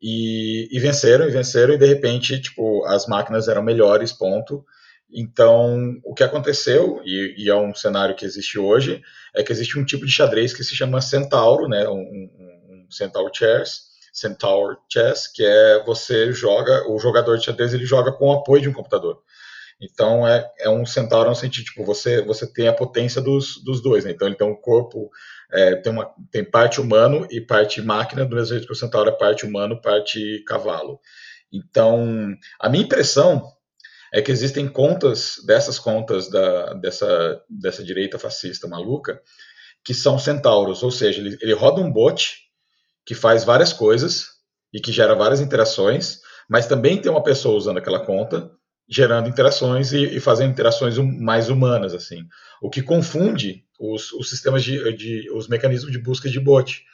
E, 0.00 0.68
e, 0.70 0.80
venceram, 0.80 1.26
e 1.28 1.30
venceram, 1.30 1.74
e 1.74 1.78
de 1.78 1.86
repente, 1.86 2.40
tipo, 2.40 2.84
as 2.86 3.06
máquinas 3.06 3.46
eram 3.46 3.62
melhores, 3.62 4.12
ponto. 4.12 4.64
Então, 5.12 6.00
o 6.04 6.14
que 6.14 6.24
aconteceu, 6.24 7.00
e, 7.04 7.34
e, 7.36 7.50
é 7.50 7.54
um 7.54 7.74
cenário 7.74 8.14
que 8.16 8.24
existe 8.24 8.58
hoje, 8.58 9.02
é 9.34 9.42
que 9.42 9.52
existe 9.52 9.78
um 9.78 9.84
tipo 9.84 10.06
de 10.06 10.12
xadrez 10.12 10.54
que 10.54 10.64
se 10.64 10.74
chama 10.74 11.02
Centauro, 11.02 11.68
né, 11.68 11.86
um, 11.86 11.98
um, 11.98 12.30
um 12.70 12.90
Centaur 12.90 13.30
Chess, 13.32 13.92
Centaur 14.12 14.76
Chess, 14.90 15.26
que 15.26 15.44
é 15.44 15.82
você 15.84 16.32
joga, 16.32 16.90
o 16.90 16.98
jogador 16.98 17.36
de 17.36 17.44
xadrez 17.44 17.74
ele 17.74 17.84
joga 17.84 18.12
com 18.12 18.26
o 18.26 18.32
apoio 18.32 18.62
de 18.62 18.68
um 18.68 18.72
computador. 18.72 19.22
Então 19.80 20.26
é, 20.26 20.48
é 20.60 20.70
um 20.70 20.86
centauro 20.86 21.28
no 21.28 21.34
sentido, 21.34 21.64
tipo, 21.64 21.84
você, 21.84 22.22
você 22.22 22.46
tem 22.46 22.68
a 22.68 22.72
potência 22.72 23.20
dos, 23.20 23.62
dos 23.64 23.82
dois, 23.82 24.04
né? 24.04 24.12
Então 24.12 24.28
ele 24.28 24.36
tem 24.36 24.46
um 24.46 24.54
corpo, 24.54 25.10
é, 25.50 25.74
tem, 25.76 25.92
uma, 25.92 26.08
tem 26.30 26.44
parte 26.44 26.80
humano 26.80 27.26
e 27.30 27.40
parte 27.40 27.82
máquina, 27.82 28.24
do 28.24 28.36
mesmo 28.36 28.50
jeito 28.54 28.66
que 28.66 28.72
o 28.72 28.76
centauro 28.76 29.10
é 29.10 29.12
parte 29.12 29.44
humano, 29.44 29.80
parte 29.80 30.44
cavalo. 30.46 31.00
Então, 31.52 32.32
a 32.60 32.68
minha 32.68 32.84
impressão 32.84 33.42
é 34.12 34.20
que 34.20 34.30
existem 34.30 34.68
contas, 34.68 35.36
dessas 35.46 35.78
contas 35.78 36.28
da, 36.28 36.74
dessa, 36.74 37.40
dessa 37.48 37.82
direita 37.82 38.18
fascista 38.18 38.68
maluca, 38.68 39.20
que 39.84 39.94
são 39.94 40.18
centauros, 40.18 40.82
ou 40.82 40.90
seja, 40.90 41.20
ele, 41.20 41.36
ele 41.40 41.54
roda 41.54 41.80
um 41.80 41.90
bot 41.90 42.36
que 43.06 43.14
faz 43.14 43.42
várias 43.42 43.72
coisas 43.72 44.26
e 44.72 44.80
que 44.80 44.92
gera 44.92 45.14
várias 45.14 45.40
interações, 45.40 46.20
mas 46.48 46.66
também 46.66 47.00
tem 47.00 47.10
uma 47.10 47.22
pessoa 47.22 47.56
usando 47.56 47.78
aquela 47.78 48.04
conta 48.04 48.50
gerando 48.88 49.28
interações 49.28 49.92
e, 49.92 50.04
e 50.16 50.20
fazendo 50.20 50.50
interações 50.50 50.98
mais 50.98 51.48
humanas 51.48 51.94
assim, 51.94 52.26
o 52.60 52.68
que 52.68 52.82
confunde 52.82 53.64
os, 53.80 54.12
os 54.12 54.28
sistemas 54.28 54.62
de, 54.62 54.92
de, 54.92 55.30
os 55.32 55.48
mecanismos 55.48 55.90
de 55.90 55.98
busca 55.98 56.28
de 56.28 56.38
bot 56.38 56.84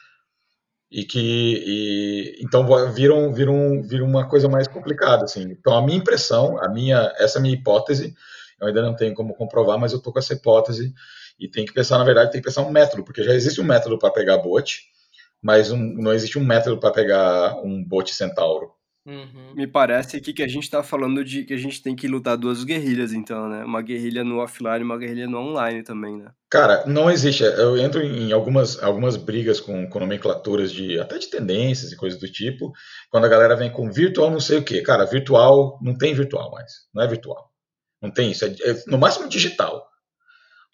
e 0.91 1.03
que 1.05 1.19
e, 1.19 2.39
então 2.43 2.65
viram, 2.91 3.31
viram, 3.31 3.81
viram 3.83 4.05
uma 4.05 4.27
coisa 4.27 4.47
mais 4.47 4.67
complicada 4.67 5.25
assim. 5.25 5.43
Então 5.43 5.75
a 5.75 5.85
minha 5.85 5.97
impressão, 5.97 6.57
a 6.63 6.67
minha 6.69 7.13
essa 7.17 7.39
é 7.39 7.41
minha 7.41 7.53
hipótese, 7.53 8.15
eu 8.59 8.67
ainda 8.67 8.81
não 8.81 8.95
tenho 8.95 9.13
como 9.13 9.35
comprovar, 9.35 9.77
mas 9.77 9.93
eu 9.93 10.01
tô 10.01 10.11
com 10.11 10.19
essa 10.19 10.33
hipótese 10.33 10.93
e 11.39 11.47
tem 11.47 11.65
que 11.65 11.73
pensar 11.73 11.97
na 11.97 12.03
verdade 12.03 12.31
tem 12.31 12.41
que 12.41 12.47
pensar 12.47 12.63
um 12.63 12.71
método, 12.71 13.03
porque 13.03 13.23
já 13.23 13.33
existe 13.33 13.61
um 13.61 13.65
método 13.65 13.99
para 13.99 14.11
pegar 14.11 14.37
bot, 14.37 14.83
mas 15.41 15.71
um, 15.71 15.77
não 15.77 16.13
existe 16.13 16.37
um 16.39 16.43
método 16.43 16.79
para 16.79 16.91
pegar 16.91 17.55
um 17.63 17.83
bot 17.83 18.13
centauro. 18.13 18.78
Uhum. 19.09 19.55
Me 19.55 19.65
parece 19.65 20.17
aqui 20.17 20.31
que 20.31 20.43
a 20.43 20.47
gente 20.47 20.65
está 20.65 20.83
falando 20.83 21.25
de 21.25 21.43
que 21.43 21.53
a 21.55 21.57
gente 21.57 21.81
tem 21.81 21.95
que 21.95 22.07
lutar 22.07 22.37
duas 22.37 22.63
guerrilhas, 22.63 23.11
então, 23.11 23.49
né? 23.49 23.65
Uma 23.65 23.81
guerrilha 23.81 24.23
no 24.23 24.37
offline 24.37 24.81
e 24.81 24.83
uma 24.83 24.99
guerrilha 24.99 25.27
no 25.27 25.39
online 25.39 25.81
também, 25.81 26.15
né? 26.15 26.29
Cara, 26.47 26.85
não 26.85 27.09
existe. 27.09 27.41
Eu 27.43 27.75
entro 27.75 28.03
em 28.03 28.31
algumas, 28.31 28.81
algumas 28.83 29.17
brigas 29.17 29.59
com, 29.59 29.89
com 29.89 29.99
nomenclaturas 29.99 30.71
de 30.71 30.99
até 30.99 31.17
de 31.17 31.27
tendências 31.27 31.91
e 31.91 31.95
coisas 31.95 32.19
do 32.19 32.31
tipo, 32.31 32.71
quando 33.09 33.25
a 33.25 33.29
galera 33.29 33.55
vem 33.55 33.71
com 33.71 33.91
virtual 33.91 34.29
não 34.29 34.39
sei 34.39 34.59
o 34.59 34.63
que. 34.63 34.79
Cara, 34.83 35.05
virtual 35.05 35.79
não 35.81 35.97
tem 35.97 36.13
virtual 36.13 36.51
mais. 36.51 36.71
Não 36.93 37.01
é 37.03 37.07
virtual. 37.07 37.49
Não 37.99 38.11
tem 38.11 38.29
isso. 38.29 38.45
É, 38.45 38.49
é 38.49 38.83
no 38.85 38.99
máximo 38.99 39.27
digital. 39.27 39.89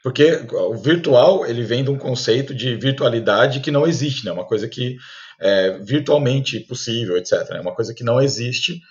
Porque 0.04 0.46
o 0.52 0.76
virtual 0.76 1.46
ele 1.48 1.64
vem 1.64 1.86
de 1.86 1.90
um 1.90 1.98
conceito 1.98 2.54
de 2.54 2.76
virtualidade 2.76 3.62
que 3.62 3.72
não 3.72 3.88
existe, 3.88 4.26
né? 4.26 4.32
Uma 4.32 4.46
coisa 4.46 4.68
que 4.68 4.98
é 5.40 5.72
virtualmente 5.80 6.60
possível, 6.62 7.18
etc. 7.18 7.50
É 7.52 7.62
uma 7.62 7.76
coisa 7.76 7.94
que 7.94 8.04
não 8.04 8.22
existe 8.22 8.82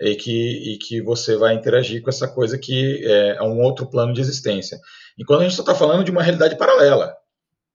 e 0.00 0.14
que, 0.16 0.72
e 0.72 0.78
que 0.78 1.00
você 1.00 1.36
vai 1.36 1.54
interagir 1.54 2.02
com 2.02 2.10
essa 2.10 2.28
coisa 2.28 2.58
que 2.58 3.04
é, 3.06 3.36
é 3.36 3.42
um 3.42 3.60
outro 3.60 3.86
plano 3.86 4.12
de 4.12 4.20
existência. 4.20 4.78
Enquanto 5.18 5.40
a 5.40 5.44
gente 5.44 5.56
só 5.56 5.62
está 5.62 5.74
falando 5.74 6.04
de 6.04 6.10
uma 6.10 6.22
realidade 6.22 6.56
paralela, 6.56 7.14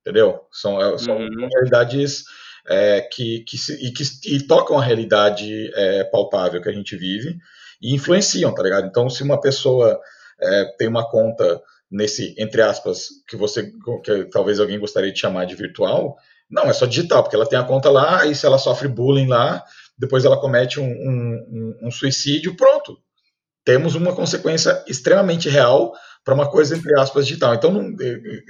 entendeu? 0.01 0.41
São, 0.51 0.81
é, 0.81 0.97
são 0.97 1.17
uhum. 1.17 1.47
realidades 1.53 2.23
é, 2.67 3.01
que, 3.01 3.43
que, 3.47 3.57
se, 3.57 3.73
e 3.85 3.91
que 3.91 4.03
e 4.25 4.41
tocam 4.45 4.77
a 4.77 4.83
realidade 4.83 5.71
é, 5.73 6.03
palpável 6.05 6.61
que 6.61 6.69
a 6.69 6.73
gente 6.73 6.95
vive 6.95 7.37
e 7.81 7.95
influenciam, 7.95 8.53
tá 8.53 8.61
ligado? 8.61 8.87
Então, 8.87 9.09
se 9.09 9.23
uma 9.23 9.39
pessoa 9.39 9.99
é, 10.39 10.65
tem 10.77 10.87
uma 10.87 11.09
conta 11.09 11.61
nesse, 11.89 12.35
entre 12.37 12.61
aspas, 12.61 13.07
que 13.27 13.35
você, 13.35 13.71
que 14.03 14.25
talvez 14.25 14.59
alguém 14.59 14.79
gostaria 14.79 15.11
de 15.11 15.19
chamar 15.19 15.45
de 15.45 15.55
virtual, 15.55 16.17
não, 16.49 16.63
é 16.63 16.73
só 16.73 16.85
digital, 16.85 17.21
porque 17.21 17.35
ela 17.35 17.47
tem 17.47 17.59
a 17.59 17.63
conta 17.63 17.89
lá, 17.89 18.25
e 18.25 18.33
se 18.33 18.45
ela 18.45 18.57
sofre 18.57 18.87
bullying 18.87 19.27
lá, 19.27 19.63
depois 19.97 20.25
ela 20.25 20.39
comete 20.39 20.79
um, 20.79 20.85
um, 20.85 21.77
um 21.83 21.91
suicídio, 21.91 22.55
pronto. 22.55 22.97
Temos 23.63 23.93
uma 23.93 24.15
consequência 24.15 24.83
extremamente 24.87 25.49
real 25.49 25.93
para 26.23 26.33
uma 26.33 26.49
coisa, 26.49 26.75
entre 26.75 26.97
aspas, 26.99 27.27
digital. 27.27 27.53
Então, 27.53 27.71
não, 27.71 27.89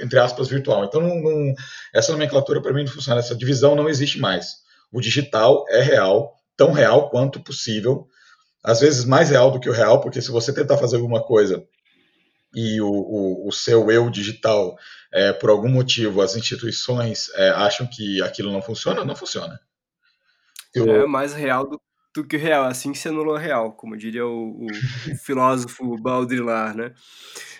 entre 0.01 0.19
aspas, 0.19 0.47
virtual. 0.47 0.85
Então, 0.85 1.01
não, 1.01 1.21
não, 1.21 1.53
essa 1.93 2.11
nomenclatura 2.11 2.61
para 2.61 2.73
mim 2.73 2.83
não 2.83 2.91
funciona, 2.91 3.19
essa 3.19 3.35
divisão 3.35 3.75
não 3.75 3.89
existe 3.89 4.19
mais. 4.19 4.57
O 4.91 5.01
digital 5.01 5.65
é 5.69 5.81
real, 5.81 6.35
tão 6.55 6.71
real 6.71 7.09
quanto 7.09 7.39
possível, 7.41 8.07
às 8.63 8.79
vezes 8.79 9.05
mais 9.05 9.29
real 9.29 9.51
do 9.51 9.59
que 9.59 9.69
o 9.69 9.73
real, 9.73 10.01
porque 10.01 10.21
se 10.21 10.31
você 10.31 10.53
tentar 10.53 10.77
fazer 10.77 10.97
alguma 10.97 11.21
coisa 11.23 11.63
e 12.53 12.81
o, 12.81 12.89
o, 12.89 13.47
o 13.47 13.51
seu 13.51 13.89
eu 13.91 14.09
digital, 14.09 14.75
é, 15.11 15.33
por 15.33 15.49
algum 15.49 15.69
motivo, 15.69 16.21
as 16.21 16.35
instituições 16.35 17.29
é, 17.35 17.49
acham 17.49 17.87
que 17.87 18.21
aquilo 18.21 18.51
não 18.51 18.61
funciona, 18.61 19.03
não 19.03 19.15
funciona. 19.15 19.59
Eu... 20.73 20.87
É 21.03 21.07
mais 21.07 21.33
real 21.33 21.67
do, 21.67 21.81
do 22.15 22.23
que 22.23 22.37
real, 22.37 22.65
assim 22.65 22.91
que 22.91 22.99
se 22.99 23.07
anulou 23.07 23.35
o 23.35 23.39
real, 23.39 23.73
como 23.73 23.97
diria 23.97 24.25
o, 24.25 24.51
o, 24.51 24.65
o 24.65 25.15
filósofo 25.25 25.97
Baudrillard, 26.01 26.77
né? 26.77 26.93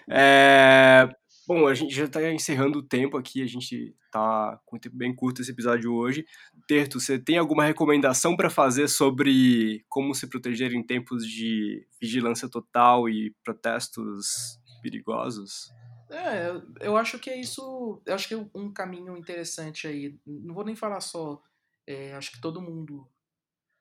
É, 0.08 1.10
bom, 1.48 1.68
a 1.68 1.74
gente 1.74 1.94
já 1.94 2.06
está 2.06 2.32
encerrando 2.32 2.80
o 2.80 2.84
tempo 2.84 3.18
aqui, 3.18 3.42
a 3.42 3.48
gente 3.48 3.96
tá 4.12 4.60
com 4.66 4.76
um 4.76 4.80
tempo 4.80 4.96
bem 4.96 5.16
curto 5.16 5.42
esse 5.42 5.52
episódio 5.52 5.94
hoje. 5.94 6.26
Terto, 6.68 7.00
você 7.00 7.18
tem 7.18 7.38
alguma 7.38 7.64
recomendação 7.64 8.36
para 8.36 8.50
fazer 8.50 8.88
sobre 8.88 9.84
como 9.88 10.14
se 10.14 10.28
proteger 10.28 10.74
em 10.74 10.84
tempos 10.84 11.26
de 11.26 11.86
vigilância 12.02 12.50
total 12.50 13.08
e 13.08 13.34
protestos 13.44 14.60
perigosos. 14.82 15.70
É, 16.10 16.48
eu 16.82 16.98
acho 16.98 17.20
que 17.20 17.30
é 17.30 17.40
isso. 17.40 18.02
Eu 18.06 18.16
acho 18.16 18.28
que 18.28 18.34
é 18.34 18.46
um 18.54 18.72
caminho 18.72 19.16
interessante 19.18 19.88
aí. 19.88 20.20
Não 20.26 20.54
vou 20.56 20.66
nem 20.66 20.76
falar 20.76 21.02
só. 21.02 21.42
É, 21.86 22.14
acho 22.14 22.32
que 22.32 22.42
todo 22.42 22.62
mundo 22.62 23.08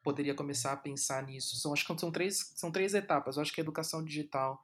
poderia 0.03 0.35
começar 0.35 0.73
a 0.73 0.77
pensar 0.77 1.23
nisso. 1.25 1.57
São, 1.57 1.73
acho 1.73 1.87
que 1.87 1.99
são 1.99 2.13
três, 2.13 2.53
são 2.57 2.71
três 2.71 2.95
etapas. 2.95 3.37
Eu 3.37 3.43
acho 3.43 3.53
que 3.53 3.61
a 3.61 3.65
educação 3.65 4.05
digital 4.05 4.63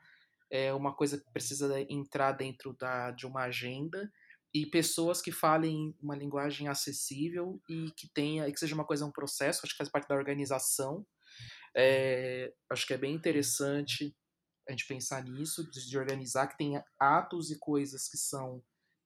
é 0.51 0.73
uma 0.73 0.95
coisa 0.95 1.19
que 1.19 1.31
precisa 1.33 1.81
entrar 1.89 2.33
dentro 2.33 2.75
da, 2.75 3.11
de 3.11 3.27
uma 3.27 3.43
agenda 3.43 4.13
e 4.53 4.65
pessoas 4.67 5.21
que 5.21 5.33
falem 5.33 5.95
uma 6.01 6.15
linguagem 6.15 6.69
acessível 6.69 7.61
e 7.69 7.91
que 7.97 8.09
tenha, 8.09 8.47
e 8.47 8.53
que 8.53 8.61
seja 8.61 8.75
uma 8.75 8.85
coisa 8.85 9.05
um 9.05 9.11
processo. 9.11 9.61
Acho 9.65 9.73
que 9.73 9.79
faz 9.79 9.89
parte 9.89 10.09
da 10.09 10.15
organização. 10.15 11.05
É, 11.77 12.53
acho 12.71 12.87
que 12.87 12.95
é 12.95 12.99
bem 12.99 13.15
interessante 13.15 14.15
a 14.69 14.73
gente 14.73 14.87
pensar 14.87 15.23
nisso, 15.25 15.69
de 15.71 15.99
organizar, 15.99 16.47
que 16.47 16.57
tem 16.57 16.83
atos 16.99 17.51
e 17.51 17.59
coisas 17.59 18.09
que 18.09 18.17
são 18.17 18.63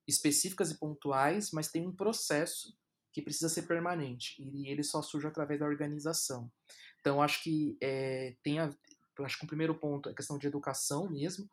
específicas 0.06 0.70
e 0.70 0.78
pontuais, 0.78 1.50
mas 1.50 1.68
tem 1.68 1.86
um 1.86 1.94
processo 1.94 2.76
que 3.12 3.22
precisa 3.22 3.48
ser 3.48 3.62
permanente 3.62 4.36
e 4.38 4.68
ele 4.70 4.82
só 4.82 5.02
surge 5.02 5.26
através 5.26 5.61
da 5.61 5.66
organização. 5.66 6.50
Então 7.00 7.22
acho 7.22 7.42
que 7.42 7.76
é, 7.82 8.36
tem 8.42 8.59
a, 8.59 8.70
acho 9.20 9.38
que 9.38 9.44
o 9.44 9.48
primeiro 9.48 9.74
ponto 9.74 10.09
é 10.09 10.12
a 10.12 10.14
questão 10.14 10.38
de 10.38 10.46
educação 10.46 11.11
mesmo. 11.11 11.48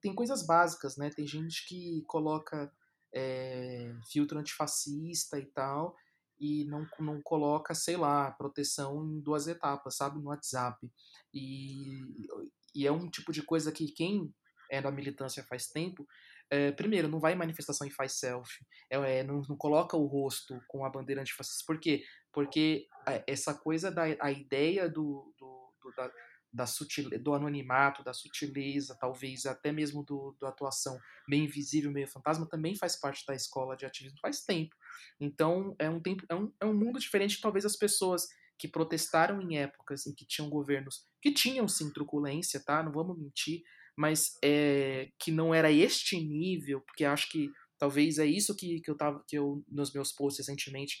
Tem 0.00 0.14
coisas 0.14 0.46
básicas, 0.46 0.96
né? 0.96 1.10
Tem 1.10 1.26
gente 1.26 1.66
que 1.66 2.02
coloca 2.06 2.72
é, 3.12 3.92
filtro 4.10 4.38
antifascista 4.38 5.38
e 5.38 5.46
tal 5.46 5.96
e 6.38 6.64
não, 6.64 6.86
não 6.98 7.22
coloca, 7.22 7.74
sei 7.74 7.96
lá, 7.96 8.30
proteção 8.32 9.04
em 9.04 9.20
duas 9.20 9.46
etapas, 9.46 9.96
sabe, 9.96 10.18
no 10.18 10.28
WhatsApp. 10.28 10.90
E, 11.32 12.28
e 12.74 12.86
é 12.86 12.92
um 12.92 13.08
tipo 13.08 13.32
de 13.32 13.42
coisa 13.42 13.72
que 13.72 13.92
quem 13.92 14.32
é 14.70 14.80
da 14.80 14.90
militância 14.90 15.44
faz 15.44 15.68
tempo, 15.68 16.06
é, 16.50 16.72
primeiro, 16.72 17.08
não 17.08 17.18
vai 17.18 17.32
em 17.32 17.36
manifestação 17.36 17.86
e 17.86 17.90
faz 17.90 18.12
selfie, 18.12 18.64
é, 18.90 19.22
não, 19.22 19.42
não, 19.48 19.56
coloca 19.56 19.96
o 19.96 20.06
rosto 20.06 20.60
com 20.68 20.84
a 20.84 20.90
bandeira 20.90 21.20
antifascista. 21.20 21.64
Por 21.66 21.78
quê? 21.78 22.04
Porque 22.32 22.86
essa 23.26 23.54
coisa 23.54 23.90
da 23.90 24.04
a 24.20 24.30
ideia 24.30 24.88
do, 24.88 25.34
do, 25.38 25.72
do 25.80 25.92
da, 25.96 26.10
da 26.52 26.66
sutil, 26.66 27.10
do 27.20 27.34
anonimato, 27.34 28.04
da 28.04 28.12
sutileza, 28.12 28.96
talvez 29.00 29.46
até 29.46 29.72
mesmo 29.72 30.04
do, 30.04 30.36
da 30.40 30.48
atuação 30.48 30.98
meio 31.28 31.44
invisível, 31.44 31.90
meio 31.90 32.06
fantasma, 32.06 32.48
também 32.48 32.76
faz 32.76 32.94
parte 32.94 33.24
da 33.26 33.34
escola 33.34 33.76
de 33.76 33.86
ativismo 33.86 34.18
faz 34.20 34.44
tempo. 34.44 34.76
Então 35.18 35.74
é 35.78 35.88
um 35.90 36.00
tempo, 36.00 36.24
é 36.28 36.34
um, 36.34 36.52
é 36.60 36.64
um 36.66 36.74
mundo 36.74 37.00
diferente 37.00 37.40
talvez 37.40 37.64
as 37.64 37.76
pessoas 37.76 38.28
que 38.58 38.68
protestaram 38.68 39.40
em 39.40 39.58
épocas 39.58 40.06
em 40.06 40.14
que 40.14 40.26
tinham 40.26 40.48
governos 40.48 41.04
que 41.20 41.32
tinham 41.32 41.66
sim 41.66 41.90
truculência, 41.90 42.62
tá? 42.62 42.82
Não 42.82 42.92
vamos 42.92 43.18
mentir, 43.18 43.62
mas 43.96 44.36
é, 44.42 45.10
que 45.18 45.32
não 45.32 45.54
era 45.54 45.72
este 45.72 46.20
nível, 46.20 46.80
porque 46.82 47.04
acho 47.04 47.30
que 47.30 47.50
talvez 47.78 48.18
é 48.18 48.26
isso 48.26 48.54
que, 48.54 48.80
que 48.80 48.90
eu 48.90 48.96
tava 48.96 49.24
que 49.26 49.36
eu 49.36 49.64
nos 49.68 49.92
meus 49.92 50.12
posts 50.12 50.46
recentemente 50.46 50.98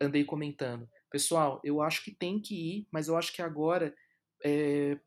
andei 0.00 0.24
comentando. 0.24 0.88
Pessoal, 1.10 1.60
eu 1.62 1.80
acho 1.80 2.02
que 2.02 2.14
tem 2.14 2.40
que 2.40 2.54
ir, 2.54 2.88
mas 2.90 3.08
eu 3.08 3.16
acho 3.16 3.32
que 3.32 3.40
agora 3.40 3.94
é, 4.44 4.98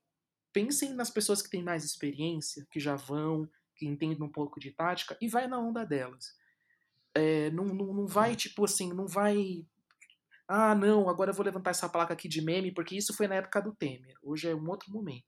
pensem 0.54 0.94
nas 0.94 1.10
pessoas 1.10 1.42
que 1.42 1.50
têm 1.50 1.62
mais 1.62 1.84
experiência, 1.84 2.66
que 2.72 2.80
já 2.80 2.96
vão, 2.96 3.50
que 3.76 3.86
entendem 3.86 4.24
um 4.24 4.32
pouco 4.32 4.60
de 4.60 4.72
tática 4.72 5.18
e 5.22 5.28
vai 5.28 5.48
na 5.48 5.60
onda 5.60 5.86
delas. 5.86 6.34
É, 7.14 7.52
não, 7.52 7.66
não, 7.66 7.94
não 7.94 8.08
vai 8.08 8.36
tipo 8.36 8.64
assim, 8.64 8.94
não 8.94 9.08
vai 9.08 9.66
ah, 10.48 10.74
não, 10.74 11.10
agora 11.10 11.32
eu 11.32 11.36
vou 11.36 11.46
levantar 11.46 11.72
essa 11.72 11.90
placa 11.90 12.14
aqui 12.14 12.28
de 12.28 12.42
meme, 12.42 12.74
porque 12.74 12.96
isso 12.96 13.14
foi 13.14 13.28
na 13.28 13.36
época 13.36 13.62
do 13.62 13.76
Temer. 13.76 14.16
Hoje 14.24 14.50
é 14.50 14.56
um 14.56 14.70
outro 14.70 14.92
momento. 14.92 15.26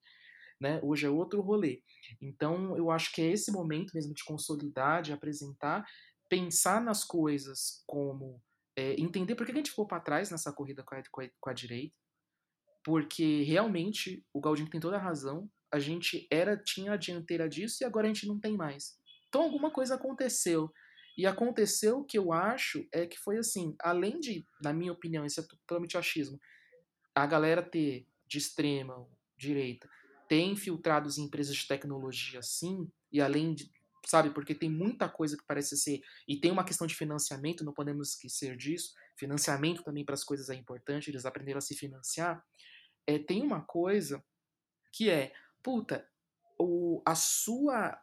Né? 0.60 0.80
Hoje 0.84 1.06
é 1.06 1.10
outro 1.10 1.42
rolê. 1.42 1.82
Então, 2.22 2.76
eu 2.78 2.90
acho 2.90 3.14
que 3.14 3.22
é 3.22 3.32
esse 3.32 3.52
momento 3.52 3.92
mesmo 3.94 4.14
de 4.14 4.24
consolidar, 4.24 5.02
de 5.02 5.14
apresentar, 5.14 5.86
pensar 6.30 6.82
nas 6.82 7.04
coisas 7.04 7.84
como 7.86 8.42
é, 8.78 8.94
entender 9.00 9.36
por 9.36 9.46
que 9.46 9.52
a 9.52 9.56
gente 9.56 9.72
ficou 9.72 9.88
para 9.88 10.00
trás 10.00 10.32
nessa 10.32 10.54
corrida 10.54 10.84
com 10.84 10.96
a, 10.96 11.04
com, 11.12 11.22
a, 11.22 11.30
com 11.40 11.50
a, 11.50 11.54
direita, 11.54 11.96
porque 12.84 13.44
realmente 13.44 14.26
o 14.34 14.40
Galdino 14.40 14.70
tem 14.70 14.80
toda 14.80 14.96
a 14.96 15.02
razão. 15.02 15.50
A 15.72 15.80
gente 15.80 16.28
era 16.32 16.58
tinha 16.58 16.94
a 16.94 16.98
dianteira 16.98 17.48
disso 17.50 17.84
e 17.84 17.86
agora 17.86 18.08
a 18.08 18.14
gente 18.14 18.28
não 18.28 18.40
tem 18.40 18.56
mais. 18.56 18.98
Então 19.28 19.42
alguma 19.42 19.70
coisa 19.72 19.96
aconteceu. 19.96 20.72
E 21.20 21.26
aconteceu 21.26 22.00
o 22.00 22.06
que 22.06 22.18
eu 22.18 22.32
acho 22.32 22.88
é 22.94 23.06
que 23.06 23.20
foi 23.20 23.38
assim, 23.38 23.76
além 23.80 24.20
de, 24.20 24.46
na 24.62 24.72
minha 24.72 24.94
opinião, 24.94 25.26
isso 25.26 25.42
é 25.42 25.44
totalmente 25.44 25.98
achismo, 25.98 26.40
a 27.14 27.26
galera 27.26 27.62
ter 27.62 28.08
de 28.26 28.38
extrema 28.38 29.06
direita 29.38 29.90
ter 30.30 30.42
infiltrados 30.42 31.18
em 31.18 31.24
empresas 31.24 31.56
de 31.56 31.68
tecnologia 31.68 32.42
sim, 32.44 32.88
e 33.12 33.20
além 33.20 33.54
de, 33.56 33.70
sabe? 34.06 34.30
Porque 34.30 34.54
tem 34.54 34.70
muita 34.70 35.10
coisa 35.10 35.36
que 35.36 35.44
parece 35.46 35.76
ser. 35.76 36.02
E 36.28 36.40
tem 36.40 36.52
uma 36.52 36.64
questão 36.64 36.86
de 36.86 36.96
financiamento, 36.96 37.66
não 37.66 37.74
podemos 37.74 38.12
esquecer 38.12 38.56
disso. 38.56 38.94
Financiamento 39.18 39.84
também 39.84 40.06
para 40.06 40.14
as 40.14 40.24
coisas 40.24 40.50
é 40.50 40.56
importante, 40.56 41.10
eles 41.10 41.26
aprenderam 41.26 41.58
a 41.58 41.62
se 41.62 41.76
financiar. 41.76 42.46
É, 43.08 43.18
tem 43.18 43.42
uma 43.42 43.62
coisa 43.62 44.24
que 44.94 45.10
é, 45.10 45.34
puta, 45.64 46.08
o, 46.60 47.02
a 47.04 47.16
sua 47.16 48.00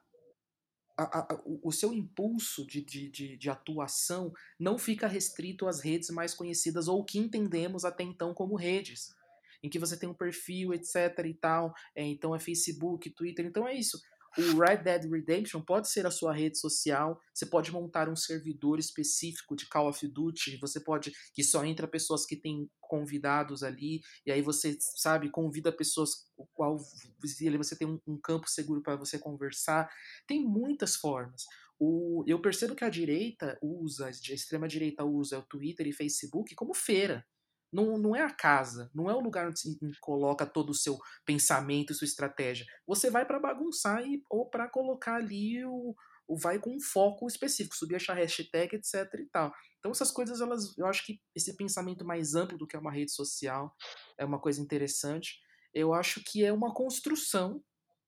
a, 0.97 1.19
a, 1.21 1.41
o 1.45 1.71
seu 1.71 1.93
impulso 1.93 2.67
de, 2.67 2.83
de, 2.83 3.11
de, 3.11 3.37
de, 3.37 3.51
atuação 3.51 4.33
não 4.59 4.79
fica 4.79 5.07
restrito 5.07 5.69
às 5.69 5.81
redes 5.81 6.09
mais 6.11 6.33
conhecidas 6.33 6.89
ou 6.89 7.05
que 7.05 7.19
entendemos 7.19 7.85
até 7.85 8.03
então 8.03 8.33
como 8.33 8.57
redes, 8.57 9.15
em 9.63 9.69
que 9.69 9.79
você 9.79 9.97
tem 9.97 10.09
um 10.09 10.15
perfil, 10.15 10.73
etc 10.73 11.25
e 11.27 11.35
tal, 11.35 11.75
é, 11.95 12.03
então 12.03 12.35
é 12.35 12.39
Facebook, 12.39 13.11
Twitter, 13.11 13.45
então 13.45 13.69
é 13.69 13.75
isso. 13.75 14.01
O 14.39 14.59
Red 14.61 14.79
Dead 14.79 15.11
Redemption 15.11 15.61
pode 15.61 15.89
ser 15.89 16.07
a 16.07 16.11
sua 16.11 16.33
rede 16.33 16.59
social, 16.59 17.19
você 17.33 17.47
pode 17.47 17.73
montar 17.73 18.09
um 18.09 18.17
servidor 18.17 18.79
específico 18.79 19.57
de 19.57 19.67
Call 19.69 19.89
of 19.89 20.07
Duty, 20.07 20.59
você 20.59 20.79
pode 20.79 21.13
que 21.33 21.43
só 21.43 21.65
entra 21.65 21.89
pessoas 21.89 22.27
que 22.27 22.37
têm 22.37 22.71
convidados 22.81 23.63
ali, 23.63 24.01
e 24.25 24.31
aí 24.31 24.43
você, 24.43 24.77
sabe, 24.97 25.31
convida 25.31 25.73
pessoas 25.73 26.11
qual 26.55 26.79
você 26.79 27.77
tem 27.77 27.89
um, 27.89 28.01
um 28.07 28.19
campo 28.19 28.49
seguro 28.49 28.83
para 28.83 28.97
você 28.97 29.19
conversar. 29.19 29.91
Tem 30.27 30.45
muitas 30.45 30.97
formas. 30.97 31.45
O, 31.79 32.25
eu 32.27 32.41
percebo 32.41 32.75
que 32.75 32.85
a 32.85 32.91
direita 32.91 33.59
usa, 33.63 34.07
a 34.07 34.11
extrema 34.11 34.67
direita 34.67 35.05
usa 35.05 35.39
o 35.39 35.43
Twitter 35.43 35.87
e 35.87 35.93
Facebook 35.93 36.55
como 36.55 36.75
feira. 36.75 37.27
Não, 37.73 37.99
não 37.99 38.15
é 38.15 38.23
a 38.23 38.33
casa, 38.33 38.91
não 38.95 39.11
é 39.11 39.15
o 39.15 39.21
lugar 39.21 39.49
onde 39.49 39.61
você 39.61 39.77
coloca 40.01 40.47
todo 40.47 40.71
o 40.71 40.75
seu 40.75 40.99
pensamento 41.25 41.93
e 41.93 41.97
sua 41.97 42.07
estratégia. 42.07 42.65
Você 42.87 43.11
vai 43.11 43.27
para 43.27 43.41
bagunçar 43.41 44.07
e, 44.07 44.23
ou 44.31 44.49
para 44.49 44.69
colocar 44.69 45.17
ali 45.17 45.65
o, 45.65 45.95
o 46.29 46.37
vai 46.37 46.59
com 46.59 46.75
um 46.75 46.81
foco 46.81 47.27
específico, 47.27 47.77
subir 47.77 47.97
a 47.97 48.15
hashtag, 48.15 48.77
etc 48.77 49.13
e 49.19 49.27
tal. 49.27 49.53
Então 49.79 49.91
essas 49.91 50.11
coisas, 50.11 50.41
elas, 50.41 50.77
eu 50.79 50.87
acho 50.87 51.05
que 51.05 51.21
esse 51.35 51.57
pensamento 51.57 52.05
mais 52.05 52.35
amplo 52.35 52.59
do 52.59 52.67
que 52.67 52.77
é 52.77 52.79
uma 52.79 52.93
rede 52.93 53.13
social 53.13 53.75
é 54.19 54.25
uma 54.25 54.41
coisa 54.41 54.61
interessante. 54.61 55.41
Eu 55.75 55.93
acho 55.93 56.23
que 56.25 56.45
é 56.45 56.53
uma 56.53 56.73
construção 56.73 57.63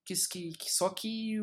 que, 0.04 0.14
que, 0.28 0.52
que 0.52 0.72
só 0.72 0.88
que 0.88 1.36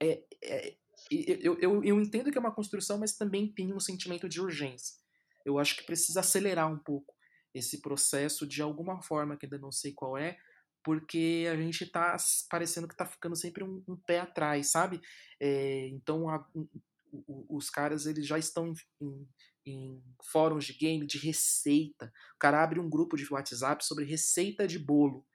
é, 0.00 0.22
é, 0.42 0.76
eu, 1.10 1.58
eu, 1.60 1.84
eu 1.84 2.00
entendo 2.00 2.30
que 2.30 2.38
é 2.38 2.40
uma 2.40 2.54
construção, 2.54 2.98
mas 2.98 3.16
também 3.16 3.52
tem 3.52 3.72
um 3.72 3.80
sentimento 3.80 4.28
de 4.28 4.40
urgência. 4.40 4.96
Eu 5.44 5.58
acho 5.58 5.76
que 5.76 5.84
precisa 5.84 6.20
acelerar 6.20 6.70
um 6.72 6.78
pouco 6.78 7.14
esse 7.56 7.80
processo 7.80 8.46
de 8.46 8.60
alguma 8.60 9.00
forma, 9.02 9.36
que 9.36 9.46
ainda 9.46 9.58
não 9.58 9.72
sei 9.72 9.92
qual 9.92 10.16
é, 10.16 10.36
porque 10.84 11.46
a 11.50 11.56
gente 11.56 11.86
tá 11.86 12.16
parecendo 12.50 12.86
que 12.86 12.96
tá 12.96 13.06
ficando 13.06 13.34
sempre 13.34 13.64
um, 13.64 13.82
um 13.88 13.96
pé 13.96 14.20
atrás, 14.20 14.70
sabe? 14.70 15.00
É, 15.40 15.88
então 15.88 16.28
a, 16.28 16.46
os 17.48 17.70
caras 17.70 18.06
eles 18.06 18.26
já 18.26 18.38
estão 18.38 18.72
em, 19.00 19.28
em, 19.66 20.02
fóruns 20.30 20.64
de 20.64 20.74
game 20.74 21.06
de 21.06 21.18
receita. 21.18 22.12
O 22.34 22.38
cara 22.38 22.62
abre 22.62 22.78
um 22.78 22.88
grupo 22.88 23.16
de 23.16 23.26
WhatsApp 23.28 23.84
sobre 23.84 24.04
receita 24.04 24.66
de 24.66 24.78
bolo. 24.78 25.26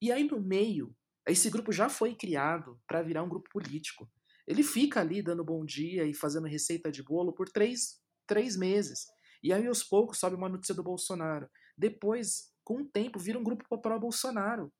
E 0.00 0.12
aí 0.12 0.24
no 0.24 0.40
meio, 0.40 0.94
esse 1.26 1.50
grupo 1.50 1.72
já 1.72 1.88
foi 1.88 2.14
criado 2.14 2.80
para 2.86 3.02
virar 3.02 3.22
um 3.22 3.28
grupo 3.28 3.48
político. 3.50 4.08
Ele 4.46 4.62
fica 4.62 5.00
ali 5.00 5.22
dando 5.22 5.44
bom 5.44 5.64
dia 5.64 6.04
e 6.04 6.14
fazendo 6.14 6.46
receita 6.46 6.90
de 6.90 7.02
bolo 7.02 7.32
por 7.32 7.48
três, 7.48 8.00
três 8.26 8.56
meses. 8.56 9.06
E 9.42 9.52
aí 9.52 9.66
aos 9.66 9.82
poucos 9.82 10.18
sobe 10.18 10.36
uma 10.36 10.48
notícia 10.48 10.74
do 10.74 10.82
Bolsonaro. 10.82 11.48
Depois, 11.80 12.52
com 12.62 12.82
o 12.82 12.84
tempo, 12.84 13.18
vira 13.18 13.38
um 13.38 13.42
grupo 13.42 13.64
para 13.78 13.96
o 13.96 14.00
Bolsonaro. 14.00 14.70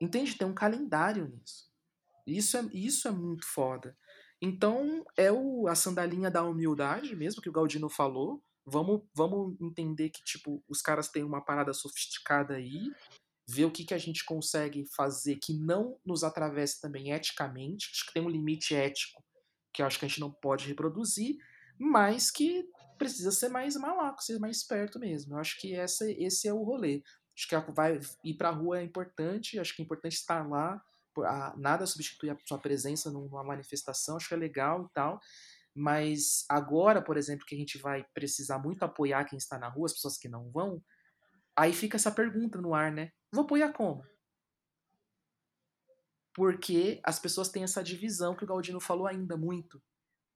Entende? 0.00 0.34
Tem 0.34 0.46
um 0.46 0.54
calendário 0.54 1.28
nisso. 1.28 1.70
Isso 2.26 2.56
é, 2.56 2.68
isso 2.72 3.06
é 3.06 3.12
muito 3.12 3.46
foda. 3.46 3.96
Então, 4.40 5.04
é 5.16 5.30
o, 5.30 5.68
a 5.68 5.76
sandalinha 5.76 6.28
da 6.28 6.42
humildade 6.42 7.14
mesmo 7.14 7.40
que 7.40 7.48
o 7.48 7.52
Galdino 7.52 7.88
falou. 7.88 8.42
Vamos, 8.66 9.02
vamos 9.14 9.56
entender 9.60 10.10
que, 10.10 10.22
tipo, 10.24 10.60
os 10.68 10.82
caras 10.82 11.08
têm 11.08 11.22
uma 11.22 11.40
parada 11.40 11.72
sofisticada 11.72 12.54
aí, 12.54 12.90
ver 13.48 13.66
o 13.66 13.70
que, 13.70 13.84
que 13.84 13.94
a 13.94 13.98
gente 13.98 14.24
consegue 14.24 14.84
fazer 14.96 15.36
que 15.36 15.54
não 15.54 15.96
nos 16.04 16.24
atravesse 16.24 16.80
também 16.80 17.12
eticamente. 17.12 17.88
Acho 17.92 18.06
que 18.06 18.12
tem 18.12 18.22
um 18.22 18.28
limite 18.28 18.74
ético 18.74 19.22
que 19.72 19.80
acho 19.80 19.98
que 19.98 20.04
a 20.04 20.08
gente 20.08 20.20
não 20.20 20.30
pode 20.30 20.66
reproduzir, 20.66 21.36
mas 21.78 22.32
que 22.32 22.68
precisa 23.02 23.32
ser 23.32 23.48
mais 23.48 23.74
malaco, 23.74 24.22
ser 24.22 24.38
mais 24.38 24.58
esperto 24.58 24.98
mesmo. 25.00 25.34
Eu 25.34 25.38
acho 25.38 25.58
que 25.60 25.74
essa, 25.74 26.08
esse 26.08 26.46
é 26.46 26.54
o 26.54 26.62
rolê. 26.62 27.02
Acho 27.36 27.48
que 27.48 27.72
vai 27.72 27.98
ir 28.22 28.34
pra 28.34 28.50
rua 28.50 28.78
é 28.78 28.84
importante, 28.84 29.58
acho 29.58 29.74
que 29.74 29.82
é 29.82 29.84
importante 29.84 30.12
estar 30.12 30.48
lá. 30.48 30.80
Nada 31.56 31.84
substitui 31.84 32.30
a 32.30 32.36
sua 32.46 32.58
presença 32.58 33.10
numa 33.10 33.42
manifestação, 33.42 34.16
acho 34.16 34.28
que 34.28 34.34
é 34.34 34.36
legal 34.36 34.86
e 34.86 34.94
tal. 34.94 35.20
Mas 35.74 36.44
agora, 36.48 37.02
por 37.02 37.16
exemplo, 37.16 37.44
que 37.44 37.56
a 37.56 37.58
gente 37.58 37.76
vai 37.76 38.04
precisar 38.14 38.58
muito 38.60 38.84
apoiar 38.84 39.24
quem 39.24 39.36
está 39.36 39.58
na 39.58 39.68
rua, 39.68 39.86
as 39.86 39.94
pessoas 39.94 40.16
que 40.16 40.28
não 40.28 40.48
vão, 40.50 40.80
aí 41.56 41.72
fica 41.72 41.96
essa 41.96 42.12
pergunta 42.12 42.60
no 42.60 42.72
ar, 42.72 42.92
né? 42.92 43.10
Vou 43.32 43.44
apoiar 43.44 43.72
como? 43.72 44.04
Porque 46.34 47.00
as 47.04 47.18
pessoas 47.18 47.48
têm 47.48 47.64
essa 47.64 47.82
divisão 47.82 48.36
que 48.36 48.44
o 48.44 48.46
Galdino 48.46 48.80
falou 48.80 49.08
ainda 49.08 49.36
muito, 49.36 49.82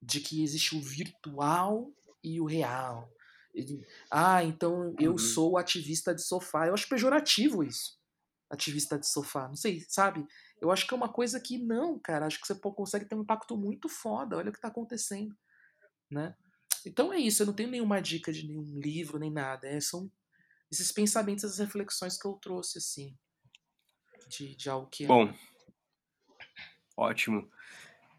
de 0.01 0.19
que 0.19 0.43
existe 0.43 0.75
o 0.75 0.81
virtual 0.81 1.93
e 2.27 2.41
o 2.41 2.45
real. 2.45 3.11
ah, 4.11 4.43
então 4.43 4.95
eu 4.99 5.13
uhum. 5.13 5.17
sou 5.17 5.57
ativista 5.57 6.13
de 6.13 6.21
sofá. 6.21 6.67
Eu 6.67 6.73
acho 6.73 6.89
pejorativo 6.89 7.63
isso. 7.63 7.97
Ativista 8.49 8.97
de 8.97 9.07
sofá. 9.07 9.47
Não 9.47 9.55
sei, 9.55 9.83
sabe? 9.87 10.25
Eu 10.61 10.71
acho 10.71 10.87
que 10.87 10.93
é 10.93 10.97
uma 10.97 11.11
coisa 11.11 11.39
que 11.39 11.57
não, 11.57 11.99
cara. 11.99 12.25
Acho 12.25 12.39
que 12.39 12.47
você 12.47 12.55
consegue 12.55 13.05
ter 13.05 13.15
um 13.15 13.21
impacto 13.21 13.57
muito 13.57 13.89
foda. 13.89 14.37
Olha 14.37 14.49
o 14.49 14.53
que 14.53 14.61
tá 14.61 14.67
acontecendo, 14.67 15.35
né? 16.09 16.35
Então 16.85 17.11
é 17.11 17.19
isso. 17.19 17.41
Eu 17.41 17.47
não 17.47 17.53
tenho 17.53 17.69
nenhuma 17.69 18.01
dica 18.01 18.31
de 18.31 18.47
nenhum 18.47 18.79
livro, 18.79 19.19
nem 19.19 19.31
nada. 19.31 19.67
É, 19.67 19.79
são 19.79 20.11
esses 20.71 20.91
pensamentos, 20.91 21.43
essas 21.43 21.59
reflexões 21.59 22.17
que 22.17 22.27
eu 22.27 22.33
trouxe, 22.33 22.77
assim. 22.77 23.17
De, 24.27 24.55
de 24.55 24.69
algo 24.69 24.87
que 24.89 25.05
é. 25.05 25.07
Bom. 25.07 25.33
Ótimo. 26.95 27.49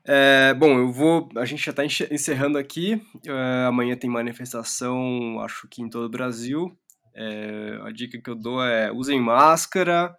É, 0.07 0.55
bom, 0.55 0.79
eu 0.79 0.91
vou. 0.93 1.29
A 1.37 1.45
gente 1.45 1.65
já 1.65 1.71
está 1.71 1.85
encerrando 1.85 2.59
aqui. 2.59 3.03
É, 3.27 3.67
amanhã 3.67 3.97
tem 3.97 4.09
manifestação, 4.09 5.41
acho 5.41 5.69
que 5.69 5.83
em 5.83 5.89
todo 5.91 6.05
o 6.05 6.11
Brasil. 6.11 6.77
É, 7.15 7.79
a 7.83 7.91
dica 7.91 8.21
que 8.21 8.31
eu 8.31 8.35
dou 8.37 8.63
é 8.63 8.93
usem 8.93 9.21
máscara, 9.21 10.15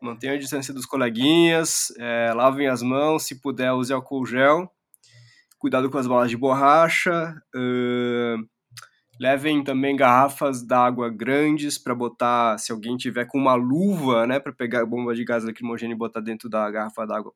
mantenham 0.00 0.36
a 0.36 0.38
distância 0.38 0.72
dos 0.72 0.86
coleguinhas, 0.86 1.92
é, 1.98 2.32
lavem 2.32 2.68
as 2.68 2.82
mãos, 2.82 3.24
se 3.24 3.40
puder, 3.40 3.72
use 3.72 3.92
álcool 3.92 4.24
gel. 4.24 4.70
Cuidado 5.58 5.90
com 5.90 5.98
as 5.98 6.06
balas 6.06 6.30
de 6.30 6.36
borracha. 6.36 7.34
Levem 9.18 9.64
também 9.64 9.96
garrafas 9.96 10.62
d'água 10.62 11.08
grandes 11.08 11.78
para 11.78 11.94
botar, 11.94 12.58
se 12.58 12.70
alguém 12.70 12.96
tiver 12.98 13.24
com 13.24 13.38
uma 13.38 13.54
luva, 13.54 14.26
né, 14.26 14.38
para 14.38 14.52
pegar 14.52 14.84
bomba 14.84 15.14
de 15.14 15.24
gás 15.24 15.42
lacrimogêneo 15.42 15.94
e 15.94 15.98
botar 15.98 16.20
dentro 16.20 16.50
da 16.50 16.70
garrafa 16.70 17.06
d'água 17.06 17.32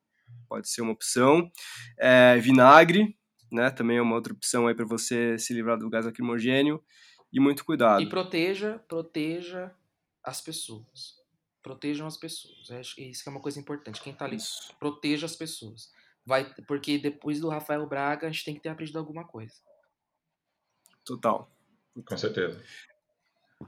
pode 0.51 0.67
ser 0.67 0.81
uma 0.81 0.91
opção. 0.91 1.49
É, 1.97 2.35
vinagre, 2.35 3.17
né, 3.49 3.69
também 3.69 3.95
é 3.95 4.01
uma 4.01 4.15
outra 4.15 4.33
opção 4.33 4.67
aí 4.67 4.75
para 4.75 4.85
você 4.85 5.37
se 5.39 5.53
livrar 5.53 5.77
do 5.77 5.89
gás 5.89 6.05
lacrimogênio. 6.05 6.83
E 7.31 7.39
muito 7.39 7.63
cuidado. 7.63 8.01
E 8.01 8.09
proteja, 8.09 8.77
proteja 8.89 9.73
as 10.21 10.41
pessoas. 10.41 11.15
Protejam 11.63 12.05
as 12.05 12.17
pessoas. 12.17 12.69
É, 12.69 12.81
isso 12.81 13.23
é 13.25 13.29
uma 13.29 13.39
coisa 13.39 13.61
importante. 13.61 14.01
Quem 14.01 14.13
tá 14.13 14.25
ali, 14.25 14.35
isso. 14.35 14.75
proteja 14.77 15.25
as 15.25 15.37
pessoas. 15.37 15.89
Vai, 16.25 16.53
porque 16.67 16.97
depois 16.97 17.39
do 17.39 17.47
Rafael 17.47 17.87
Braga, 17.87 18.27
a 18.27 18.29
gente 18.29 18.43
tem 18.43 18.53
que 18.53 18.59
ter 18.59 18.67
aprendido 18.67 18.99
alguma 18.99 19.25
coisa. 19.25 19.53
Total. 21.05 21.49
Com 22.05 22.17
certeza. 22.17 22.61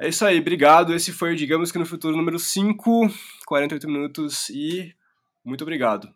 É 0.01 0.09
isso 0.09 0.25
aí, 0.25 0.37
obrigado. 0.37 0.93
Esse 0.93 1.13
foi, 1.13 1.33
digamos 1.33 1.71
que 1.71 1.79
no 1.79 1.85
futuro, 1.85 2.17
número 2.17 2.37
5, 2.37 3.07
48 3.45 3.87
minutos 3.87 4.49
e 4.49 4.93
muito 5.43 5.61
obrigado. 5.63 6.09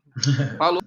Falou. 0.58 0.82